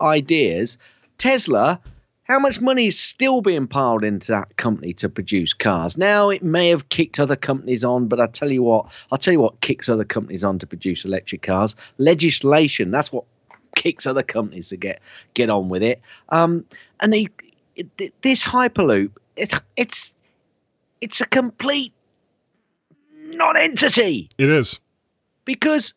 ideas. 0.00 0.78
Tesla, 1.16 1.80
how 2.24 2.38
much 2.38 2.60
money 2.60 2.86
is 2.86 2.98
still 2.98 3.42
being 3.42 3.66
piled 3.66 4.04
into 4.04 4.32
that 4.32 4.56
company 4.56 4.92
to 4.94 5.08
produce 5.08 5.52
cars? 5.52 5.96
Now 5.96 6.30
it 6.30 6.42
may 6.42 6.68
have 6.68 6.88
kicked 6.88 7.20
other 7.20 7.36
companies 7.36 7.84
on, 7.84 8.08
but 8.08 8.20
I 8.20 8.26
tell 8.26 8.50
you 8.50 8.62
what, 8.62 8.86
I'll 9.10 9.18
tell 9.18 9.32
you 9.32 9.40
what 9.40 9.60
kicks 9.60 9.88
other 9.88 10.04
companies 10.04 10.44
on 10.44 10.58
to 10.58 10.66
produce 10.66 11.04
electric 11.04 11.42
cars. 11.42 11.76
Legislation. 11.98 12.90
That's 12.90 13.12
what 13.12 13.24
kicks 13.76 14.06
other 14.06 14.22
companies 14.22 14.68
to 14.68 14.76
get 14.76 15.00
get 15.34 15.50
on 15.50 15.68
with 15.68 15.82
it. 15.82 16.00
Um, 16.30 16.64
and 17.00 17.12
they, 17.12 17.28
this 18.22 18.44
hyperloop, 18.44 19.10
it, 19.36 19.54
it's 19.76 20.14
it's 21.04 21.20
a 21.20 21.26
complete 21.26 21.92
non-entity 23.26 24.28
it 24.38 24.48
is 24.48 24.80
because 25.44 25.94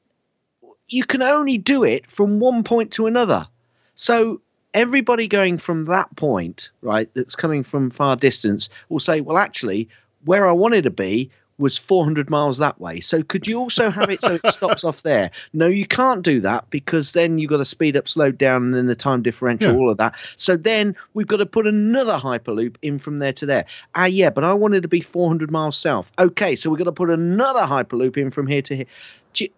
you 0.90 1.04
can 1.04 1.22
only 1.22 1.58
do 1.58 1.84
it 1.84 2.10
from 2.10 2.40
one 2.40 2.64
point 2.64 2.92
to 2.94 3.08
another. 3.08 3.48
So 3.96 4.42
everybody 4.74 5.28
going 5.28 5.58
from 5.58 5.86
that 5.86 6.16
point, 6.16 6.70
right, 6.82 7.10
that's 7.14 7.36
coming 7.36 7.64
from 7.64 7.90
far 7.90 8.16
distance, 8.16 8.70
will 8.90 9.00
say, 9.00 9.22
well, 9.22 9.38
actually, 9.38 9.90
where 10.26 10.48
I 10.48 10.52
wanted 10.54 10.84
to 10.84 10.90
be 10.90 11.30
was 11.60 11.78
400 11.78 12.30
miles 12.30 12.58
that 12.60 12.80
way. 12.80 13.00
So 13.00 13.24
could 13.24 13.48
you 13.48 13.60
also 13.60 13.90
have 13.90 14.10
it 14.10 14.22
so 14.22 14.36
it 14.36 14.48
stops 14.48 14.84
off 14.84 15.04
there? 15.04 15.32
No, 15.54 15.68
you 15.68 15.86
can't 15.86 16.22
do 16.22 16.40
that 16.42 16.70
because 16.70 17.14
then 17.14 17.38
you've 17.40 17.50
got 17.50 17.58
to 17.58 17.66
speed 17.66 17.98
up, 17.98 18.08
slow 18.08 18.32
down, 18.32 18.64
and 18.66 18.74
then 18.74 18.86
the 18.86 18.96
time 18.96 19.24
differential, 19.24 19.72
Yeah. 19.72 19.78
all 19.78 19.90
of 19.90 19.98
that. 19.98 20.14
So 20.36 20.56
then 20.56 20.96
we've 21.14 21.28
got 21.28 21.38
to 21.38 21.46
put 21.46 21.66
another 21.68 22.18
hyperloop 22.18 22.76
in 22.82 23.00
from 23.00 23.18
there 23.18 23.34
to 23.34 23.46
there. 23.46 23.66
Ah, 23.96 24.06
yeah, 24.06 24.30
but 24.30 24.44
I 24.44 24.54
wanted 24.54 24.82
to 24.84 24.88
be 24.88 25.02
400 25.02 25.50
miles 25.52 25.76
south. 25.78 26.12
Okay, 26.20 26.56
so 26.56 26.70
we've 26.70 26.78
got 26.80 26.86
to 26.86 26.92
put 26.92 27.10
another 27.10 27.62
hyperloop 27.62 28.18
in 28.18 28.32
from 28.32 28.48
here 28.48 28.62
to 28.62 28.76
here. 28.76 28.86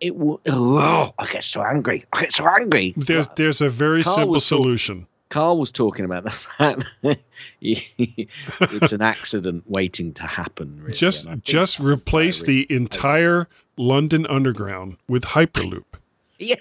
It 0.02 0.18
will. 0.18 0.42
Oh, 0.50 1.14
I 1.20 1.32
get 1.32 1.44
so 1.44 1.62
angry. 1.62 2.06
I 2.12 2.22
get 2.22 2.34
so 2.34 2.46
angry. 2.46 2.94
there's 2.98 3.28
there's 3.38 3.62
a 3.62 3.70
very 3.70 4.04
Carl 4.04 4.16
simple 4.16 4.40
solution 4.42 5.08
Carl 5.30 5.60
was 5.60 5.72
talking 5.72 6.06
about 6.06 6.24
the 6.24 6.32
fact 6.32 6.84
it's 7.62 8.92
an 8.92 9.02
accident 9.02 9.64
waiting 9.68 10.14
to 10.14 10.24
happen. 10.24 10.80
Really, 10.82 10.94
just 10.98 11.24
and 11.24 11.30
I 11.32 11.34
think 11.36 11.44
just 11.46 11.80
replace 11.80 12.42
the 12.44 12.66
entire 12.70 13.48
London 13.78 14.26
Underground 14.28 14.98
with 15.08 15.24
Hyperloop. 15.24 15.84
Yeah, 16.42 16.56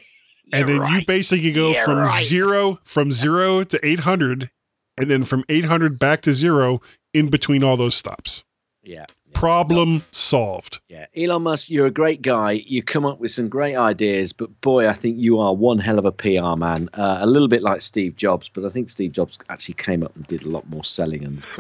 and 0.53 0.69
then 0.69 0.77
you're 0.77 0.87
you 0.89 0.95
right. 0.97 1.07
basically 1.07 1.53
go 1.53 1.71
You're 1.71 1.85
from 1.85 1.99
right. 1.99 2.25
zero 2.25 2.81
from 2.83 3.13
zero 3.13 3.63
to 3.63 3.79
800 3.87 4.51
and 4.97 5.09
then 5.09 5.23
from 5.23 5.45
800 5.49 6.01
back 6.01 6.21
to 6.23 6.35
zero 6.35 6.81
in 7.15 7.29
between 7.29 7.63
all 7.63 7.77
those 7.77 7.95
stops 7.95 8.43
Yeah. 8.83 9.05
Problem 9.33 10.05
solved 10.11 10.81
Yeah, 10.89 11.07
Elon 11.17 11.43
Musk, 11.43 11.71
you're 11.71 11.87
a 11.87 11.91
great 11.91 12.23
guy. 12.23 12.53
You 12.53 12.83
come 12.83 13.07
up 13.07 13.21
with 13.21 13.31
some 13.31 13.49
great 13.49 13.77
ideas, 13.77 14.33
but 14.33 14.61
boy, 14.61 14.89
I 14.89 14.95
think 14.95 15.19
you 15.19 15.39
are 15.39 15.55
one 15.55 15.79
hell 15.79 15.99
of 15.99 16.05
a 16.05 16.13
PR 16.13 16.57
man. 16.57 16.89
Uh, 16.93 17.19
a 17.21 17.27
little 17.27 17.49
bit 17.49 17.63
like 17.63 17.83
Steve 17.83 18.17
Jobs, 18.17 18.49
but 18.49 18.65
I 18.65 18.71
think 18.71 18.91
Steve 18.91 19.13
Jobs 19.13 19.39
actually 19.49 19.75
came 19.75 20.03
up 20.03 20.15
and 20.17 20.27
did 20.27 20.43
a 20.43 20.49
lot 20.49 20.69
more 20.69 20.85
selling 20.85 21.25
and. 21.25 21.47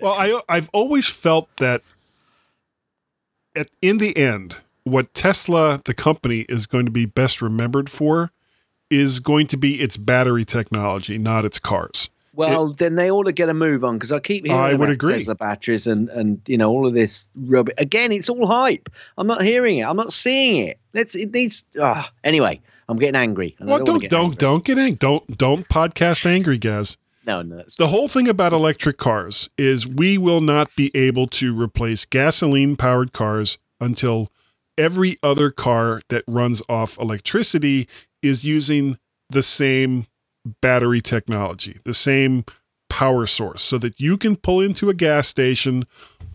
Well 0.00 0.14
i 0.14 0.40
i've 0.48 0.68
always 0.72 1.08
felt 1.08 1.48
that 1.56 1.82
at 3.56 3.68
in 3.80 3.98
the 3.98 4.16
end 4.16 4.56
what 4.84 5.14
tesla 5.14 5.80
the 5.84 5.94
company 5.94 6.40
is 6.48 6.66
going 6.66 6.84
to 6.84 6.90
be 6.90 7.06
best 7.06 7.40
remembered 7.40 7.88
for 7.88 8.32
is 8.90 9.20
going 9.20 9.46
to 9.48 9.56
be 9.56 9.80
its 9.80 9.96
battery 9.96 10.44
technology 10.44 11.16
not 11.18 11.44
its 11.44 11.58
cars 11.58 12.10
Well, 12.34 12.68
then 12.68 12.94
they 12.94 13.10
ought 13.10 13.24
to 13.24 13.32
get 13.32 13.48
a 13.48 13.54
move 13.54 13.84
on 13.84 13.94
because 13.94 14.10
I 14.12 14.18
keep 14.18 14.46
hearing 14.46 14.58
I 14.58 14.72
would 14.72 14.88
about 14.88 14.90
agree. 14.90 15.12
Tesla 15.14 15.34
batteries 15.34 15.86
and 15.86 16.08
and 16.10 16.40
you 16.46 16.56
know 16.56 16.70
all 16.70 16.86
of 16.86 16.94
this 16.94 17.28
rubbish. 17.34 17.74
Again, 17.78 18.10
it's 18.12 18.28
all 18.28 18.46
hype. 18.46 18.88
I'm 19.18 19.26
not 19.26 19.42
hearing 19.42 19.78
it. 19.78 19.82
I'm 19.82 19.96
not 19.96 20.12
seeing 20.12 20.68
it. 20.68 20.78
Let's. 20.94 21.14
It 21.14 21.32
needs. 21.32 21.64
Ah, 21.78 22.10
anyway, 22.24 22.60
I'm 22.88 22.98
getting 22.98 23.16
angry. 23.20 23.56
well 23.60 23.78
don't 23.78 23.86
don't 23.86 24.00
get 24.00 24.10
don't 24.10 24.24
angry. 24.24 24.36
don't 24.36 24.64
get 24.64 24.78
angry 24.78 24.98
don't 24.98 25.38
don't 25.38 25.68
podcast 25.68 26.26
angry 26.26 26.58
guys 26.58 26.96
No, 27.26 27.42
no. 27.42 27.64
The 27.78 27.88
whole 27.88 28.08
thing 28.08 28.28
about 28.28 28.52
electric 28.52 28.98
cars 28.98 29.48
is 29.56 29.86
we 29.86 30.18
will 30.18 30.40
not 30.40 30.74
be 30.76 30.90
able 30.94 31.26
to 31.28 31.58
replace 31.58 32.04
gasoline 32.04 32.76
powered 32.76 33.12
cars 33.12 33.58
until 33.80 34.30
every 34.76 35.18
other 35.22 35.50
car 35.50 36.00
that 36.08 36.24
runs 36.26 36.62
off 36.68 36.98
electricity 36.98 37.88
is 38.22 38.44
using 38.44 38.98
the 39.30 39.42
same 39.42 40.06
battery 40.60 41.00
technology, 41.00 41.78
the 41.84 41.94
same 41.94 42.44
power 42.88 43.26
source, 43.26 43.62
so 43.62 43.78
that 43.78 44.00
you 44.00 44.16
can 44.16 44.36
pull 44.36 44.60
into 44.60 44.90
a 44.90 44.94
gas 44.94 45.28
station, 45.28 45.84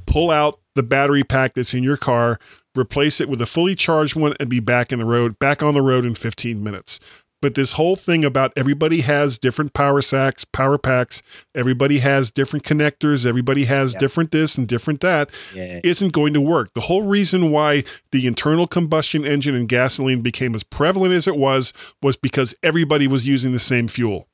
pull 0.05 0.31
out 0.31 0.59
the 0.75 0.83
battery 0.83 1.23
pack 1.23 1.53
that's 1.53 1.73
in 1.73 1.83
your 1.83 1.97
car, 1.97 2.39
replace 2.75 3.19
it 3.19 3.29
with 3.29 3.41
a 3.41 3.45
fully 3.45 3.75
charged 3.75 4.15
one, 4.15 4.33
and 4.39 4.49
be 4.49 4.59
back 4.59 4.91
in 4.91 4.99
the 4.99 5.05
road, 5.05 5.37
back 5.39 5.61
on 5.61 5.73
the 5.73 5.81
road 5.81 6.05
in 6.05 6.15
15 6.15 6.63
minutes. 6.63 6.99
But 7.39 7.53
this 7.53 7.73
whole 7.73 7.95
thing 7.95 8.25
about 8.25 8.51
everybody 8.55 9.01
has 9.01 9.37
different 9.37 9.73
power 9.73 10.01
sacks, 10.01 10.43
power 10.43 10.79
packs, 10.79 11.21
everybody 11.53 11.99
has 11.99 12.31
different 12.31 12.65
connectors, 12.65 13.27
everybody 13.27 13.65
has 13.65 13.93
different 13.93 14.31
this 14.31 14.57
and 14.57 14.67
different 14.67 15.01
that, 15.01 15.29
Yeah. 15.53 15.79
isn't 15.83 16.13
going 16.13 16.33
to 16.33 16.41
work. 16.41 16.73
The 16.73 16.81
whole 16.81 17.03
reason 17.03 17.51
why 17.51 17.83
the 18.11 18.25
internal 18.25 18.65
combustion 18.65 19.23
engine 19.23 19.53
and 19.53 19.69
gasoline 19.69 20.21
became 20.21 20.55
as 20.55 20.63
prevalent 20.63 21.13
as 21.13 21.27
it 21.27 21.35
was 21.35 21.73
was 22.01 22.15
because 22.15 22.55
everybody 22.63 23.07
was 23.07 23.27
using 23.27 23.51
the 23.51 23.59
same 23.59 23.87
fuel. 23.87 24.27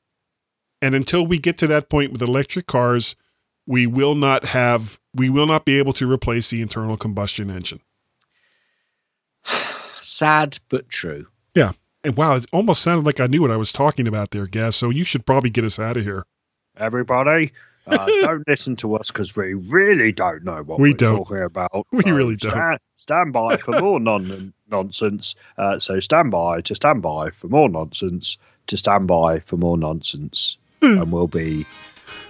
And 0.80 0.94
until 0.94 1.26
we 1.26 1.38
get 1.38 1.58
to 1.58 1.66
that 1.66 1.90
point 1.90 2.10
with 2.10 2.22
electric 2.22 2.66
cars, 2.66 3.16
we 3.66 3.86
will 3.86 4.14
not 4.14 4.46
have 4.46 4.98
we 5.14 5.28
will 5.28 5.46
not 5.46 5.64
be 5.66 5.78
able 5.78 5.92
to 5.94 6.10
replace 6.10 6.48
the 6.50 6.60
internal 6.62 6.96
combustion 6.96 7.50
engine. 7.50 7.80
sad 10.00 10.58
but 10.68 10.88
true. 10.88 11.26
Yeah. 11.54 11.72
And 12.04 12.16
wow, 12.16 12.36
it 12.36 12.44
almost 12.52 12.82
sounded 12.82 13.06
like 13.06 13.18
I 13.20 13.26
knew 13.26 13.40
what 13.42 13.50
I 13.50 13.56
was 13.56 13.72
talking 13.72 14.06
about 14.06 14.30
there, 14.30 14.46
Gaz. 14.46 14.76
So 14.76 14.90
you 14.90 15.04
should 15.04 15.24
probably 15.24 15.50
get 15.50 15.64
us 15.64 15.78
out 15.78 15.96
of 15.96 16.04
here. 16.04 16.24
Everybody, 16.76 17.52
uh, 17.86 18.06
don't 18.20 18.46
listen 18.46 18.76
to 18.76 18.94
us 18.96 19.10
because 19.10 19.34
we 19.34 19.54
really 19.54 20.12
don't 20.12 20.44
know 20.44 20.62
what 20.62 20.78
We 20.80 20.90
are 20.90 20.94
don't. 20.96 21.18
talking 21.18 21.42
about. 21.42 21.86
We 21.92 22.02
So 22.02 22.10
really 22.12 22.36
don't. 22.36 22.52
Stand, 22.52 22.78
stand 22.96 23.32
by 23.32 23.56
for 23.56 23.72
more 23.80 23.98
non- 24.00 24.52
nonsense. 24.70 25.34
Uh, 25.56 25.78
so 25.78 25.98
stand 26.00 26.30
by 26.30 26.60
to 26.62 26.74
stand 26.74 27.00
by 27.02 27.30
for 27.30 27.48
more 27.48 27.68
nonsense. 27.68 28.36
To 28.68 28.76
stand 28.78 29.06
by 29.06 29.40
for 29.40 29.56
more 29.58 29.76
nonsense, 29.76 30.56
Hmm. 30.82 31.02
and 31.02 31.12
we'll 31.12 31.26
be 31.26 31.66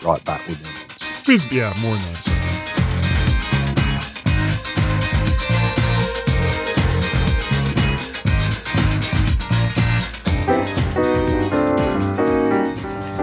right 0.05 0.25
back 0.25 0.47
with 0.49 0.65
more 0.65 0.73
nonsense. 0.89 1.53
Yeah, 1.53 1.73
more 1.81 1.95
nonsense. 1.95 2.74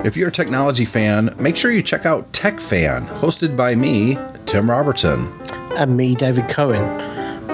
If 0.03 0.17
you're 0.17 0.29
a 0.29 0.31
technology 0.31 0.85
fan, 0.85 1.35
make 1.37 1.55
sure 1.55 1.69
you 1.69 1.83
check 1.83 2.07
out 2.07 2.33
Tech 2.33 2.59
Fan, 2.59 3.05
hosted 3.05 3.55
by 3.55 3.75
me, 3.75 4.17
Tim 4.47 4.67
Robertson. 4.67 5.31
And 5.77 5.95
me, 5.95 6.15
David 6.15 6.49
Cohen. 6.49 6.97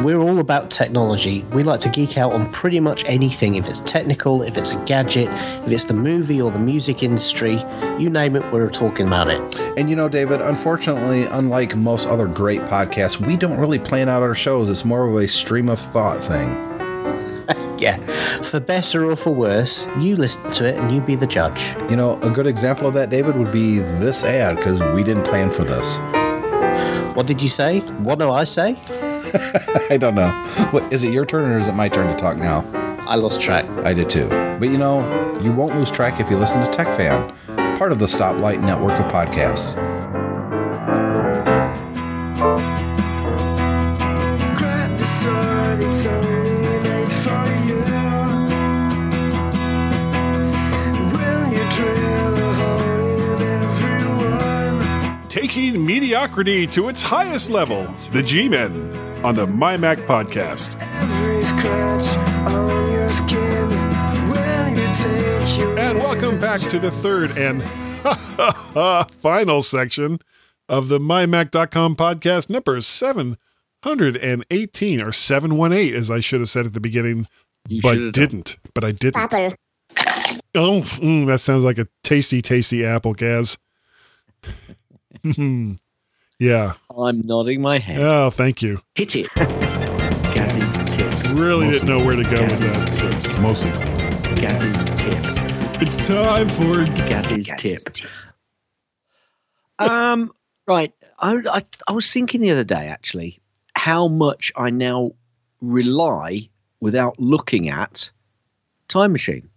We're 0.01 0.21
all 0.21 0.39
about 0.39 0.71
technology. 0.71 1.43
We 1.51 1.63
like 1.63 1.81
to 1.81 1.89
geek 1.89 2.17
out 2.17 2.31
on 2.31 2.49
pretty 2.53 2.79
much 2.79 3.03
anything. 3.05 3.55
If 3.55 3.67
it's 3.67 3.81
technical, 3.81 4.43
if 4.43 4.57
it's 4.57 4.69
a 4.69 4.81
gadget, 4.85 5.27
if 5.65 5.71
it's 5.71 5.83
the 5.83 5.93
movie 5.93 6.41
or 6.41 6.49
the 6.49 6.59
music 6.59 7.03
industry, 7.03 7.61
you 7.99 8.09
name 8.09 8.37
it, 8.37 8.49
we're 8.53 8.69
talking 8.69 9.07
about 9.07 9.29
it. 9.29 9.59
And 9.77 9.89
you 9.89 9.97
know, 9.97 10.07
David, 10.07 10.39
unfortunately, 10.39 11.23
unlike 11.23 11.75
most 11.75 12.07
other 12.07 12.27
great 12.27 12.61
podcasts, 12.61 13.19
we 13.19 13.35
don't 13.35 13.59
really 13.59 13.79
plan 13.79 14.07
out 14.07 14.21
our 14.21 14.35
shows. 14.35 14.69
It's 14.69 14.85
more 14.85 15.05
of 15.05 15.15
a 15.15 15.27
stream 15.27 15.67
of 15.67 15.79
thought 15.79 16.23
thing. 16.23 16.66
Yeah. 17.77 17.97
For 18.41 18.59
better 18.59 19.09
or 19.09 19.15
for 19.15 19.31
worse, 19.31 19.87
you 19.99 20.15
listen 20.15 20.51
to 20.53 20.67
it 20.67 20.77
and 20.77 20.93
you 20.93 21.01
be 21.01 21.15
the 21.15 21.27
judge. 21.27 21.75
You 21.89 21.95
know, 21.95 22.19
a 22.21 22.29
good 22.29 22.47
example 22.47 22.87
of 22.87 22.93
that, 22.95 23.09
David, 23.09 23.35
would 23.37 23.51
be 23.51 23.79
this 23.79 24.23
ad 24.23 24.57
because 24.57 24.81
we 24.93 25.03
didn't 25.03 25.23
plan 25.23 25.51
for 25.51 25.63
this. 25.63 25.97
What 27.15 27.27
did 27.27 27.41
you 27.41 27.49
say? 27.49 27.79
What 27.79 28.19
do 28.19 28.31
I 28.31 28.43
say? 28.43 28.77
I 29.89 29.97
don't 29.99 30.15
know. 30.15 30.29
What, 30.71 30.91
is 30.93 31.03
it 31.03 31.11
your 31.11 31.25
turn 31.25 31.51
or 31.51 31.59
is 31.59 31.67
it 31.67 31.73
my 31.73 31.89
turn 31.89 32.07
to 32.07 32.15
talk 32.15 32.37
now? 32.37 32.63
I 33.07 33.15
lost 33.15 33.41
track. 33.41 33.65
I 33.85 33.93
did 33.93 34.09
too. 34.09 34.27
But 34.59 34.69
you 34.69 34.77
know, 34.77 35.39
you 35.41 35.51
won't 35.51 35.75
lose 35.75 35.89
track 35.89 36.19
if 36.19 36.29
you 36.29 36.37
listen 36.37 36.61
to 36.61 36.69
Tech 36.69 36.87
Fan, 36.97 37.33
part 37.77 37.91
of 37.91 37.99
the 37.99 38.05
Stoplight 38.05 38.61
network 38.61 38.99
of 38.99 39.11
podcasts. 39.11 39.75
Taking 55.57 55.81
mediocrity 55.83 56.67
to 56.67 56.87
its 56.87 57.01
highest 57.01 57.49
level, 57.49 57.85
the 58.11 58.21
G 58.21 58.47
Men 58.47 58.95
on 59.25 59.33
the 59.33 59.47
My 59.47 59.75
Mac 59.75 59.97
podcast. 59.97 60.79
Every 61.01 61.43
scratch 61.45 62.15
on 62.47 62.91
your 62.91 63.09
skin. 63.09 63.67
Will 64.29 64.69
you 64.69 64.85
take 64.93 65.57
your 65.57 65.79
And 65.79 65.97
welcome 65.97 66.39
back 66.39 66.61
to 66.61 66.77
the 66.77 66.91
third 66.91 67.35
and 67.39 67.63
final 69.13 69.63
section 69.63 70.19
of 70.69 70.89
the 70.89 70.99
MyMac.com 70.99 71.95
podcast, 71.95 72.51
number 72.51 72.79
718 72.79 75.01
or 75.01 75.11
718, 75.11 75.95
as 75.95 76.11
I 76.11 76.19
should 76.19 76.41
have 76.41 76.49
said 76.49 76.67
at 76.67 76.73
the 76.75 76.79
beginning, 76.79 77.27
You 77.67 77.81
but 77.81 77.95
should 77.95 78.03
have 78.03 78.13
done. 78.13 78.25
didn't. 78.27 78.57
But 78.75 78.83
I 78.83 78.91
didn't. 78.91 79.55
Oh, 80.53 80.81
mm, 80.81 81.25
that 81.25 81.39
sounds 81.39 81.63
like 81.63 81.79
a 81.79 81.87
tasty, 82.03 82.43
tasty 82.43 82.85
apple, 82.85 83.15
Gaz. 83.15 83.57
yeah. 86.39 86.73
I'm 86.97 87.21
nodding 87.21 87.61
my 87.61 87.79
head. 87.79 87.99
Oh, 87.99 88.29
thank 88.29 88.61
you. 88.61 88.81
Hit 88.95 89.15
it. 89.15 89.33
Gaz's 89.35 90.95
tips. 90.95 91.27
Really 91.29 91.69
didn't 91.71 91.87
know 91.87 92.03
where 92.03 92.15
to 92.15 92.23
go 92.23 92.41
with 92.43 92.59
that. 92.59 92.93
tips. 92.93 93.37
Mostly. 93.37 93.71
Gaz's 94.39 94.85
tips. 95.01 95.35
It's 95.81 95.97
time 96.07 96.49
for 96.49 96.85
Gaz's 97.07 97.51
tip. 97.57 97.81
Um. 99.79 100.31
Right. 100.67 100.93
I, 101.19 101.41
I 101.49 101.61
I 101.87 101.91
was 101.93 102.11
thinking 102.11 102.41
the 102.41 102.51
other 102.51 102.63
day 102.63 102.87
actually 102.87 103.39
how 103.75 104.07
much 104.07 104.51
I 104.55 104.69
now 104.69 105.11
rely 105.61 106.49
without 106.79 107.19
looking 107.19 107.69
at 107.69 108.11
Time 108.87 109.11
Machine, 109.11 109.49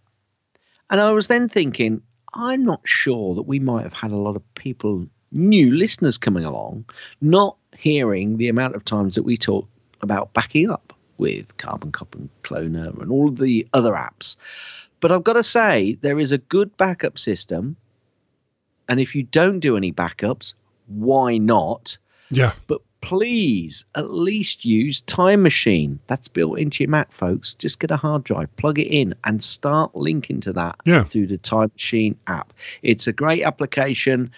and 0.88 1.00
I 1.00 1.10
was 1.10 1.26
then 1.28 1.48
thinking 1.48 2.02
I'm 2.32 2.64
not 2.64 2.80
sure 2.84 3.34
that 3.34 3.42
we 3.42 3.58
might 3.58 3.82
have 3.82 3.92
had 3.92 4.12
a 4.12 4.16
lot 4.16 4.36
of 4.36 4.54
people, 4.54 5.06
new 5.32 5.72
listeners 5.74 6.18
coming 6.18 6.44
along, 6.44 6.84
not 7.20 7.56
hearing 7.76 8.36
the 8.36 8.48
amount 8.48 8.74
of 8.74 8.84
times 8.84 9.14
that 9.14 9.22
we 9.22 9.36
talk 9.36 9.66
about 10.02 10.32
backing 10.32 10.70
up 10.70 10.92
with 11.18 11.56
Carbon 11.58 11.92
Copy 11.92 12.18
and 12.18 12.28
Cloner 12.42 13.00
and 13.00 13.10
all 13.10 13.28
of 13.28 13.36
the 13.38 13.66
other 13.74 13.92
apps. 13.92 14.36
But 15.00 15.12
I've 15.12 15.24
got 15.24 15.34
to 15.34 15.42
say, 15.42 15.98
there 16.02 16.18
is 16.18 16.32
a 16.32 16.38
good 16.38 16.74
backup 16.76 17.18
system. 17.18 17.76
And 18.88 19.00
if 19.00 19.14
you 19.14 19.22
don't 19.22 19.60
do 19.60 19.76
any 19.76 19.92
backups, 19.92 20.54
why 20.88 21.38
not? 21.38 21.96
Yeah. 22.30 22.52
But 22.66 22.80
please 23.02 23.84
at 23.94 24.10
least 24.10 24.64
use 24.64 25.00
Time 25.02 25.42
Machine. 25.42 25.98
That's 26.06 26.28
built 26.28 26.58
into 26.58 26.82
your 26.84 26.90
Mac, 26.90 27.12
folks. 27.12 27.54
Just 27.54 27.80
get 27.80 27.90
a 27.90 27.96
hard 27.96 28.24
drive, 28.24 28.54
plug 28.56 28.78
it 28.78 28.88
in, 28.88 29.14
and 29.24 29.42
start 29.42 29.94
linking 29.94 30.40
to 30.40 30.52
that 30.54 30.76
Yeah. 30.84 31.04
through 31.04 31.28
the 31.28 31.38
Time 31.38 31.70
Machine 31.74 32.16
app. 32.26 32.52
It's 32.82 33.06
a 33.06 33.12
great 33.12 33.42
application. 33.42 34.30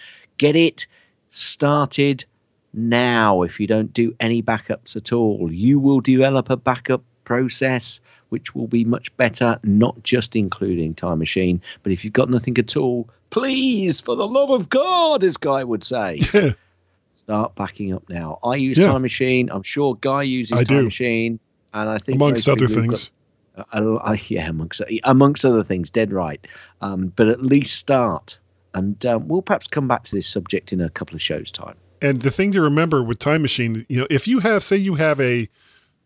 Get 0.43 0.57
it 0.57 0.87
started 1.29 2.25
now 2.73 3.43
if 3.43 3.61
you 3.61 3.65
don't 3.67 3.93
do 3.93 4.13
any 4.19 4.43
backups 4.43 4.97
at 4.97 5.13
all. 5.13 5.49
You 5.49 5.79
will 5.79 6.01
develop 6.01 6.49
a 6.49 6.57
backup 6.57 7.01
process 7.23 8.01
which 8.27 8.53
will 8.53 8.67
be 8.67 8.83
much 8.83 9.15
better, 9.15 9.57
not 9.63 10.03
just 10.03 10.35
including 10.35 10.95
Time 10.95 11.19
Machine. 11.19 11.61
But 11.81 11.93
if 11.93 12.03
you've 12.03 12.11
got 12.11 12.29
nothing 12.29 12.57
at 12.57 12.75
all, 12.75 13.07
please, 13.29 14.01
for 14.01 14.17
the 14.17 14.27
love 14.27 14.49
of 14.49 14.67
God, 14.67 15.23
as 15.23 15.37
Guy 15.37 15.63
would 15.63 15.85
say, 15.85 16.19
start 17.13 17.55
backing 17.55 17.93
up 17.93 18.03
now. 18.09 18.39
I 18.43 18.55
use 18.57 18.77
Yeah. 18.77 18.87
Time 18.87 19.03
Machine. 19.03 19.49
I'm 19.49 19.63
sure 19.63 19.95
Guy 20.01 20.23
uses 20.23 20.57
I 20.59 20.65
Time 20.65 20.79
do. 20.79 20.83
Machine. 20.83 21.39
And 21.73 21.89
I 21.89 21.97
think 21.99 22.17
Amongst 22.17 22.49
other 22.49 22.67
things. 22.67 23.11
got- 23.55 23.65
uh, 23.73 23.95
uh, 23.95 24.17
yeah, 24.27 24.49
amongst 24.49 24.81
amongst 25.05 25.45
other 25.45 25.63
things, 25.63 25.89
dead 25.89 26.11
right. 26.11 26.45
Um, 26.81 27.13
but 27.15 27.29
at 27.29 27.41
least 27.43 27.77
start, 27.77 28.39
and 28.73 29.05
um, 29.05 29.27
we'll 29.27 29.41
perhaps 29.41 29.67
come 29.67 29.87
back 29.87 30.03
to 30.03 30.15
this 30.15 30.27
subject 30.27 30.73
in 30.73 30.81
a 30.81 30.89
couple 30.89 31.15
of 31.15 31.21
shows' 31.21 31.51
time. 31.51 31.75
And 32.01 32.21
the 32.21 32.31
thing 32.31 32.51
to 32.51 32.61
remember 32.61 33.01
with 33.01 33.19
Time 33.19 33.41
Machine, 33.41 33.85
you 33.87 33.99
know, 33.99 34.07
if 34.09 34.27
you 34.27 34.39
have, 34.39 34.63
say, 34.63 34.75
you 34.77 34.95
have 34.95 35.19
a 35.19 35.47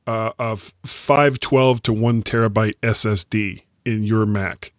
uh, 0.05 0.31
of 0.39 0.73
five 0.83 1.39
twelve 1.39 1.81
to 1.83 1.93
one 1.93 2.23
terabyte 2.23 2.75
SSD 2.83 3.63
in 3.85 4.03
your 4.03 4.25
Mac, 4.25 4.73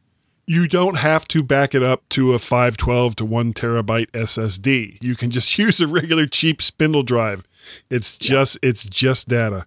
you 0.47 0.67
don't 0.69 0.97
have 0.97 1.27
to 1.29 1.43
back 1.43 1.75
it 1.75 1.83
up 1.83 2.09
to 2.11 2.35
a 2.35 2.39
five 2.39 2.77
twelve 2.77 3.17
to 3.17 3.25
one 3.25 3.53
terabyte 3.53 4.11
SSD. 4.13 5.03
You 5.03 5.17
can 5.17 5.31
just 5.31 5.59
use 5.59 5.81
a 5.81 5.87
regular 5.87 6.27
cheap 6.27 6.63
spindle 6.63 7.03
drive. 7.03 7.47
It's 7.91 8.17
just 8.17 8.59
it's 8.63 8.85
just 8.85 9.29
data. 9.29 9.67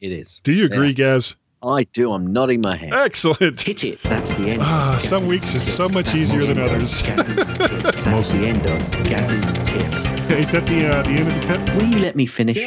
It 0.00 0.12
is. 0.12 0.40
Do 0.42 0.52
you 0.52 0.64
agree, 0.64 0.88
Yeah. 0.88 0.92
Gaz? 0.94 1.36
I 1.62 1.84
do. 1.84 2.12
I'm 2.12 2.32
nodding 2.32 2.60
my 2.60 2.76
head. 2.76 2.92
Excellent. 2.92 3.60
Hit 3.62 3.82
it. 3.84 4.02
That's 4.04 4.32
the 4.34 4.50
end. 4.50 4.62
Ah, 4.62 4.96
some 5.00 5.26
weeks 5.26 5.54
it's 5.54 5.64
so 5.64 5.88
much 5.88 6.14
easier 6.14 6.44
than 6.44 6.58
others. 6.58 7.02
That's 7.02 8.30
the 8.30 8.42
end 8.46 8.64
of 8.66 8.78
Gaz's 9.04 9.52
tips. 9.68 9.98
Is 10.32 10.52
that 10.52 10.66
the 10.66 10.86
uh, 10.88 11.02
the 11.02 11.10
end 11.10 11.28
of 11.28 11.34
the 11.34 11.40
tip? 11.40 11.74
Will 11.76 11.86
you 11.86 11.98
let 11.98 12.14
me 12.14 12.26
finish? 12.26 12.58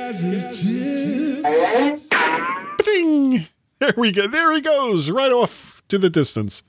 Ding! 2.83 3.47
There 3.79 3.93
we 3.97 4.11
go. 4.11 4.27
There 4.27 4.53
he 4.53 4.61
goes, 4.61 5.09
right 5.09 5.31
off 5.31 5.81
to 5.87 5.97
the 5.97 6.09
distance. 6.09 6.61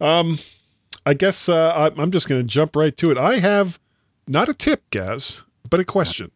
Um, 0.00 0.38
I 1.06 1.14
guess 1.14 1.48
uh, 1.48 1.70
I- 1.96 2.00
I'm 2.00 2.10
just 2.10 2.28
going 2.28 2.40
to 2.42 2.46
jump 2.46 2.76
right 2.76 2.96
to 2.98 3.10
it. 3.10 3.18
I 3.18 3.38
have 3.38 3.78
not 4.28 4.48
a 4.48 4.54
tip, 4.54 4.82
Gaz, 4.90 5.44
but 5.68 5.80
a 5.80 5.84
question. 5.84 6.30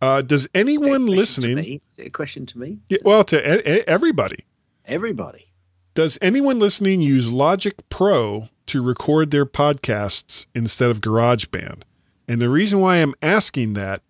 Uh, 0.00 0.22
does 0.22 0.48
anyone 0.54 1.06
listening? 1.06 1.80
Is 1.90 1.98
it 1.98 2.06
a 2.06 2.10
question 2.10 2.46
to 2.46 2.58
me? 2.58 2.78
Yeah, 2.88 2.98
well, 3.04 3.24
to 3.24 3.36
e- 3.36 3.78
e- 3.78 3.84
everybody. 3.86 4.44
Everybody. 4.84 5.46
Does 5.94 6.18
anyone 6.22 6.58
listening 6.58 7.00
use 7.00 7.32
Logic 7.32 7.74
Pro 7.90 8.48
to 8.66 8.82
record 8.82 9.30
their 9.30 9.46
podcasts 9.46 10.46
instead 10.54 10.90
of 10.90 11.00
GarageBand? 11.00 11.82
And 12.28 12.40
the 12.40 12.48
reason 12.48 12.80
why 12.80 12.96
I'm 12.96 13.14
asking 13.22 13.74
that 13.74 14.02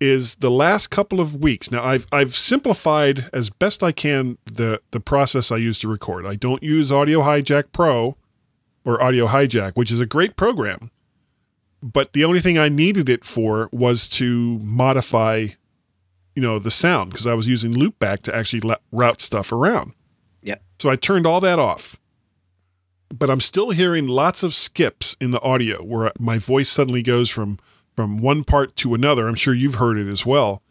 is 0.00 0.36
the 0.36 0.50
last 0.50 0.88
couple 0.88 1.20
of 1.20 1.34
weeks. 1.36 1.70
Now 1.70 1.82
I've 1.82 2.06
I've 2.12 2.36
simplified 2.36 3.28
as 3.32 3.50
best 3.50 3.82
I 3.82 3.92
can 3.92 4.38
the 4.44 4.80
the 4.90 5.00
process 5.00 5.50
I 5.50 5.56
use 5.56 5.78
to 5.80 5.88
record. 5.88 6.26
I 6.26 6.34
don't 6.36 6.62
use 6.62 6.92
Audio 6.92 7.20
Hijack 7.22 7.72
Pro 7.72 8.16
or 8.84 9.02
Audio 9.02 9.26
Hijack, 9.26 9.72
which 9.74 9.90
is 9.90 10.00
a 10.00 10.06
great 10.06 10.36
program. 10.36 10.90
But 11.82 12.12
the 12.12 12.24
only 12.24 12.40
thing 12.40 12.58
I 12.58 12.68
needed 12.68 13.08
it 13.08 13.24
for 13.24 13.68
was 13.72 14.08
to 14.10 14.58
modify 14.60 15.48
you 16.36 16.42
know 16.42 16.58
the 16.58 16.70
sound 16.70 17.10
because 17.10 17.26
I 17.26 17.34
was 17.34 17.48
using 17.48 17.72
loopback 17.72 18.20
to 18.22 18.36
actually 18.36 18.60
la- 18.60 18.76
route 18.92 19.20
stuff 19.20 19.50
around. 19.50 19.94
Yeah. 20.42 20.56
So 20.78 20.90
I 20.90 20.96
turned 20.96 21.26
all 21.26 21.40
that 21.40 21.58
off. 21.58 21.98
But 23.08 23.30
I'm 23.30 23.40
still 23.40 23.70
hearing 23.70 24.06
lots 24.08 24.42
of 24.42 24.52
skips 24.52 25.16
in 25.20 25.30
the 25.30 25.40
audio 25.40 25.82
where 25.82 26.12
my 26.18 26.38
voice 26.38 26.68
suddenly 26.68 27.02
goes 27.02 27.30
from 27.30 27.58
from 27.94 28.18
one 28.18 28.44
part 28.44 28.76
to 28.76 28.94
another. 28.94 29.26
I'm 29.26 29.34
sure 29.34 29.54
you've 29.54 29.76
heard 29.76 29.96
it 29.96 30.08
as 30.08 30.26
well. 30.26 30.62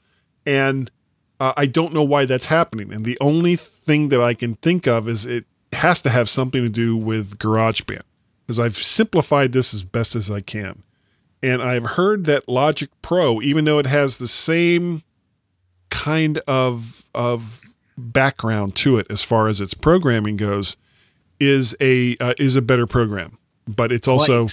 And 0.45 0.91
uh, 1.39 1.53
I 1.57 1.65
don't 1.65 1.93
know 1.93 2.03
why 2.03 2.25
that's 2.25 2.45
happening. 2.45 2.93
And 2.93 3.03
the 3.03 3.17
only 3.19 3.55
thing 3.55 4.09
that 4.09 4.21
I 4.21 4.35
can 4.35 4.53
think 4.55 4.87
of 4.87 5.09
is 5.09 5.25
it 5.25 5.45
has 5.73 6.01
to 6.03 6.09
have 6.09 6.29
something 6.29 6.61
to 6.61 6.69
do 6.69 6.95
with 6.95 7.39
GarageBand 7.39 8.03
because 8.45 8.59
I've 8.59 8.77
simplified 8.77 9.53
this 9.53 9.73
as 9.73 9.81
best 9.81 10.15
as 10.15 10.29
I 10.29 10.41
can. 10.41 10.83
And 11.43 11.61
I've 11.61 11.85
heard 11.85 12.25
that 12.25 12.49
Logic 12.49 12.89
Pro, 13.01 13.41
even 13.41 13.65
though 13.65 13.77
it 13.79 13.85
has 13.85 14.17
the 14.17 14.27
same 14.27 15.03
kind 15.89 16.39
of 16.47 17.09
of 17.13 17.61
background 17.97 18.75
to 18.75 18.97
it 18.97 19.07
as 19.09 19.23
far 19.23 19.47
as 19.47 19.61
its 19.61 19.73
programming 19.73 20.37
goes, 20.37 20.75
is 21.39 21.75
a 21.79 22.17
uh, 22.17 22.33
is 22.37 22.55
a 22.55 22.61
better 22.61 22.87
program. 22.87 23.37
But 23.67 23.91
it's 23.91 24.07
also 24.07 24.47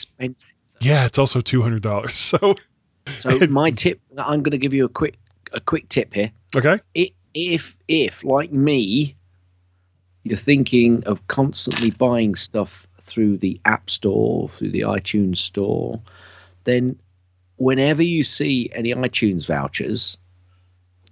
yeah, 0.81 1.07
it's 1.07 1.19
also 1.19 1.41
two 1.41 1.63
hundred 1.63 1.83
dollars. 1.83 2.15
So 2.41 2.57
So 3.19 3.47
my 3.49 3.71
tip, 3.73 4.01
I'm 4.17 4.43
going 4.43 4.53
to 4.53 4.59
give 4.59 4.73
you 4.73 4.85
a 4.85 4.89
quick 4.89 5.17
a 5.53 5.61
quick 5.61 5.89
tip 5.89 6.15
here. 6.15 6.31
okay, 6.57 6.79
If 7.35 7.75
if 7.89 8.23
like 8.23 8.53
me, 8.53 9.17
you're 10.25 10.37
thinking 10.37 11.03
of 11.05 11.27
constantly 11.27 11.91
buying 11.91 12.35
stuff 12.35 12.87
through 13.03 13.39
the 13.39 13.61
App 13.65 13.91
Store, 13.91 14.49
through 14.51 14.71
the 14.71 14.83
iTunes 14.83 15.39
Store, 15.39 16.01
then 16.65 16.99
whenever 17.57 18.03
you 18.03 18.25
see 18.25 18.71
any 18.75 18.93
iTunes 18.95 19.47
vouchers, 19.47 20.17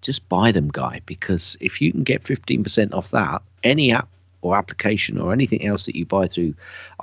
just 0.00 0.28
buy 0.28 0.52
them, 0.52 0.68
guy, 0.68 1.00
because 1.06 1.56
if 1.60 1.80
you 1.80 1.92
can 1.92 2.02
get 2.02 2.24
15% 2.24 2.92
off 2.92 3.10
that, 3.10 3.42
any 3.62 3.92
app 3.92 4.08
or 4.42 4.56
application 4.56 5.18
or 5.18 5.32
anything 5.32 5.64
else 5.64 5.86
that 5.86 5.96
you 5.96 6.06
buy 6.06 6.26
through 6.26 6.54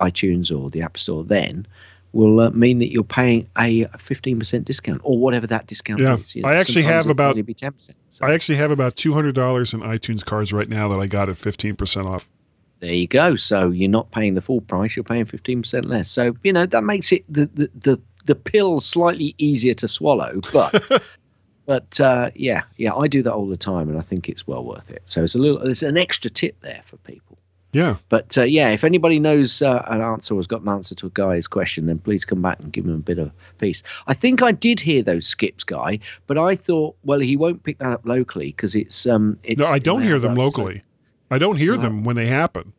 iTunes 0.01 0.55
or 0.55 0.69
the 0.69 0.81
App 0.81 0.97
Store, 0.97 1.23
then 1.23 1.67
will 2.13 2.39
uh, 2.39 2.49
mean 2.51 2.79
that 2.79 2.91
you're 2.91 3.03
paying 3.03 3.47
a 3.57 3.85
15% 3.85 4.65
discount 4.65 5.01
or 5.03 5.17
whatever 5.17 5.45
that 5.47 5.67
discount 5.67 5.99
Yeah, 5.99 6.15
is. 6.15 6.35
I 6.43 6.55
actually 6.55 6.83
have 6.83 7.07
about 7.07 7.35
be 7.35 7.53
10%. 7.53 7.91
I 8.21 8.33
actually 8.33 8.55
have 8.55 8.71
about 8.71 8.95
two 8.95 9.13
hundred 9.13 9.35
dollars 9.35 9.73
in 9.73 9.81
iTunes 9.81 10.25
cards 10.25 10.51
right 10.51 10.67
now 10.67 10.87
that 10.87 10.99
I 10.99 11.05
got 11.05 11.29
at 11.29 11.37
fifteen 11.37 11.75
percent 11.75 12.07
off. 12.07 12.31
There 12.79 12.93
you 12.93 13.07
go. 13.07 13.35
So 13.35 13.69
you're 13.69 13.89
not 13.89 14.09
paying 14.11 14.33
the 14.33 14.41
full 14.41 14.61
price; 14.61 14.95
you're 14.95 15.03
paying 15.03 15.25
fifteen 15.25 15.61
percent 15.61 15.85
less. 15.85 16.09
So 16.09 16.35
you 16.43 16.51
know 16.51 16.65
that 16.65 16.83
makes 16.83 17.11
it 17.11 17.25
the 17.31 17.45
the 17.53 17.69
the, 17.75 18.01
the 18.28 18.36
pill 18.36 18.80
slightly 18.82 19.34
easier 19.39 19.73
to 19.73 19.88
swallow. 19.88 20.39
But 20.53 21.03
but 21.65 21.99
uh, 21.99 22.30
yeah, 22.36 22.61
yeah, 22.78 22.93
I 22.93 23.07
do 23.07 23.23
that 23.23 23.34
all 23.34 23.47
the 23.47 23.57
time, 23.57 23.89
and 23.89 23.97
I 23.97 24.01
think 24.01 24.30
it's 24.30 24.45
well 24.47 24.63
worth 24.63 24.89
it. 24.91 25.01
So 25.05 25.23
it's 25.23 25.36
a 25.36 25.39
little, 25.39 25.59
it's 25.67 25.84
an 25.84 25.97
extra 25.97 26.30
tip 26.30 26.59
there 26.61 26.82
for 26.86 26.97
people. 26.97 27.38
Yeah. 27.73 27.97
But 28.07 28.38
uh, 28.38 28.43
yeah, 28.43 28.69
if 28.69 28.84
anybody 28.86 29.19
knows 29.19 29.61
uh, 29.61 29.84
an 29.88 30.01
answer 30.01 30.34
or 30.34 30.38
has 30.38 30.47
got 30.47 30.61
an 30.61 30.69
answer 30.69 30.95
to 30.95 31.07
a 31.07 31.09
guy's 31.09 31.47
question, 31.47 31.86
then 31.86 31.99
please 31.99 32.23
come 32.23 32.41
back 32.41 32.59
and 32.59 32.71
give 32.71 32.86
him 32.86 32.93
a 32.93 32.97
bit 32.97 33.19
of 33.19 33.30
peace. 33.59 33.84
I 34.07 34.13
think 34.13 34.41
I 34.41 34.51
did 34.53 34.80
hear 34.80 35.03
those 35.03 35.28
skips, 35.28 35.63
guy, 35.65 35.99
but 36.28 36.38
I 36.38 36.55
thought, 36.55 36.95
well, 37.03 37.19
he 37.19 37.36
won't 37.36 37.63
pick 37.63 37.78
that 37.80 37.91
up 37.91 38.05
locally 38.05 38.47
because 38.47 38.73
it's 38.73 39.05
um. 39.05 39.38
It's 39.43 39.59
No, 39.59 39.67
I 39.67 39.80
don't 39.80 40.01
hear 40.01 40.17
them 40.19 40.36
loud, 40.36 40.51
so- 40.53 40.61
locally. 40.61 40.84
I 41.30 41.38
don't 41.38 41.57
hear 41.57 41.75
Wow. 41.75 41.82
them 41.82 42.03
when 42.05 42.15
they 42.15 42.28
happen. 42.28 42.71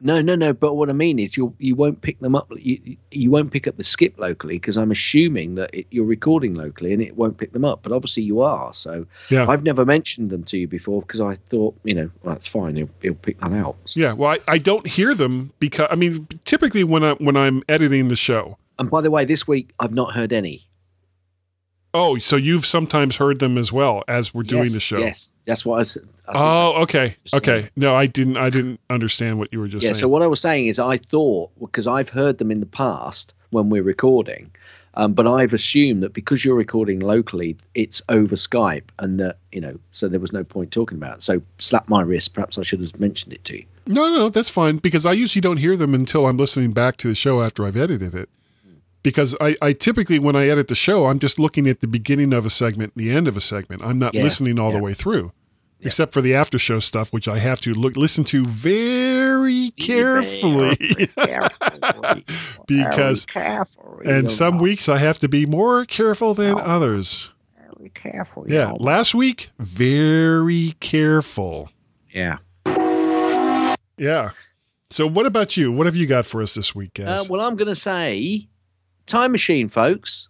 No, 0.00 0.20
no, 0.20 0.34
no. 0.34 0.52
But 0.52 0.74
what 0.74 0.88
I 0.88 0.92
mean 0.92 1.18
is, 1.18 1.36
you 1.36 1.54
you 1.58 1.74
won't 1.74 2.00
pick 2.02 2.20
them 2.20 2.34
up. 2.34 2.50
You 2.56 2.96
you 3.10 3.30
won't 3.30 3.50
pick 3.50 3.66
up 3.66 3.76
the 3.76 3.84
skip 3.84 4.18
locally 4.18 4.54
because 4.54 4.76
I'm 4.76 4.90
assuming 4.90 5.56
that 5.56 5.74
it, 5.74 5.86
you're 5.90 6.04
recording 6.04 6.54
locally 6.54 6.92
and 6.92 7.02
it 7.02 7.16
won't 7.16 7.36
pick 7.36 7.52
them 7.52 7.64
up. 7.64 7.80
But 7.82 7.92
obviously 7.92 8.22
you 8.22 8.40
are. 8.40 8.72
So 8.74 9.06
Yeah. 9.28 9.46
I've 9.48 9.64
never 9.64 9.84
mentioned 9.84 10.30
them 10.30 10.44
to 10.44 10.58
you 10.58 10.68
before 10.68 11.02
because 11.02 11.20
I 11.20 11.36
thought, 11.50 11.76
you 11.84 11.94
know, 11.94 12.10
well, 12.22 12.34
that's 12.34 12.48
fine. 12.48 12.76
He'll, 12.76 12.90
he'll 13.02 13.14
pick 13.14 13.40
that 13.40 13.52
out. 13.52 13.76
Yeah, 13.94 14.12
well, 14.12 14.30
I, 14.30 14.38
I 14.46 14.58
don't 14.58 14.86
hear 14.86 15.14
them 15.14 15.52
because 15.58 15.88
I 15.90 15.96
mean, 15.96 16.28
typically 16.44 16.84
when 16.84 17.02
I 17.02 17.14
when 17.14 17.36
I'm 17.36 17.62
editing 17.68 18.08
the 18.08 18.16
show. 18.16 18.56
And 18.78 18.88
by 18.88 19.00
the 19.00 19.10
way, 19.10 19.24
this 19.24 19.48
week 19.48 19.70
I've 19.80 19.92
not 19.94 20.14
heard 20.14 20.32
any. 20.32 20.67
Oh, 21.94 22.18
so 22.18 22.36
you've 22.36 22.66
sometimes 22.66 23.16
heard 23.16 23.38
them 23.38 23.56
as 23.56 23.72
well 23.72 24.04
as 24.08 24.34
we're 24.34 24.42
doing 24.42 24.64
Yes, 24.64 24.72
the 24.72 24.80
show. 24.80 24.98
Yes, 24.98 25.36
that's 25.46 25.64
what 25.64 25.76
I 25.76 25.78
was. 25.78 25.98
I 26.28 26.32
Oh, 26.34 26.82
okay, 26.82 27.16
okay. 27.32 27.70
No, 27.76 27.94
I 27.94 28.06
didn't. 28.06 28.36
I 28.36 28.50
didn't 28.50 28.80
understand 28.90 29.38
what 29.38 29.50
you 29.52 29.60
were 29.60 29.68
just 29.68 29.82
saying. 29.82 29.90
yeah. 29.90 29.94
saying. 29.94 30.00
So 30.00 30.08
what 30.08 30.22
I 30.22 30.26
was 30.26 30.40
saying 30.40 30.66
is, 30.66 30.78
I 30.78 30.98
thought 30.98 31.50
because 31.58 31.86
I've 31.86 32.10
heard 32.10 32.38
them 32.38 32.50
in 32.50 32.60
the 32.60 32.66
past 32.66 33.32
when 33.50 33.70
we're 33.70 33.82
recording, 33.82 34.50
um, 34.94 35.14
but 35.14 35.26
I've 35.26 35.54
assumed 35.54 36.02
that 36.02 36.12
because 36.12 36.44
you're 36.44 36.56
recording 36.56 37.00
locally, 37.00 37.56
it's 37.74 38.02
over 38.10 38.36
Skype, 38.36 38.84
and 38.98 39.18
that 39.20 39.38
you 39.52 39.60
know, 39.62 39.78
so 39.92 40.08
there 40.08 40.20
was 40.20 40.32
no 40.32 40.44
point 40.44 40.70
talking 40.70 40.98
about 40.98 41.16
it. 41.16 41.22
So 41.22 41.40
slap 41.58 41.88
my 41.88 42.02
wrist. 42.02 42.34
Perhaps 42.34 42.58
I 42.58 42.62
should 42.62 42.80
have 42.80 43.00
mentioned 43.00 43.32
it 43.32 43.44
to 43.46 43.56
you. 43.56 43.64
No, 43.86 44.08
No, 44.10 44.18
no, 44.18 44.28
that's 44.28 44.50
fine 44.50 44.76
because 44.76 45.06
I 45.06 45.12
usually 45.12 45.40
don't 45.40 45.56
hear 45.56 45.74
them 45.74 45.94
until 45.94 46.26
I'm 46.26 46.36
listening 46.36 46.72
back 46.72 46.98
to 46.98 47.08
the 47.08 47.14
show 47.14 47.40
after 47.40 47.64
I've 47.64 47.76
edited 47.76 48.14
it. 48.14 48.28
Because 49.02 49.36
I, 49.40 49.56
I 49.62 49.72
typically, 49.72 50.18
when 50.18 50.34
I 50.36 50.48
edit 50.48 50.68
the 50.68 50.74
show, 50.74 51.06
I'm 51.06 51.18
just 51.18 51.38
looking 51.38 51.66
at 51.68 51.80
the 51.80 51.86
beginning 51.86 52.32
of 52.32 52.44
a 52.44 52.50
segment, 52.50 52.92
the 52.96 53.10
end 53.10 53.28
of 53.28 53.36
a 53.36 53.40
segment. 53.40 53.82
I'm 53.84 53.98
not 53.98 54.14
Yeah, 54.14 54.24
listening 54.24 54.58
all 54.58 54.72
the 54.72 54.80
way 54.80 54.92
through, 54.92 55.32
except 55.80 56.12
for 56.12 56.20
the 56.20 56.34
after 56.34 56.58
show 56.58 56.80
stuff, 56.80 57.12
which 57.12 57.28
I 57.28 57.38
have 57.38 57.60
to 57.62 57.72
look 57.72 57.96
listen 57.96 58.24
to 58.24 58.44
very 58.44 59.70
carefully. 59.78 60.76
because 62.66 63.26
and 64.04 64.30
some 64.30 64.58
weeks 64.58 64.88
I 64.88 64.98
have 64.98 65.18
to 65.20 65.28
be 65.28 65.46
more 65.46 65.84
careful 65.84 66.34
than 66.34 66.58
others. 66.58 67.30
Very 67.76 67.90
careful. 67.90 68.44
Yeah, 68.50 68.72
last 68.78 69.14
week 69.14 69.50
very 69.58 70.74
careful. 70.80 71.70
Yeah. 72.12 72.38
Yeah. 73.96 74.30
So 74.90 75.06
what 75.06 75.26
about 75.26 75.56
you? 75.56 75.70
What 75.70 75.86
have 75.86 75.96
you 75.96 76.06
got 76.06 76.24
for 76.26 76.40
us 76.42 76.54
this 76.54 76.74
week, 76.74 76.98
Uh, 77.00 77.04
guys? 77.04 77.28
well, 77.28 77.40
I'm 77.46 77.56
going 77.56 77.68
to 77.68 77.76
say, 77.76 78.48
time 79.08 79.32
machine, 79.32 79.68
folks. 79.68 80.28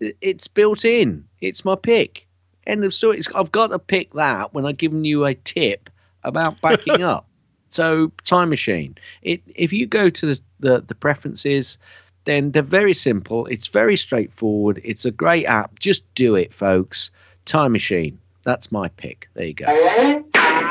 It's 0.00 0.48
built 0.48 0.84
in. 0.84 1.24
It's 1.40 1.64
my 1.64 1.74
pick. 1.76 2.26
End 2.66 2.84
of 2.84 2.94
story. 2.94 3.18
It's- 3.18 3.34
I've 3.34 3.52
got 3.52 3.68
to 3.68 3.78
pick 3.78 4.14
that 4.14 4.54
when 4.54 4.64
I've 4.64 4.78
given 4.78 5.04
you 5.04 5.26
a 5.26 5.34
tip 5.34 5.90
about 6.24 6.60
backing 6.60 7.02
up. 7.14 7.26
So, 7.68 8.10
time 8.24 8.48
machine. 8.50 8.96
It 9.22 9.42
if 9.54 9.72
you 9.72 9.86
go 9.86 10.10
to 10.10 10.26
the, 10.26 10.40
the 10.58 10.80
the 10.80 10.94
preferences, 10.94 11.78
then 12.24 12.50
they're 12.50 12.62
very 12.62 12.94
simple. 12.94 13.46
It's 13.46 13.68
very 13.68 13.96
straightforward. 13.96 14.80
It's 14.82 15.04
a 15.04 15.10
great 15.12 15.44
app. 15.46 15.78
Just 15.78 16.02
do 16.16 16.34
it, 16.34 16.52
folks. 16.52 17.10
Time 17.44 17.72
machine. 17.72 18.18
That's 18.42 18.72
my 18.72 18.88
pick. 18.88 19.28
There 19.34 19.44
you 19.46 19.54
go. 19.54 19.66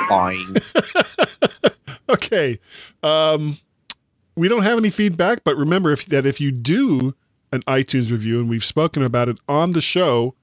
Fine. 0.10 0.56
okay. 2.10 2.60
Um, 3.04 3.58
we 4.36 4.48
don't 4.50 4.64
have 4.64 4.78
any 4.78 4.90
feedback, 4.90 5.44
but 5.44 5.56
remember 5.56 5.92
if, 5.92 6.06
that 6.08 6.26
if 6.26 6.42
you 6.42 6.52
do 6.52 7.14
an 7.52 7.62
iTunes 7.62 8.12
review 8.12 8.40
and 8.40 8.50
we've 8.50 8.64
spoken 8.64 9.04
about 9.04 9.30
it 9.30 9.40
on 9.48 9.72
the 9.72 9.82
show, 9.82 10.36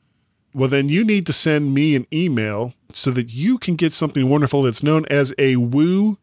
well, 0.55 0.69
then 0.69 0.89
you 0.89 1.05
need 1.05 1.27
to 1.27 1.33
send 1.33 1.75
me 1.75 1.95
an 1.95 2.07
email 2.13 2.75
so 2.93 3.11
that 3.11 3.33
you 3.33 3.59
can 3.59 3.77
get 3.77 3.93
something 3.93 4.29
wonderful 4.29 4.63
that's 4.63 4.83
known 4.83 5.05
as 5.11 5.35
a 5.39 5.57
Woo 5.57 6.19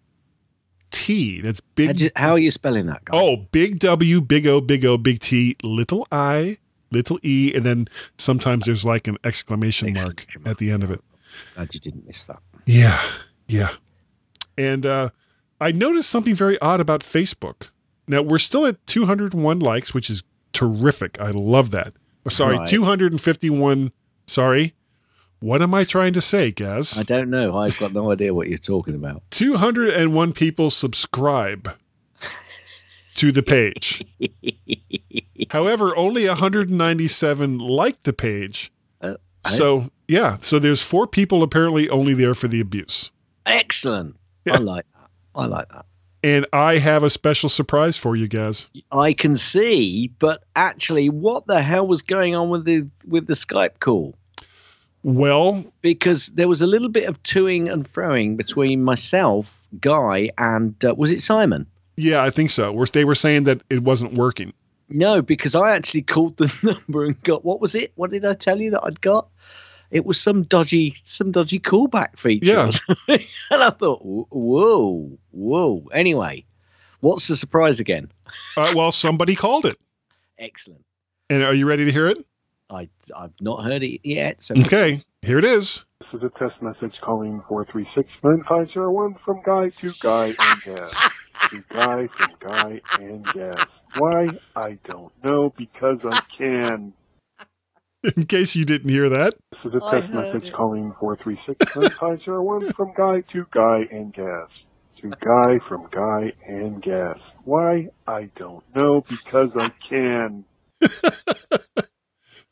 T. 0.91 1.41
That's 1.41 1.59
big. 1.59 1.87
How, 1.87 2.03
you- 2.05 2.11
how 2.15 2.31
are 2.31 2.39
you 2.39 2.51
spelling 2.51 2.85
that, 2.87 3.05
guy? 3.05 3.17
Oh, 3.17 3.37
big 3.51 3.79
W, 3.79 4.21
big 4.21 4.45
O, 4.47 4.61
big 4.61 4.85
O, 4.85 4.97
big 4.97 5.19
T, 5.19 5.55
little 5.63 6.07
I, 6.11 6.57
little 6.91 7.19
E, 7.23 7.51
and 7.55 7.65
then 7.65 7.87
sometimes 8.17 8.65
there's 8.65 8.85
like 8.85 9.07
an 9.07 9.17
exclamation 9.23 9.93
mark 9.93 10.25
at 10.45 10.57
the 10.57 10.71
end 10.71 10.83
of 10.83 10.91
it. 10.91 11.01
Glad 11.55 11.73
you 11.73 11.79
didn't 11.79 12.05
miss 12.05 12.25
that. 12.25 12.39
Yeah, 12.65 13.01
yeah. 13.47 13.69
And 14.57 14.85
uh, 14.85 15.09
I 15.59 15.71
noticed 15.71 16.09
something 16.09 16.35
very 16.35 16.59
odd 16.59 16.79
about 16.79 17.01
Facebook. 17.01 17.69
Now 18.07 18.21
we're 18.21 18.37
still 18.39 18.65
at 18.65 18.85
201 18.85 19.59
likes, 19.59 19.93
which 19.93 20.09
is 20.09 20.21
terrific. 20.53 21.19
I 21.19 21.31
love 21.31 21.71
that. 21.71 21.93
Sorry, 22.29 22.57
Right. 22.57 22.67
251. 22.67 23.91
Sorry. 24.27 24.73
What 25.39 25.61
am 25.61 25.73
I 25.73 25.83
trying 25.83 26.13
to 26.13 26.21
say, 26.21 26.51
Gaz? 26.51 26.97
I 26.97 27.03
don't 27.03 27.29
know. 27.29 27.57
I've 27.57 27.77
got 27.77 27.91
no 27.91 28.11
idea 28.11 28.33
what 28.33 28.47
you're 28.47 28.57
talking 28.57 28.95
about. 28.95 29.23
201 29.31 30.31
people 30.31 30.69
subscribe 30.69 31.75
to 33.15 33.31
the 33.33 33.43
page. 33.43 34.01
However, 35.49 35.95
only 35.97 36.27
197 36.27 37.59
like 37.59 38.01
the 38.03 38.13
page. 38.13 38.71
Uh, 39.01 39.15
so, 39.45 39.89
yeah, 40.07 40.37
so 40.39 40.59
there's 40.59 40.81
four 40.81 41.07
people 41.07 41.43
apparently 41.43 41.89
only 41.89 42.13
there 42.13 42.33
for 42.33 42.47
the 42.47 42.61
abuse. 42.61 43.11
Excellent. 43.45 44.15
I 44.49 44.57
like 44.59 44.85
that. 44.93 45.09
I 45.35 45.45
like 45.45 45.67
that. 45.69 45.85
And 46.23 46.45
I 46.53 46.77
have 46.77 47.03
a 47.03 47.09
special 47.09 47.49
surprise 47.49 47.97
for 47.97 48.15
you 48.15 48.27
guys. 48.29 48.69
I 48.91 49.11
can 49.13 49.35
see, 49.35 50.07
but 50.19 50.43
actually, 50.55 51.09
what 51.09 51.47
the 51.47 51.61
hell 51.61 51.85
was 51.85 52.01
going 52.01 52.33
on 52.35 52.49
with 52.49 52.63
the 52.65 52.87
with 53.07 53.27
the 53.27 53.33
Skype 53.33 53.79
call? 53.79 54.15
Well, 55.03 55.65
Because 55.81 56.27
there 56.27 56.47
was 56.47 56.61
a 56.61 56.67
little 56.67 56.87
bit 56.87 57.09
of 57.09 57.21
toing 57.23 57.69
and 57.69 57.85
froing 57.91 58.37
between 58.37 58.85
myself, 58.85 59.67
Guy, 59.81 60.29
and 60.37 60.73
uh, 60.85 60.95
was 60.95 61.11
it 61.11 61.21
Simon? 61.21 61.67
yeah, 61.97 62.23
I 62.23 62.29
think 62.29 62.49
so. 62.51 62.85
They 62.85 63.03
were 63.05 63.13
saying 63.15 63.43
that 63.43 63.61
it 63.69 63.83
wasn't 63.83 64.13
working. 64.13 64.53
No, 64.89 65.21
because 65.21 65.55
I 65.55 65.75
actually 65.75 66.03
called 66.03 66.37
the 66.37 66.51
number 66.87 67.03
and 67.05 67.21
got 67.23 67.43
what 67.43 67.59
was 67.59 67.75
it? 67.75 67.91
What 67.95 68.11
did 68.11 68.25
I 68.25 68.33
tell 68.33 68.59
you 68.61 68.71
that 68.71 68.83
I'd 68.85 69.01
got? 69.01 69.27
It 69.93 70.05
was 70.05 70.19
some 70.19 70.41
dodgy, 70.43 70.95
some 71.03 71.31
dodgy 71.31 71.59
callback 71.59 72.17
feature. 72.17 72.45
Yeah. 72.47 72.71
and 73.07 73.63
I 73.63 73.69
thought, 73.69 74.01
whoa, 74.03 75.17
whoa. 75.29 75.85
Anyway, 75.93 76.45
what's 77.01 77.27
the 77.27 77.35
surprise 77.37 77.79
again? 77.79 78.11
Uh, 78.57 78.73
well, 78.75 78.91
somebody 78.91 79.35
called 79.35 79.67
it. 79.67 79.77
Excellent. 80.39 80.83
And 81.29 81.43
are 81.43 81.53
you 81.53 81.67
ready 81.67 81.85
to 81.85 81.91
hear 81.91 82.07
it? 82.07 82.25
I 82.71 82.89
I've 83.15 83.33
not 83.39 83.63
heard 83.63 83.83
it 83.83 84.01
yet. 84.03 84.41
So 84.41 84.55
Okay, 84.55 84.97
here 85.21 85.37
it 85.37 85.45
is. 85.45 85.85
This 85.99 86.21
is 86.21 86.23
a 86.23 86.39
test 86.39 86.59
message 86.61 86.95
calling 87.01 87.41
436-9501 87.47 89.15
from 89.23 89.41
Guy 89.45 89.69
to 89.69 89.93
Guy 90.01 90.33
and 90.39 90.61
Gaz. 90.65 90.95
to 91.51 91.63
Guy 91.69 92.07
from 92.17 92.29
Guy 92.39 92.81
and 92.99 93.23
Gaz. 93.25 93.65
Why? 93.97 94.27
I 94.55 94.79
don't 94.89 95.11
know, 95.23 95.53
because 95.55 96.03
I 96.03 96.19
can. 96.35 96.93
In 98.17 98.25
case 98.25 98.55
you 98.55 98.65
didn't 98.65 98.89
hear 98.89 99.07
that. 99.09 99.35
This 99.51 99.73
is 99.73 99.73
a 99.75 99.91
test 99.91 100.13
message 100.13 100.43
it. 100.45 100.53
calling 100.53 100.93
436-9501 101.01 102.75
from 102.75 102.93
Guy 102.97 103.21
to 103.31 103.45
Guy 103.51 103.83
and 103.91 104.13
Gaz. 104.13 104.49
To 105.01 105.09
Guy 105.09 105.59
from 105.67 105.87
Guy 105.91 106.33
and 106.45 106.81
Gaz. 106.81 107.17
Why? 107.45 107.89
I 108.07 108.29
don't 108.35 108.63
know, 108.75 109.03
because 109.09 109.55
I 109.55 109.69
can. 109.89 110.45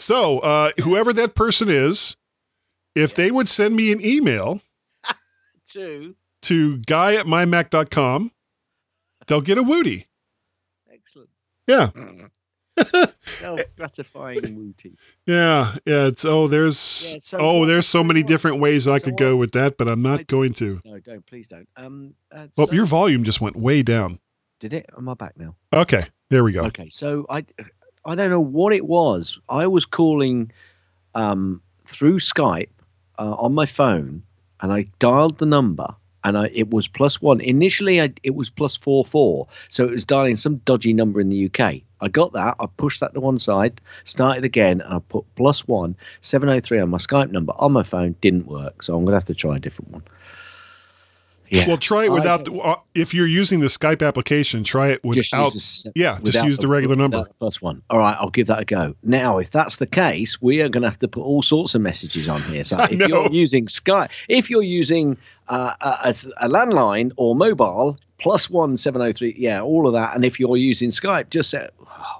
So, 0.01 0.39
uh, 0.39 0.71
whoever 0.83 1.13
that 1.13 1.35
person 1.35 1.69
is, 1.69 2.17
if 2.95 3.13
they 3.13 3.29
would 3.29 3.47
send 3.47 3.75
me 3.75 3.91
an 3.91 4.03
email 4.03 4.61
two. 5.69 6.15
to 6.41 6.79
guy 6.79 7.13
at 7.13 7.27
mymac.com, 7.27 8.31
they'll 9.27 9.41
get 9.41 9.59
a 9.59 9.63
Woody. 9.63 10.07
Excellent. 10.91 11.29
Yeah. 11.67 11.91
Self-gratifying 13.21 14.55
wooty. 14.55 14.97
Yeah, 15.25 15.75
yeah. 15.85 16.07
It's 16.07 16.25
oh, 16.25 16.47
there's 16.47 17.11
Yeah, 17.13 17.19
so 17.21 17.37
oh, 17.39 17.65
there's 17.65 17.85
so 17.87 18.03
many 18.03 18.23
different 18.23 18.59
ways 18.59 18.87
I 18.87 18.99
could 18.99 19.17
go 19.17 19.35
with 19.35 19.51
that, 19.51 19.77
but 19.77 19.87
I'm 19.87 20.01
not 20.01 20.27
going 20.27 20.53
to. 20.53 20.81
No, 20.85 20.99
don't. 20.99 21.25
Please 21.25 21.47
don't. 21.47 21.67
Um, 21.75 22.13
uh, 22.31 22.47
Well, 22.57 22.67
so- 22.67 22.73
your 22.73 22.85
volume 22.85 23.23
just 23.23 23.41
went 23.41 23.55
way 23.55 23.83
down. 23.83 24.19
did 24.59 24.73
it? 24.73 24.89
Am 24.97 25.09
I 25.09 25.13
back 25.15 25.37
now? 25.37 25.55
Okay, 25.73 26.05
there 26.29 26.43
we 26.43 26.51
go. 26.51 26.61
Okay, 26.65 26.89
so 26.89 27.25
I 27.29 27.45
I 28.05 28.15
don't 28.15 28.29
know 28.29 28.39
what 28.39 28.73
it 28.73 28.85
was. 28.85 29.39
I 29.49 29.67
was 29.67 29.85
calling 29.85 30.51
um, 31.15 31.61
through 31.85 32.19
Skype 32.19 32.69
uh, 33.19 33.35
on 33.37 33.53
my 33.53 33.65
phone, 33.65 34.23
and 34.61 34.71
I 34.71 34.87
dialed 34.99 35.37
the 35.39 35.45
number, 35.45 35.95
and 36.23 36.37
I, 36.37 36.49
it 36.53 36.69
was 36.69 36.87
plus 36.87 37.21
one. 37.21 37.41
Initially, 37.41 38.01
I, 38.01 38.13
it 38.23 38.35
was 38.35 38.49
plus 38.49 38.75
four 38.75 39.05
four, 39.05 39.47
so 39.69 39.85
it 39.85 39.91
was 39.91 40.05
dialing 40.05 40.37
some 40.37 40.57
dodgy 40.57 40.93
number 40.93 41.19
in 41.21 41.29
the 41.29 41.45
UK. 41.45 41.81
I 42.03 42.07
got 42.07 42.33
that. 42.33 42.55
I 42.59 42.65
pushed 42.77 42.99
that 43.01 43.13
to 43.13 43.19
one 43.19 43.37
side, 43.39 43.79
started 44.05 44.43
again, 44.43 44.81
and 44.81 44.93
I 44.95 44.99
put 44.99 45.25
plus 45.35 45.67
one 45.67 45.95
seven 46.21 46.49
zero 46.49 46.61
three 46.61 46.79
on 46.79 46.89
my 46.89 46.97
Skype 46.97 47.31
number 47.31 47.53
on 47.57 47.71
my 47.71 47.83
phone. 47.83 48.15
Didn't 48.21 48.47
work, 48.47 48.83
so 48.83 48.95
I'm 48.95 49.05
gonna 49.05 49.17
have 49.17 49.25
to 49.25 49.35
try 49.35 49.55
a 49.55 49.59
different 49.59 49.91
one. 49.91 50.03
Yeah. 51.51 51.67
Well, 51.67 51.77
try 51.77 52.05
it 52.05 52.13
without. 52.13 52.45
The, 52.45 52.53
uh, 52.53 52.77
if 52.95 53.13
you're 53.13 53.27
using 53.27 53.59
the 53.59 53.67
Skype 53.67 54.05
application, 54.07 54.63
try 54.63 54.87
it 54.87 55.03
without. 55.03 55.53
use 55.53 55.83
the- 55.83 55.91
yeah, 55.95 56.17
just 56.23 56.41
use 56.45 56.57
the 56.57 56.69
regular 56.69 56.95
number. 56.95 57.25
Plus 57.39 57.61
one. 57.61 57.81
All 57.89 57.99
right, 57.99 58.15
I'll 58.17 58.29
give 58.29 58.47
that 58.47 58.59
a 58.61 58.65
go. 58.65 58.95
Now, 59.03 59.37
if 59.37 59.51
that's 59.51 59.75
the 59.75 59.85
case, 59.85 60.41
we 60.41 60.61
are 60.61 60.69
going 60.69 60.83
to 60.83 60.87
have 60.87 60.99
to 60.99 61.09
put 61.09 61.23
all 61.23 61.43
sorts 61.43 61.75
of 61.75 61.81
messages 61.81 62.29
on 62.29 62.39
here. 62.43 62.63
So 62.63 62.77
if 62.89 63.05
you're 63.05 63.29
using 63.31 63.65
Skype, 63.65 64.07
if 64.29 64.49
you're 64.49 64.63
using 64.63 65.17
uh, 65.49 65.73
a, 65.81 66.09
a, 66.37 66.47
landline 66.49 67.11
or 67.17 67.35
mobile, 67.35 67.97
plus 68.17 68.49
one 68.49 68.77
seven 68.77 69.01
zero 69.01 69.13
three, 69.13 69.35
yeah, 69.37 69.61
all 69.61 69.87
of 69.87 69.93
that. 69.93 70.15
And 70.15 70.23
if 70.23 70.39
you're 70.39 70.57
using 70.57 70.89
Skype, 70.89 71.29
just 71.29 71.49
say, 71.49 71.67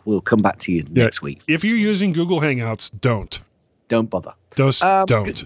we'll 0.05 0.22
come 0.22 0.39
back 0.39 0.59
to 0.59 0.72
you 0.72 0.84
Yeah, 0.91 1.03
next 1.05 1.22
week. 1.22 1.41
If 1.47 1.63
you're 1.63 1.78
using 1.78 2.11
Google 2.13 2.39
Hangouts, 2.41 2.91
don't. 2.99 3.39
Don't 3.88 4.09
bother. 4.09 4.34
Just 4.55 4.84
Um, 4.84 5.05
don't. 5.05 5.43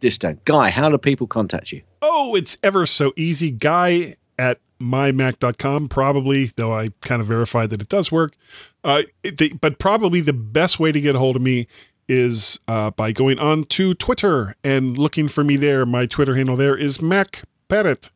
Just 0.00 0.20
don't. 0.20 0.44
Guy, 0.44 0.70
how 0.70 0.88
do 0.88 0.98
people 0.98 1.26
contact 1.26 1.72
you? 1.72 1.82
Oh, 2.02 2.34
it's 2.34 2.56
ever 2.62 2.86
so 2.86 3.12
easy. 3.16 3.50
Guy 3.50 4.16
at 4.38 4.60
mymac.com, 4.80 5.88
probably, 5.88 6.52
though 6.56 6.72
I 6.74 6.90
kind 7.00 7.20
of 7.22 7.26
verified 7.26 7.70
that 7.70 7.80
it 7.80 7.88
does 7.88 8.12
work. 8.12 8.36
Uh, 8.84 9.02
it- 9.22 9.38
the, 9.38 9.52
but 9.60 9.78
probably 9.78 10.20
the 10.20 10.32
best 10.32 10.78
way 10.78 10.92
to 10.92 11.00
get 11.00 11.14
a 11.14 11.18
hold 11.18 11.36
of 11.36 11.42
me 11.42 11.66
is 12.08 12.58
uh, 12.68 12.90
by 12.92 13.12
going 13.12 13.38
on 13.38 13.64
to 13.64 13.94
Twitter 13.94 14.54
and 14.62 14.96
looking 14.96 15.28
for 15.28 15.42
me 15.44 15.56
there. 15.56 15.84
My 15.86 16.06
Twitter 16.06 16.36
handle 16.36 16.56
there 16.56 16.76
is 16.76 17.02
Mac 17.02 17.42
Pettit. 17.68 18.10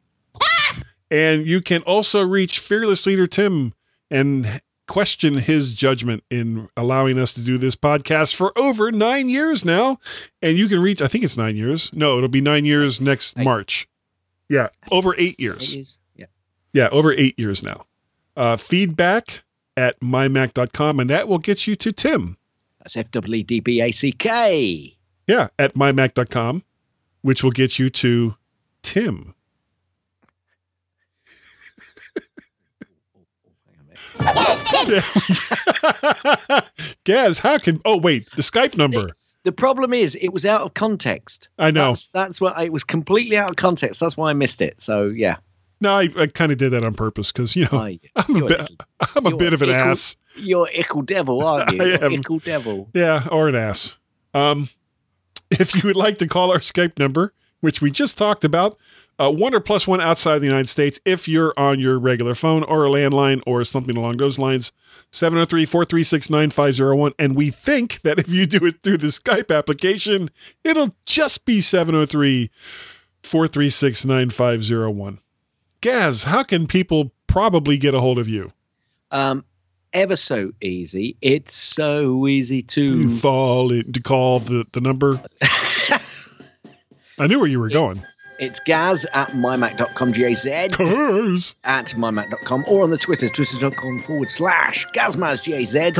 and 1.11 1.47
you 1.47 1.61
can 1.61 1.83
also 1.83 2.23
reach 2.25 2.59
Fearless 2.59 3.07
Leader 3.07 3.27
Tim 3.27 3.75
and 4.11 4.61
question 4.87 5.39
his 5.39 5.73
judgment 5.73 6.25
in 6.31 6.69
allowing 6.77 7.17
us 7.19 7.33
to 7.33 7.41
do 7.41 7.57
this 7.59 7.77
podcast 7.77 8.35
for 8.35 8.57
over 8.59 8.91
nine 8.91 9.29
years 9.29 9.65
now. 9.65 9.99
And 10.43 10.59
you 10.59 10.69
can 10.69 10.81
reach, 10.81 11.01
I 11.01 11.07
think 11.07 11.23
it's 11.23 11.37
nine 11.37 11.57
years. 11.57 11.93
No, 11.93 12.17
it'll 12.17 12.29
be 12.29 12.41
nine 12.41 12.65
years 12.65 13.01
next 13.01 13.39
March. 13.39 13.89
Yeah, 14.49 14.69
over 14.91 15.15
eight 15.17 15.39
years. 15.39 15.75
It 15.75 15.81
is. 15.81 15.99
Yeah. 16.17 16.27
Yeah, 16.73 16.89
over 16.91 17.13
eight 17.13 17.39
years 17.39 17.63
now. 17.63 17.87
Uh, 18.37 18.57
feedback 18.57 19.45
at 19.77 20.01
mymac.com, 20.01 20.99
and 20.99 21.09
that 21.09 21.29
will 21.29 21.39
get 21.39 21.69
you 21.69 21.77
to 21.77 21.93
Tim. 21.93 22.37
That's 22.81 22.97
F 22.97 23.11
W 23.11 23.37
E 23.37 23.43
D 23.43 23.61
B 23.61 23.81
A 23.81 23.93
C 23.93 24.13
K. 24.13 24.97
Yeah, 25.27 25.49
at 25.59 25.75
mymac.com, 25.75 26.65
which 27.23 27.45
will 27.45 27.51
get 27.51 27.79
you 27.79 27.91
to 27.91 28.37
Tim. 28.83 29.35
Gaz, 37.05 37.39
how 37.39 37.59
can. 37.59 37.81
Oh, 37.85 37.99
wait, 37.99 38.31
the 38.33 38.43
Skype 38.43 38.77
number. 38.77 39.11
The 39.43 39.53
problem 39.53 39.95
is, 39.95 40.17
it 40.17 40.29
was 40.29 40.45
out 40.45 40.61
of 40.63 40.75
context. 40.75 41.49
I 41.59 41.71
know. 41.71 41.91
That's, 41.91 42.09
that's 42.09 42.41
what 42.41 42.61
it 42.61 42.73
was 42.73 42.85
completely 42.85 43.39
out 43.39 43.51
of 43.51 43.57
context. 43.57 44.01
That's 44.01 44.17
why 44.17 44.31
I 44.31 44.35
missed 44.35 44.61
it. 44.61 44.83
So 44.83 45.07
yeah, 45.07 45.37
No, 45.81 45.93
I, 45.95 46.09
I 46.19 46.27
kind 46.27 46.53
of 46.53 46.59
did 46.59 46.71
that 46.71 46.85
on 46.85 46.95
purpose 46.95 47.33
because, 47.33 47.57
you 47.57 47.67
know, 47.73 47.79
Aye. 47.81 48.01
I'm 48.17 48.37
a 48.43 48.47
bit, 48.47 48.71
I'm 49.17 49.27
a 49.27 49.37
bit 49.37 49.53
of 49.55 49.63
an 49.63 49.71
ickle- 49.71 49.81
ass. 49.81 50.17
You're 50.37 50.69
ickle 50.75 51.03
devil, 51.03 51.43
aren't 51.45 51.73
you? 51.75 51.83
I 51.83 51.87
You're 51.87 52.05
am. 52.05 52.13
ickle 52.13 52.39
devil. 52.39 52.89
Yeah, 52.95 53.27
or 53.33 53.49
an 53.49 53.55
ass. 53.55 53.99
Um, 54.35 54.69
if 55.51 55.75
you 55.75 55.83
would 55.85 55.97
like 55.97 56.19
to 56.19 56.27
call 56.27 56.53
our 56.53 56.59
Skype 56.59 56.99
number, 56.99 57.33
which 57.61 57.81
we 57.81 57.91
just 57.91 58.19
talked 58.19 58.45
about, 58.45 58.77
uh, 59.19 59.31
one 59.31 59.55
or 59.55 59.61
plus 59.61 59.87
one 59.89 60.01
outside 60.01 60.37
of 60.37 60.41
the 60.41 60.47
United 60.47 60.69
States, 60.69 61.01
if 61.05 61.29
you're 61.29 61.53
on 61.59 61.79
your 61.81 61.99
regular 61.99 62.35
phone 62.35 62.63
or 62.65 62.87
a 62.87 62.89
landline 62.89 63.43
or 63.47 63.65
something 63.65 63.97
along 63.97 64.17
those 64.19 64.39
lines, 64.39 64.73
703 65.13 65.67
436 65.67 66.31
9501. 66.31 67.13
And 67.19 67.37
we 67.37 67.51
think 67.51 68.01
that 68.03 68.19
if 68.19 68.29
you 68.31 68.47
do 68.47 68.65
it 68.67 68.83
through 68.83 68.97
the 68.99 69.09
Skype 69.09 69.55
application, 69.55 70.31
it'll 70.65 70.95
just 71.05 71.45
be 71.45 71.61
703 71.61 72.51
436 73.23 74.07
9501. 74.07 75.19
Gaz, 75.81 76.25
how 76.25 76.43
can 76.43 76.67
people 76.67 77.13
probably 77.27 77.79
get 77.79 77.95
a 77.95 78.01
hold 78.01 78.19
of 78.19 78.29
you? 78.29 78.53
Um, 79.11 79.45
ever 79.93 80.17
so 80.17 80.53
easy. 80.61 81.17
It's 81.23 81.55
so 81.55 82.27
easy 82.29 82.61
to 82.63 82.83
You 82.83 83.17
fall 83.17 83.73
in, 83.73 83.93
to 83.93 84.01
call 84.01 84.41
the, 84.41 84.65
the 84.73 84.81
number. 84.81 85.21
I 87.19 87.27
knew 87.27 87.39
where 87.39 87.49
you 87.49 87.61
were 87.61 87.69
going. 87.71 88.03
It's 88.39 88.61
Gaz 88.61 89.07
at 89.13 89.29
mymac.com, 89.31 90.13
G-A-Z. 90.15 90.69
Curs. 90.73 91.55
At 91.65 91.89
mymac.com 91.89 92.65
or 92.69 92.83
on 92.83 92.91
the 92.91 92.97
Twitters, 92.97 93.31
twitter.com 93.33 94.01
forward 94.01 94.31
slash 94.31 94.87
Gazmaz, 94.95 95.43
G-A-Z. 95.43 95.91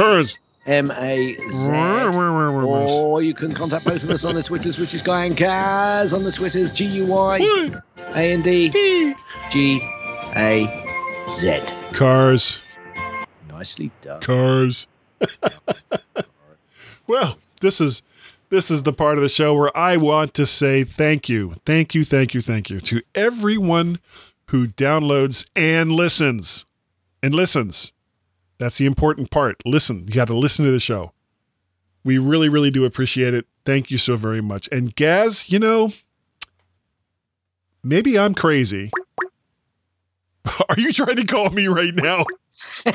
Curs. 0.65 0.91
M-A-Z. 0.91 1.71
Or 1.71 3.23
you 3.23 3.35
can 3.35 3.53
contact 3.55 3.85
both 3.85 4.03
of 4.03 4.11
us 4.11 4.25
on 4.25 4.35
the 4.35 4.43
Twitters, 4.43 4.79
which 4.79 4.95
is 4.95 5.03
Guy 5.03 5.25
and 5.27 5.37
Gaz. 5.37 6.13
On 6.13 6.23
the 6.23 6.33
Twitters, 6.33 6.75
G-U-Y, 6.75 7.71
A-N-D, 8.15 9.15
G-A-Z. 9.51 10.81
Cars. 11.93 12.61
Nicely 13.49 13.91
done. 14.03 14.21
Cars. 14.21 14.87
well, 17.07 17.39
this 17.61 17.81
is 17.81 18.03
this 18.49 18.71
is 18.71 18.83
the 18.83 18.93
part 18.93 19.17
of 19.17 19.23
the 19.23 19.29
show 19.29 19.55
where 19.55 19.77
I 19.77 19.97
want 19.97 20.35
to 20.35 20.47
say 20.47 20.83
thank 20.83 21.29
you. 21.29 21.55
Thank 21.65 21.95
you, 21.95 22.05
thank 22.05 22.35
you, 22.35 22.41
thank 22.41 22.69
you 22.69 22.81
to 22.81 23.03
everyone 23.15 24.01
who 24.47 24.67
downloads 24.67 25.47
and 25.55 25.93
listens. 25.93 26.65
And 27.23 27.35
listens. 27.35 27.93
That's 28.61 28.77
the 28.77 28.85
important 28.85 29.31
part. 29.31 29.57
Listen. 29.65 30.07
You 30.07 30.13
got 30.13 30.27
to 30.27 30.37
listen 30.37 30.67
to 30.67 30.71
the 30.71 30.79
show. 30.79 31.13
We 32.05 32.19
really, 32.19 32.51
really 32.51 32.71
do 32.71 32.85
appreciate 32.85 33.33
it. 33.33 33.47
Thank 33.65 33.91
you 33.91 33.97
so 33.97 34.17
very 34.17 34.43
much. 34.43 34.69
And 34.71 34.95
Gaz, 34.95 35.51
you 35.51 35.59
know, 35.59 35.93
maybe 37.83 38.19
I'm 38.19 38.35
crazy. 38.35 38.91
Are 40.69 40.77
you 40.77 40.93
trying 40.93 41.17
to 41.17 41.25
call 41.25 41.49
me 41.49 41.69
right 41.69 41.95
now? 41.95 42.27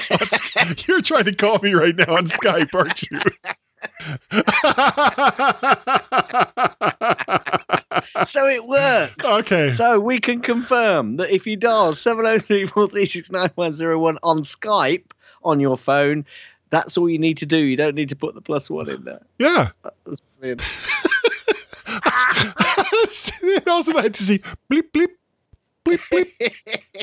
You're 0.87 1.01
trying 1.01 1.23
to 1.23 1.33
call 1.33 1.57
me 1.57 1.73
right 1.73 1.95
now 1.95 2.15
on 2.15 2.25
Skype, 2.25 2.75
aren't 2.75 3.01
you? 3.01 3.19
so 8.25 8.47
it 8.47 8.67
works. 8.67 9.25
Okay. 9.25 9.71
So 9.71 9.99
we 9.99 10.19
can 10.19 10.41
confirm 10.41 11.17
that 11.17 11.31
if 11.31 11.47
you 11.47 11.57
dial 11.57 11.95
703 11.95 12.67
436 12.67 13.31
9101 13.31 14.19
on 14.21 14.43
Skype 14.43 15.05
on 15.45 15.59
your 15.59 15.77
phone, 15.77 16.25
that's 16.69 16.97
all 16.97 17.09
you 17.09 17.19
need 17.19 17.37
to 17.37 17.45
do. 17.45 17.57
You 17.57 17.77
don't 17.77 17.95
need 17.95 18.09
to 18.09 18.15
put 18.15 18.33
the 18.35 18.41
plus 18.41 18.69
one 18.69 18.89
in 18.89 19.03
there. 19.03 19.21
Yeah. 19.39 19.69
Uh, 19.83 19.89
that's 20.05 20.21
brilliant. 20.39 20.61
and 23.43 23.67
also, 23.67 23.95
I 23.97 24.01
had 24.03 24.13
to 24.15 24.23
see 24.23 24.39
bleep 24.69 24.91
bleep 24.93 25.07
bleep 25.85 25.99
bleep. 26.11 26.51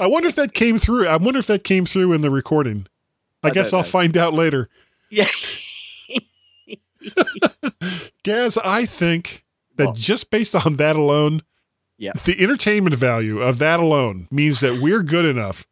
I 0.00 0.06
wonder 0.06 0.28
if 0.28 0.34
that 0.34 0.54
came 0.54 0.78
through. 0.78 1.06
I 1.06 1.16
wonder 1.16 1.38
if 1.38 1.46
that 1.46 1.64
came 1.64 1.86
through 1.86 2.12
in 2.12 2.20
the 2.20 2.30
recording. 2.30 2.86
I, 3.42 3.48
I 3.48 3.50
guess 3.50 3.72
I'll 3.72 3.80
know. 3.80 3.84
find 3.84 4.16
out 4.16 4.34
later. 4.34 4.68
Yeah. 5.10 5.26
Gaz, 8.22 8.58
I 8.64 8.86
think 8.86 9.44
that 9.76 9.94
just 9.94 10.30
based 10.30 10.54
on 10.54 10.76
that 10.76 10.96
alone, 10.96 11.42
Yeah. 11.98 12.12
the 12.24 12.40
entertainment 12.40 12.94
value 12.94 13.40
of 13.40 13.58
that 13.58 13.80
alone 13.80 14.28
means 14.30 14.60
that 14.60 14.80
we're 14.80 15.02
good 15.02 15.24
enough. 15.24 15.66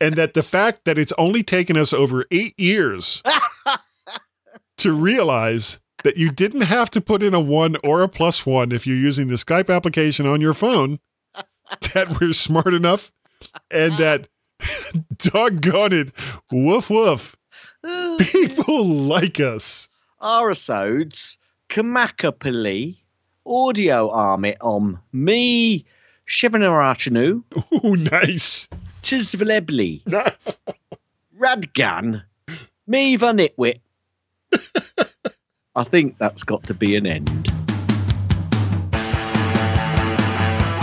And 0.00 0.14
that 0.14 0.34
the 0.34 0.42
fact 0.42 0.84
that 0.84 0.98
it's 0.98 1.12
only 1.18 1.42
taken 1.42 1.76
us 1.76 1.92
over 1.92 2.24
eight 2.30 2.58
years 2.58 3.22
to 4.78 4.92
realize 4.92 5.78
that 6.04 6.16
you 6.16 6.30
didn't 6.30 6.62
have 6.62 6.90
to 6.90 7.00
put 7.00 7.22
in 7.22 7.34
a 7.34 7.40
one 7.40 7.76
or 7.82 8.02
a 8.02 8.08
plus 8.08 8.46
one 8.46 8.72
if 8.72 8.86
you're 8.86 8.96
using 8.96 9.28
the 9.28 9.34
Skype 9.34 9.74
application 9.74 10.26
on 10.26 10.40
your 10.40 10.54
phone, 10.54 11.00
that 11.94 12.20
we're 12.20 12.32
smart 12.32 12.72
enough 12.72 13.12
and 13.70 13.92
that 13.94 14.28
doggone 15.16 15.92
it, 15.92 16.12
woof 16.52 16.90
woof, 16.90 17.36
oh, 17.84 18.16
people 18.20 18.86
like 18.86 19.40
us. 19.40 19.88
Arasodes, 20.22 21.38
Kamakapali, 21.68 22.96
Audio 23.44 24.08
Army 24.10 24.56
Om, 24.60 25.00
me, 25.12 25.84
Shibanarachanu, 26.28 27.42
Ooh, 27.84 27.96
nice. 27.96 28.68
Tizvelebli, 29.06 30.02
Radgan, 31.38 32.24
Me 32.88 33.14
the 33.14 33.32
nitwit. 33.32 33.78
I 35.76 35.84
think 35.84 36.18
that's 36.18 36.42
got 36.42 36.64
to 36.64 36.74
be 36.74 36.96
an 36.96 37.06
end. 37.06 37.52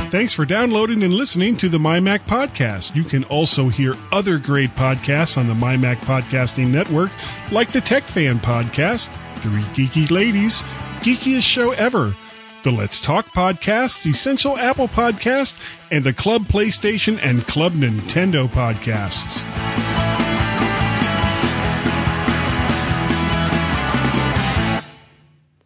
Thanks 0.09 0.31
for 0.31 0.45
downloading 0.45 1.03
and 1.03 1.13
listening 1.13 1.57
to 1.57 1.67
the 1.67 1.79
MyMac 1.79 2.19
Podcast. 2.25 2.95
You 2.95 3.03
can 3.03 3.25
also 3.25 3.67
hear 3.67 3.93
other 4.13 4.37
great 4.37 4.69
podcasts 4.69 5.37
on 5.37 5.47
the 5.47 5.53
MyMac 5.53 5.97
Podcasting 5.97 6.69
Network, 6.69 7.11
like 7.51 7.73
the 7.73 7.81
Tech 7.81 8.03
Fan 8.03 8.39
Podcast, 8.39 9.09
Three 9.39 9.63
Geeky 9.73 10.09
Ladies, 10.09 10.63
Geekiest 11.01 11.41
Show 11.43 11.71
Ever, 11.71 12.15
the 12.63 12.71
Let's 12.71 13.01
Talk 13.01 13.33
Podcast, 13.33 14.09
Essential 14.09 14.57
Apple 14.57 14.87
Podcast, 14.87 15.59
and 15.91 16.03
the 16.03 16.13
Club 16.13 16.47
PlayStation 16.47 17.19
and 17.21 17.45
Club 17.45 17.73
Nintendo 17.73 18.47
Podcasts. 18.47 19.43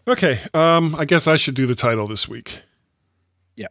Okay, 0.08 0.39
um, 0.56 0.95
I 0.95 1.06
guess 1.06 1.28
I 1.28 1.38
should 1.38 1.54
do 1.54 1.68
the 1.68 1.76
title 1.76 2.08
this 2.08 2.28
week. 2.28 2.62
Yeah. 3.56 3.68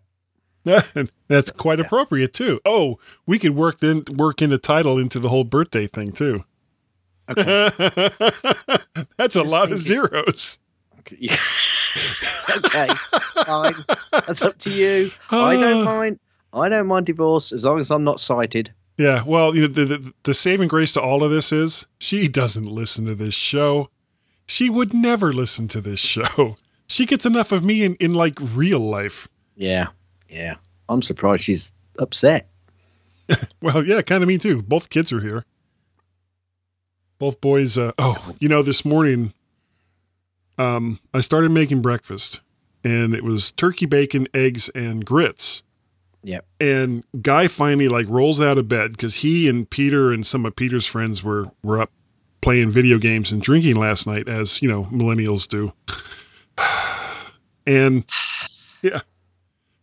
That's 1.29 1.51
quite 1.51 1.81
appropriate 1.81 2.33
too. 2.33 2.61
Oh, 2.64 3.01
we 3.27 3.41
could 3.41 3.57
work 3.57 3.81
then 3.81 4.05
work 4.14 4.41
in 4.41 4.51
the 4.51 4.59
title 4.59 4.99
into 4.99 5.18
the 5.18 5.31
whole 5.31 5.45
birthday 5.45 5.89
thing 5.89 6.12
too. 6.12 6.45
Okay. 7.29 7.70
That's 9.16 9.35
a 9.35 9.43
lot 9.43 9.72
of 9.72 9.79
zeros. 9.79 10.59
Yeah. 11.18 11.36
okay, 12.59 12.88
fine. 13.46 13.74
That's 14.12 14.42
up 14.42 14.59
to 14.59 14.70
you. 14.70 15.11
I 15.30 15.57
don't 15.57 15.84
mind. 15.84 16.20
I 16.52 16.68
don't 16.68 16.86
mind 16.86 17.07
divorce 17.07 17.52
as 17.52 17.64
long 17.64 17.80
as 17.80 17.90
I'm 17.90 18.04
not 18.04 18.20
cited. 18.20 18.72
Yeah, 18.98 19.22
well, 19.26 19.54
you 19.54 19.62
know, 19.62 19.66
the, 19.68 19.84
the 19.84 20.12
the 20.22 20.34
saving 20.34 20.68
grace 20.68 20.92
to 20.92 21.00
all 21.00 21.22
of 21.22 21.30
this 21.30 21.52
is 21.52 21.86
she 21.98 22.28
doesn't 22.28 22.66
listen 22.66 23.07
to 23.07 23.14
this 23.14 23.34
show. 23.34 23.90
She 24.46 24.70
would 24.70 24.94
never 24.94 25.32
listen 25.32 25.68
to 25.68 25.80
this 25.80 26.00
show. 26.00 26.57
She 26.88 27.04
gets 27.04 27.26
enough 27.26 27.50
of 27.50 27.64
me 27.64 27.82
in, 27.82 27.96
in 27.96 28.14
like 28.14 28.38
real 28.54 28.78
life. 28.78 29.26
Yeah, 29.57 29.88
yeah. 30.28 30.54
I'm 30.88 31.02
surprised 31.02 31.42
she's 31.42 31.74
upset. 31.98 32.48
Well, 33.61 33.84
yeah, 33.84 34.02
kind 34.02 34.22
of 34.22 34.28
me 34.28 34.38
too. 34.38 34.62
Both 34.62 34.88
kids 34.88 35.12
are 35.12 35.18
here. 35.20 35.44
Both 37.18 37.40
boys. 37.40 37.76
Uh, 37.76 37.90
oh, 37.98 38.34
you 38.38 38.48
know, 38.48 38.62
this 38.62 38.84
morning, 38.84 39.32
um, 40.59 41.00
I 41.12 41.20
started 41.20 41.50
making 41.50 41.82
breakfast, 41.82 42.40
and 42.84 43.14
it 43.14 43.24
was 43.24 43.52
turkey 43.52 43.86
bacon, 43.86 44.28
eggs, 44.34 44.68
and 44.70 45.04
grits. 45.04 45.62
Yep. 46.22 46.44
And 46.61 47.04
Guy 47.22 47.46
finally 47.46 47.88
like 47.88 48.09
rolls 48.09 48.40
out 48.40 48.59
of 48.59 48.68
bed 48.68 48.92
because 48.92 49.16
he 49.16 49.48
and 49.48 49.68
Peter 49.68 50.12
and 50.12 50.26
some 50.26 50.44
of 50.44 50.57
Peter's 50.57 50.86
friends 50.86 51.22
were 51.22 51.46
were 51.62 51.80
up 51.80 51.92
playing 52.40 52.70
video 52.70 52.98
games 52.98 53.32
and 53.32 53.40
drinking 53.40 53.76
last 53.76 54.07
night, 54.07 54.28
as 54.28 54.61
you 54.61 54.68
know 54.68 54.84
millennials 54.84 55.48
do. 55.48 55.72
And 57.68 58.04
yeah, 58.80 59.00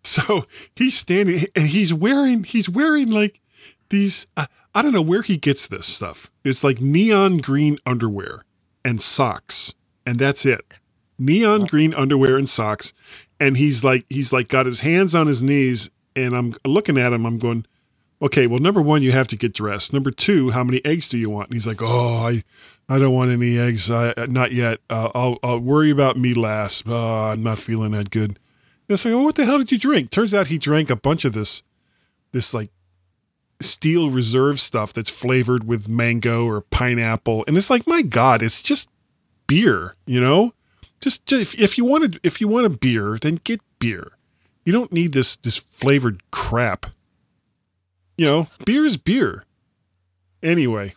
so 0.06 0.46
he's 0.74 0.98
standing 0.98 1.48
and 1.54 1.68
he's 1.68 1.94
wearing 1.94 2.46
he's 2.46 2.70
wearing 2.70 3.12
like 3.12 3.42
these. 3.90 4.26
Uh, 4.38 4.46
I 4.74 4.82
don't 4.82 4.94
know 4.94 5.02
where 5.02 5.22
he 5.22 5.36
gets 5.36 5.68
this 5.68 5.86
stuff. 5.86 6.32
It's 6.46 6.64
like 6.64 6.80
neon 6.80 7.40
green 7.40 7.78
underwear 7.86 8.44
and 8.86 9.02
socks, 9.02 9.74
and 10.06 10.20
that's 10.20 10.46
it. 10.46 10.66
Neon 11.20 11.66
green 11.66 11.94
underwear 11.94 12.38
and 12.38 12.50
socks, 12.50 12.94
and 13.40 13.58
he's 13.58 13.84
like 13.84 14.06
he's 14.10 14.34
like 14.34 14.48
got 14.48 14.66
his 14.66 14.82
hands 14.82 15.16
on 15.16 15.28
his 15.28 15.44
knees, 15.44 15.90
and 16.16 16.36
I'm 16.36 16.56
looking 16.66 16.98
at 16.98 17.14
him. 17.14 17.26
I'm 17.26 17.38
going, 17.38 17.66
okay. 18.22 18.48
Well, 18.48 18.60
number 18.60 18.82
one, 18.82 19.04
you 19.04 19.12
have 19.12 19.28
to 19.30 19.36
get 19.36 19.54
dressed. 19.54 19.94
Number 19.94 20.12
two, 20.12 20.52
how 20.52 20.64
many 20.64 20.84
eggs 20.86 21.08
do 21.10 21.18
you 21.18 21.30
want? 21.30 21.50
And 21.50 21.56
he's 21.56 21.68
like, 21.68 21.82
oh, 21.82 22.28
I 22.28 22.44
I 22.90 23.00
don't 23.00 23.14
want 23.14 23.32
any 23.32 23.58
eggs. 23.58 23.90
I 23.90 24.14
not 24.28 24.52
yet. 24.52 24.80
Uh, 24.90 25.12
I'll 25.14 25.38
I'll 25.44 25.60
worry 25.60 25.92
about 25.92 26.18
me 26.18 26.34
last. 26.34 26.88
Uh, 26.88 27.32
I'm 27.32 27.42
not 27.42 27.60
feeling 27.60 27.92
that 27.92 28.10
good. 28.10 28.32
And 28.32 28.96
it's 28.96 29.06
like, 29.06 29.14
oh, 29.14 29.24
what 29.24 29.36
the 29.36 29.46
hell 29.46 29.60
did 29.60 29.72
you 29.72 29.78
drink? 29.78 30.10
Turns 30.10 30.34
out 30.34 30.48
he 30.48 30.58
drank 30.58 30.90
a 30.90 30.96
bunch 30.96 31.26
of 31.26 31.34
this 31.34 31.64
this 32.32 32.54
like 32.54 32.70
steel 33.62 34.10
reserve 34.10 34.60
stuff 34.60 34.92
that's 34.94 35.10
flavored 35.10 35.66
with 35.66 35.88
mango 35.88 36.46
or 36.46 36.62
pineapple 36.62 37.46
and 37.48 37.56
it's 37.56 37.70
like 37.70 37.88
my 37.88 38.02
god 38.02 38.42
it's 38.42 38.62
just 38.62 38.90
beer 39.48 39.96
you 40.06 40.20
know 40.20 40.54
just, 41.02 41.26
just 41.26 41.42
if, 41.42 41.60
if 41.60 41.78
you 41.78 41.86
wanted 41.86 42.20
if 42.24 42.40
you 42.40 42.48
want 42.48 42.66
a 42.66 42.70
beer 42.70 43.18
then 43.22 43.40
get 43.44 43.62
beer 43.80 44.14
you 44.66 44.72
don't 44.72 44.92
need 44.92 45.12
this 45.12 45.36
this 45.38 45.58
flavored 45.58 46.22
crap 46.32 46.88
you 48.18 48.26
know 48.26 48.48
beer 48.66 48.86
is 48.86 48.98
beer 48.98 49.46
anyway 50.42 50.94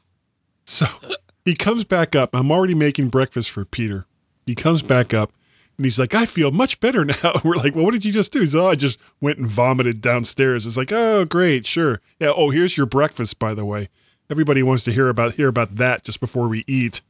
so 0.64 0.86
he 1.44 1.54
comes 1.54 1.84
back 1.84 2.14
up 2.14 2.34
i'm 2.34 2.50
already 2.50 2.74
making 2.74 3.08
breakfast 3.08 3.50
for 3.50 3.64
peter 3.64 4.06
he 4.46 4.54
comes 4.54 4.82
back 4.82 5.12
up 5.12 5.32
and 5.76 5.84
he's 5.84 5.98
like, 5.98 6.14
I 6.14 6.26
feel 6.26 6.50
much 6.50 6.80
better 6.80 7.04
now. 7.22 7.40
We're 7.44 7.56
like, 7.56 7.74
well, 7.74 7.84
what 7.84 7.92
did 7.92 8.04
you 8.04 8.12
just 8.12 8.32
do? 8.32 8.40
He's, 8.40 8.54
oh, 8.54 8.68
I 8.68 8.74
just 8.74 8.98
went 9.20 9.38
and 9.38 9.46
vomited 9.46 10.00
downstairs. 10.00 10.66
It's 10.66 10.76
like, 10.76 10.92
oh, 10.92 11.24
great, 11.24 11.66
sure. 11.66 12.00
Yeah. 12.18 12.32
Oh, 12.34 12.50
here's 12.50 12.76
your 12.76 12.86
breakfast, 12.86 13.38
by 13.38 13.54
the 13.54 13.64
way. 13.64 13.88
Everybody 14.30 14.62
wants 14.62 14.84
to 14.84 14.92
hear 14.92 15.08
about 15.08 15.34
hear 15.34 15.48
about 15.48 15.76
that 15.76 16.02
just 16.02 16.18
before 16.18 16.48
we 16.48 16.64
eat. 16.66 17.00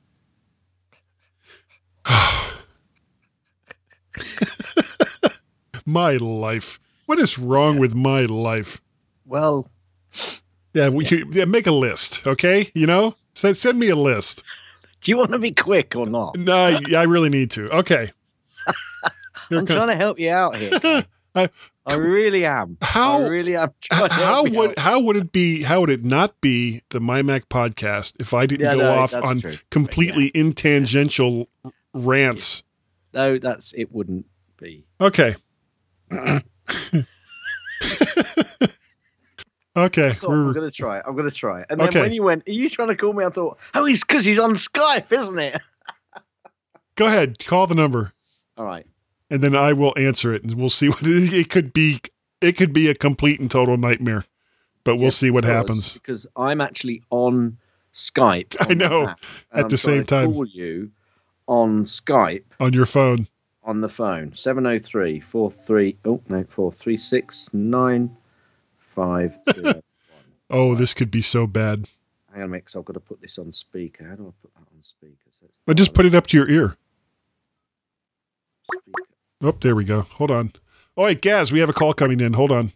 my 5.86 6.16
life. 6.16 6.80
What 7.06 7.18
is 7.18 7.38
wrong 7.38 7.78
with 7.78 7.94
my 7.94 8.22
life? 8.22 8.80
Well, 9.24 9.68
yeah, 10.74 10.88
we, 10.88 11.06
yeah. 11.06 11.24
yeah, 11.30 11.44
make 11.44 11.66
a 11.66 11.72
list, 11.72 12.26
okay? 12.26 12.70
You 12.74 12.86
know, 12.86 13.14
send 13.34 13.58
send 13.58 13.78
me 13.78 13.88
a 13.88 13.96
list. 13.96 14.42
Do 15.00 15.10
you 15.10 15.16
want 15.16 15.30
to 15.32 15.38
be 15.38 15.52
quick 15.52 15.94
or 15.94 16.06
not? 16.06 16.36
No, 16.36 16.78
I 16.96 17.02
really 17.04 17.28
need 17.28 17.50
to. 17.52 17.68
Okay. 17.70 18.12
I'm 19.50 19.66
trying 19.66 19.88
to 19.88 19.94
help 19.94 20.18
you 20.18 20.30
out 20.30 20.56
here. 20.56 20.78
I, 21.34 21.50
I 21.84 21.94
really 21.94 22.46
am. 22.46 22.78
How 22.80 23.22
I 23.22 23.28
really 23.28 23.56
am. 23.56 23.70
How 23.90 24.44
would 24.44 24.78
how 24.78 25.00
would 25.00 25.16
it 25.16 25.32
be? 25.32 25.62
How 25.62 25.80
would 25.80 25.90
it 25.90 26.02
not 26.02 26.40
be 26.40 26.82
the 26.88 26.98
MyMac 26.98 27.44
podcast 27.44 28.14
if 28.18 28.34
I 28.34 28.46
didn't 28.46 28.64
Yeah, 28.64 28.74
go 28.74 28.80
no, 28.80 28.90
off 28.90 29.14
on 29.14 29.40
true. 29.40 29.56
completely 29.70 30.32
intangential 30.34 31.48
rants? 31.96 32.62
No, 33.14 33.38
that's 33.38 33.72
it. 33.74 33.92
Wouldn't 33.92 34.26
be. 34.58 34.84
Okay. 35.00 35.36
okay. 39.76 40.14
So 40.18 40.30
I'm 40.30 40.54
to 40.54 40.70
try 40.70 40.98
it. 40.98 41.04
I'm 41.06 41.16
to 41.16 41.30
try 41.30 41.60
it. 41.60 41.66
And 41.70 41.80
then 41.80 41.88
Okay. 41.88 42.00
when 42.02 42.12
you 42.12 42.22
went, 42.22 42.46
are 42.48 42.52
you 42.52 42.68
trying 42.70 42.88
to 42.88 42.96
call 42.96 43.12
me? 43.12 43.24
I 43.24 43.28
thought, 43.30 43.58
oh, 43.74 43.84
he's 43.84 44.04
because 44.04 44.24
he's 44.24 44.38
on 44.38 44.52
Skype, 44.54 45.10
isn't 45.12 45.38
it? 45.38 45.60
Go 46.96 47.06
ahead. 47.06 47.44
Call 47.44 47.66
the 47.66 47.74
number, 47.74 48.12
All 48.56 48.64
right. 48.64 48.86
and 49.30 49.42
then 49.42 49.54
I 49.54 49.74
will 49.74 49.92
answer 49.98 50.32
it, 50.32 50.42
and 50.42 50.54
we'll 50.54 50.70
see 50.70 50.88
what 50.88 51.02
it, 51.02 51.32
it 51.32 51.50
could 51.50 51.72
be. 51.72 52.00
It 52.40 52.56
could 52.56 52.72
be 52.72 52.88
a 52.88 52.94
complete 52.94 53.40
and 53.40 53.50
total 53.50 53.76
nightmare, 53.76 54.24
but 54.84 54.96
we'll 54.96 55.04
Yes, 55.06 55.16
see 55.16 55.30
what 55.30 55.42
because- 55.42 55.56
happens. 55.56 55.94
Because 55.94 56.26
I'm 56.36 56.60
actually 56.60 57.02
on 57.10 57.58
Skype. 57.92 58.56
I 58.60 58.64
on 58.64 58.68
the 58.68 58.74
know, 58.88 59.06
app, 59.08 59.20
at 59.52 59.64
I'm 59.64 59.68
the 59.68 59.76
same 59.78 60.04
time. 60.04 60.32
Call 60.32 60.46
you 60.46 60.90
on 61.46 61.84
Skype 61.84 62.44
on 62.60 62.72
your 62.72 62.86
phone. 62.86 63.28
on 63.62 63.80
the 63.80 63.88
phone. 63.88 64.32
703 64.34 65.20
43. 65.20 65.96
Oh, 66.04 66.20
no, 66.28 66.44
436 66.48 67.50
950. 67.52 69.80
Oh, 70.48 70.76
this 70.76 70.94
could 70.94 71.10
be 71.10 71.22
so 71.22 71.48
bad. 71.48 71.88
Hang 72.32 72.42
on 72.42 72.44
a 72.44 72.48
minute, 72.52 72.72
I've 72.76 72.84
got 72.84 72.92
to 72.92 73.00
put 73.00 73.20
this 73.20 73.36
on 73.36 73.52
speaker. 73.52 74.06
How 74.08 74.14
do 74.14 74.28
I 74.28 74.32
put 74.40 74.54
that 74.54 74.60
on 74.60 74.80
speaker? 74.84 75.16
So 75.40 75.46
But 75.66 75.76
just 75.76 75.92
put 75.92 76.06
it 76.06 76.14
up 76.14 76.28
to 76.28 76.36
your 76.36 76.48
ear. 76.48 76.76
Oh, 79.42 79.56
there 79.60 79.74
we 79.74 79.82
go. 79.82 80.02
Hold 80.02 80.30
on. 80.30 80.52
Oh, 80.96 81.02
wait, 81.02 81.20
Gaz, 81.20 81.50
we 81.50 81.58
have 81.58 81.68
a 81.68 81.72
call 81.72 81.92
coming 81.94 82.20
in. 82.20 82.34
Hold 82.34 82.52
on. 82.52 82.72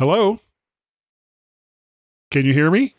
Hello? 0.00 0.40
Can 2.32 2.44
you 2.44 2.52
hear 2.52 2.68
me? 2.70 2.94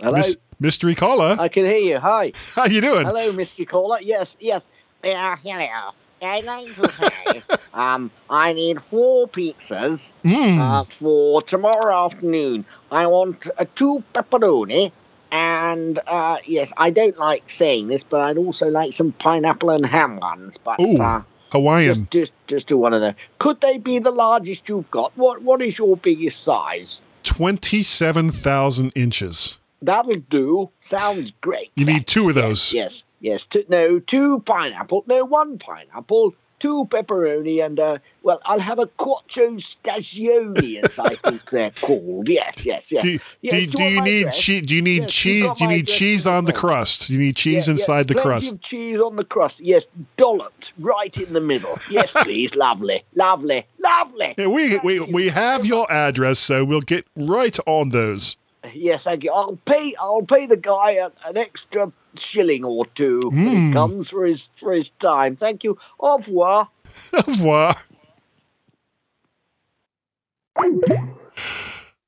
Hello. 0.00 0.12
Mis- 0.12 0.36
mystery 0.60 0.94
caller. 0.94 1.36
I 1.40 1.48
can 1.48 1.64
hear 1.64 1.76
you. 1.76 1.98
Hi. 1.98 2.32
How 2.54 2.66
you 2.66 2.80
doing? 2.80 3.06
Hello, 3.06 3.32
mystery 3.32 3.66
caller. 3.66 4.00
Yes, 4.00 4.26
yes. 4.40 4.62
Yeah, 5.02 5.36
hello. 5.42 5.90
I'd 6.20 6.44
like 6.44 6.66
to 6.66 6.88
say, 6.90 7.42
um, 7.72 8.10
I 8.28 8.52
need 8.52 8.78
four 8.90 9.28
pizzas 9.28 10.00
Mm. 10.24 10.58
uh, 10.58 10.84
for 10.98 11.42
tomorrow 11.42 12.06
afternoon. 12.06 12.64
I 12.90 13.06
want 13.06 13.36
uh, 13.56 13.64
two 13.76 14.02
pepperoni, 14.14 14.90
and 15.30 15.98
uh, 16.06 16.36
yes, 16.44 16.68
I 16.76 16.90
don't 16.90 17.16
like 17.18 17.44
saying 17.56 17.86
this, 17.86 18.02
but 18.10 18.20
I'd 18.20 18.36
also 18.36 18.66
like 18.66 18.96
some 18.96 19.12
pineapple 19.12 19.70
and 19.70 19.86
ham 19.86 20.18
ones. 20.18 20.54
But 20.64 20.80
Ooh, 20.80 21.00
uh, 21.00 21.22
Hawaiian. 21.52 22.08
just, 22.12 22.32
just 22.48 22.66
do 22.66 22.76
one 22.76 22.94
of 22.94 23.00
them. 23.00 23.14
Could 23.38 23.60
they 23.60 23.78
be 23.78 24.00
the 24.00 24.10
largest 24.10 24.62
you've 24.66 24.90
got? 24.90 25.16
What, 25.16 25.42
what 25.42 25.62
is 25.62 25.78
your 25.78 25.96
biggest 25.96 26.36
size? 26.44 26.98
27,000 27.22 28.90
inches. 28.96 29.58
That'll 29.82 30.16
do. 30.30 30.70
Sounds 30.96 31.30
great. 31.40 31.70
You 31.74 31.84
need 31.84 32.06
two 32.06 32.28
of 32.28 32.34
those. 32.34 32.72
Yes, 32.72 32.92
yes. 33.20 33.40
Two, 33.52 33.64
no, 33.68 34.00
two 34.00 34.42
pineapple. 34.46 35.04
No, 35.06 35.24
one 35.24 35.58
pineapple. 35.58 36.34
two 36.60 36.88
pepperoni 36.90 37.64
and 37.64 37.78
uh, 37.78 37.98
well, 38.22 38.40
I'll 38.44 38.58
have 38.58 38.78
a 38.80 38.86
quattro 38.86 39.58
stagioni, 39.84 40.82
as 40.82 40.98
I 40.98 41.14
think 41.14 41.48
they're 41.50 41.70
called. 41.80 42.28
Yes, 42.28 42.64
yes, 42.64 42.82
yes. 42.90 43.02
Do, 43.02 43.18
yes, 43.42 43.52
do, 43.52 43.56
you 43.60 43.66
do 43.68 43.82
you 43.84 44.02
need 44.02 44.32
cheese? 44.32 44.62
Do 44.66 44.74
you 44.74 44.82
need 44.82 45.02
Yes, 45.02 45.12
cheese? 45.12 45.50
Do 45.56 45.64
you 45.64 45.70
need 45.70 45.86
cheese 45.86 46.26
on 46.26 46.44
the 46.46 46.52
crust? 46.52 47.06
Do 47.06 47.12
you 47.12 47.20
need 47.20 47.36
cheese 47.36 47.68
inside 47.68 48.08
the 48.08 48.14
crust? 48.16 48.60
cheese 48.62 48.98
on 48.98 49.16
the 49.16 49.24
crust. 49.24 49.54
Yes, 49.58 49.82
dolloped 50.16 50.72
right 50.78 51.16
in 51.16 51.32
the 51.32 51.40
middle. 51.40 51.74
Yes, 51.90 52.12
please. 52.22 52.50
lovely, 52.56 53.04
lovely, 53.14 53.66
lovely. 53.80 54.34
Yeah, 54.36 54.48
we, 54.48 54.78
we 54.78 55.00
we 55.00 55.28
have 55.28 55.64
your 55.64 55.90
address, 55.92 56.38
so 56.40 56.64
we'll 56.64 56.80
get 56.80 57.06
right 57.14 57.56
on 57.66 57.90
those. 57.90 58.36
Yes, 58.74 59.00
thank 59.04 59.24
you. 59.24 59.32
I'll 59.32 59.58
pay. 59.66 59.94
I'll 60.00 60.22
pay 60.22 60.46
the 60.46 60.56
guy 60.56 60.92
a, 60.92 61.06
an 61.28 61.36
extra 61.36 61.92
shilling 62.32 62.64
or 62.64 62.86
two 62.96 63.20
when 63.24 63.32
Mm. 63.32 63.68
he 63.68 63.72
comes 63.72 64.08
for 64.08 64.24
his 64.26 64.40
for 64.60 64.72
his 64.72 64.86
time. 65.00 65.36
Thank 65.36 65.64
you. 65.64 65.76
Au 65.98 66.18
revoir. 66.18 66.68
Au 67.14 67.22
revoir. 67.26 67.74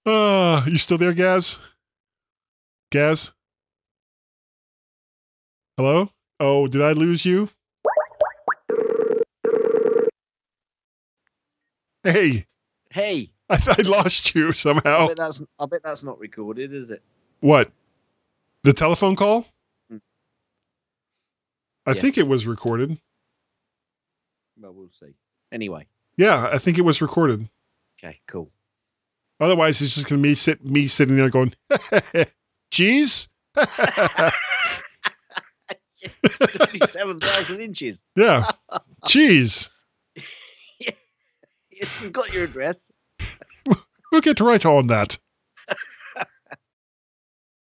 Uh, 0.06 0.62
you 0.66 0.78
still 0.78 0.98
there, 0.98 1.12
Gaz? 1.12 1.58
Gaz? 2.90 3.32
Hello? 5.76 6.10
Oh, 6.40 6.66
did 6.66 6.82
I 6.82 6.92
lose 6.92 7.24
you? 7.24 7.48
Hey, 12.02 12.46
Hey, 12.92 13.30
I, 13.66 13.74
I 13.78 13.82
lost 13.82 14.34
you 14.34 14.48
I 14.48 14.52
somehow. 14.52 15.08
bet 15.08 15.16
that's 15.16 15.42
I 15.58 15.66
bet 15.66 15.82
that's 15.82 16.02
not 16.02 16.18
recorded, 16.18 16.72
is 16.72 16.90
it? 16.90 17.02
What? 17.40 17.70
The 18.62 18.72
telephone 18.72 19.16
call? 19.16 19.46
Mm. 19.92 20.00
I 21.86 21.90
Yes. 21.92 22.00
think 22.00 22.18
it 22.18 22.28
was 22.28 22.46
recorded. 22.46 22.98
Well, 24.60 24.72
we'll 24.72 24.90
see. 24.92 25.14
Anyway, 25.52 25.86
Yeah, 26.16 26.48
I 26.52 26.58
think 26.58 26.78
it 26.78 26.82
was 26.82 27.00
recorded. 27.02 27.48
okay, 27.98 28.20
cool. 28.26 28.50
Otherwise, 29.40 29.80
it's 29.80 29.94
just 29.94 30.08
gonna 30.08 30.20
be 30.22 30.34
sit 30.34 30.64
me 30.64 30.86
sitting 30.86 31.16
there 31.16 31.30
going, 31.30 31.54
"Cheese." 32.70 33.28
Twenty-seven 36.22 37.20
thousand 37.20 37.60
inches. 37.66 38.06
Yeah, 38.16 38.44
cheese. 39.06 39.70
Yes, 41.70 42.00
we've 42.02 42.12
got 42.12 42.32
your 42.32 42.44
address. 42.44 42.90
We'll 44.10 44.20
get 44.20 44.40
right 44.40 44.64
on 44.66 44.88
that. 44.88 45.18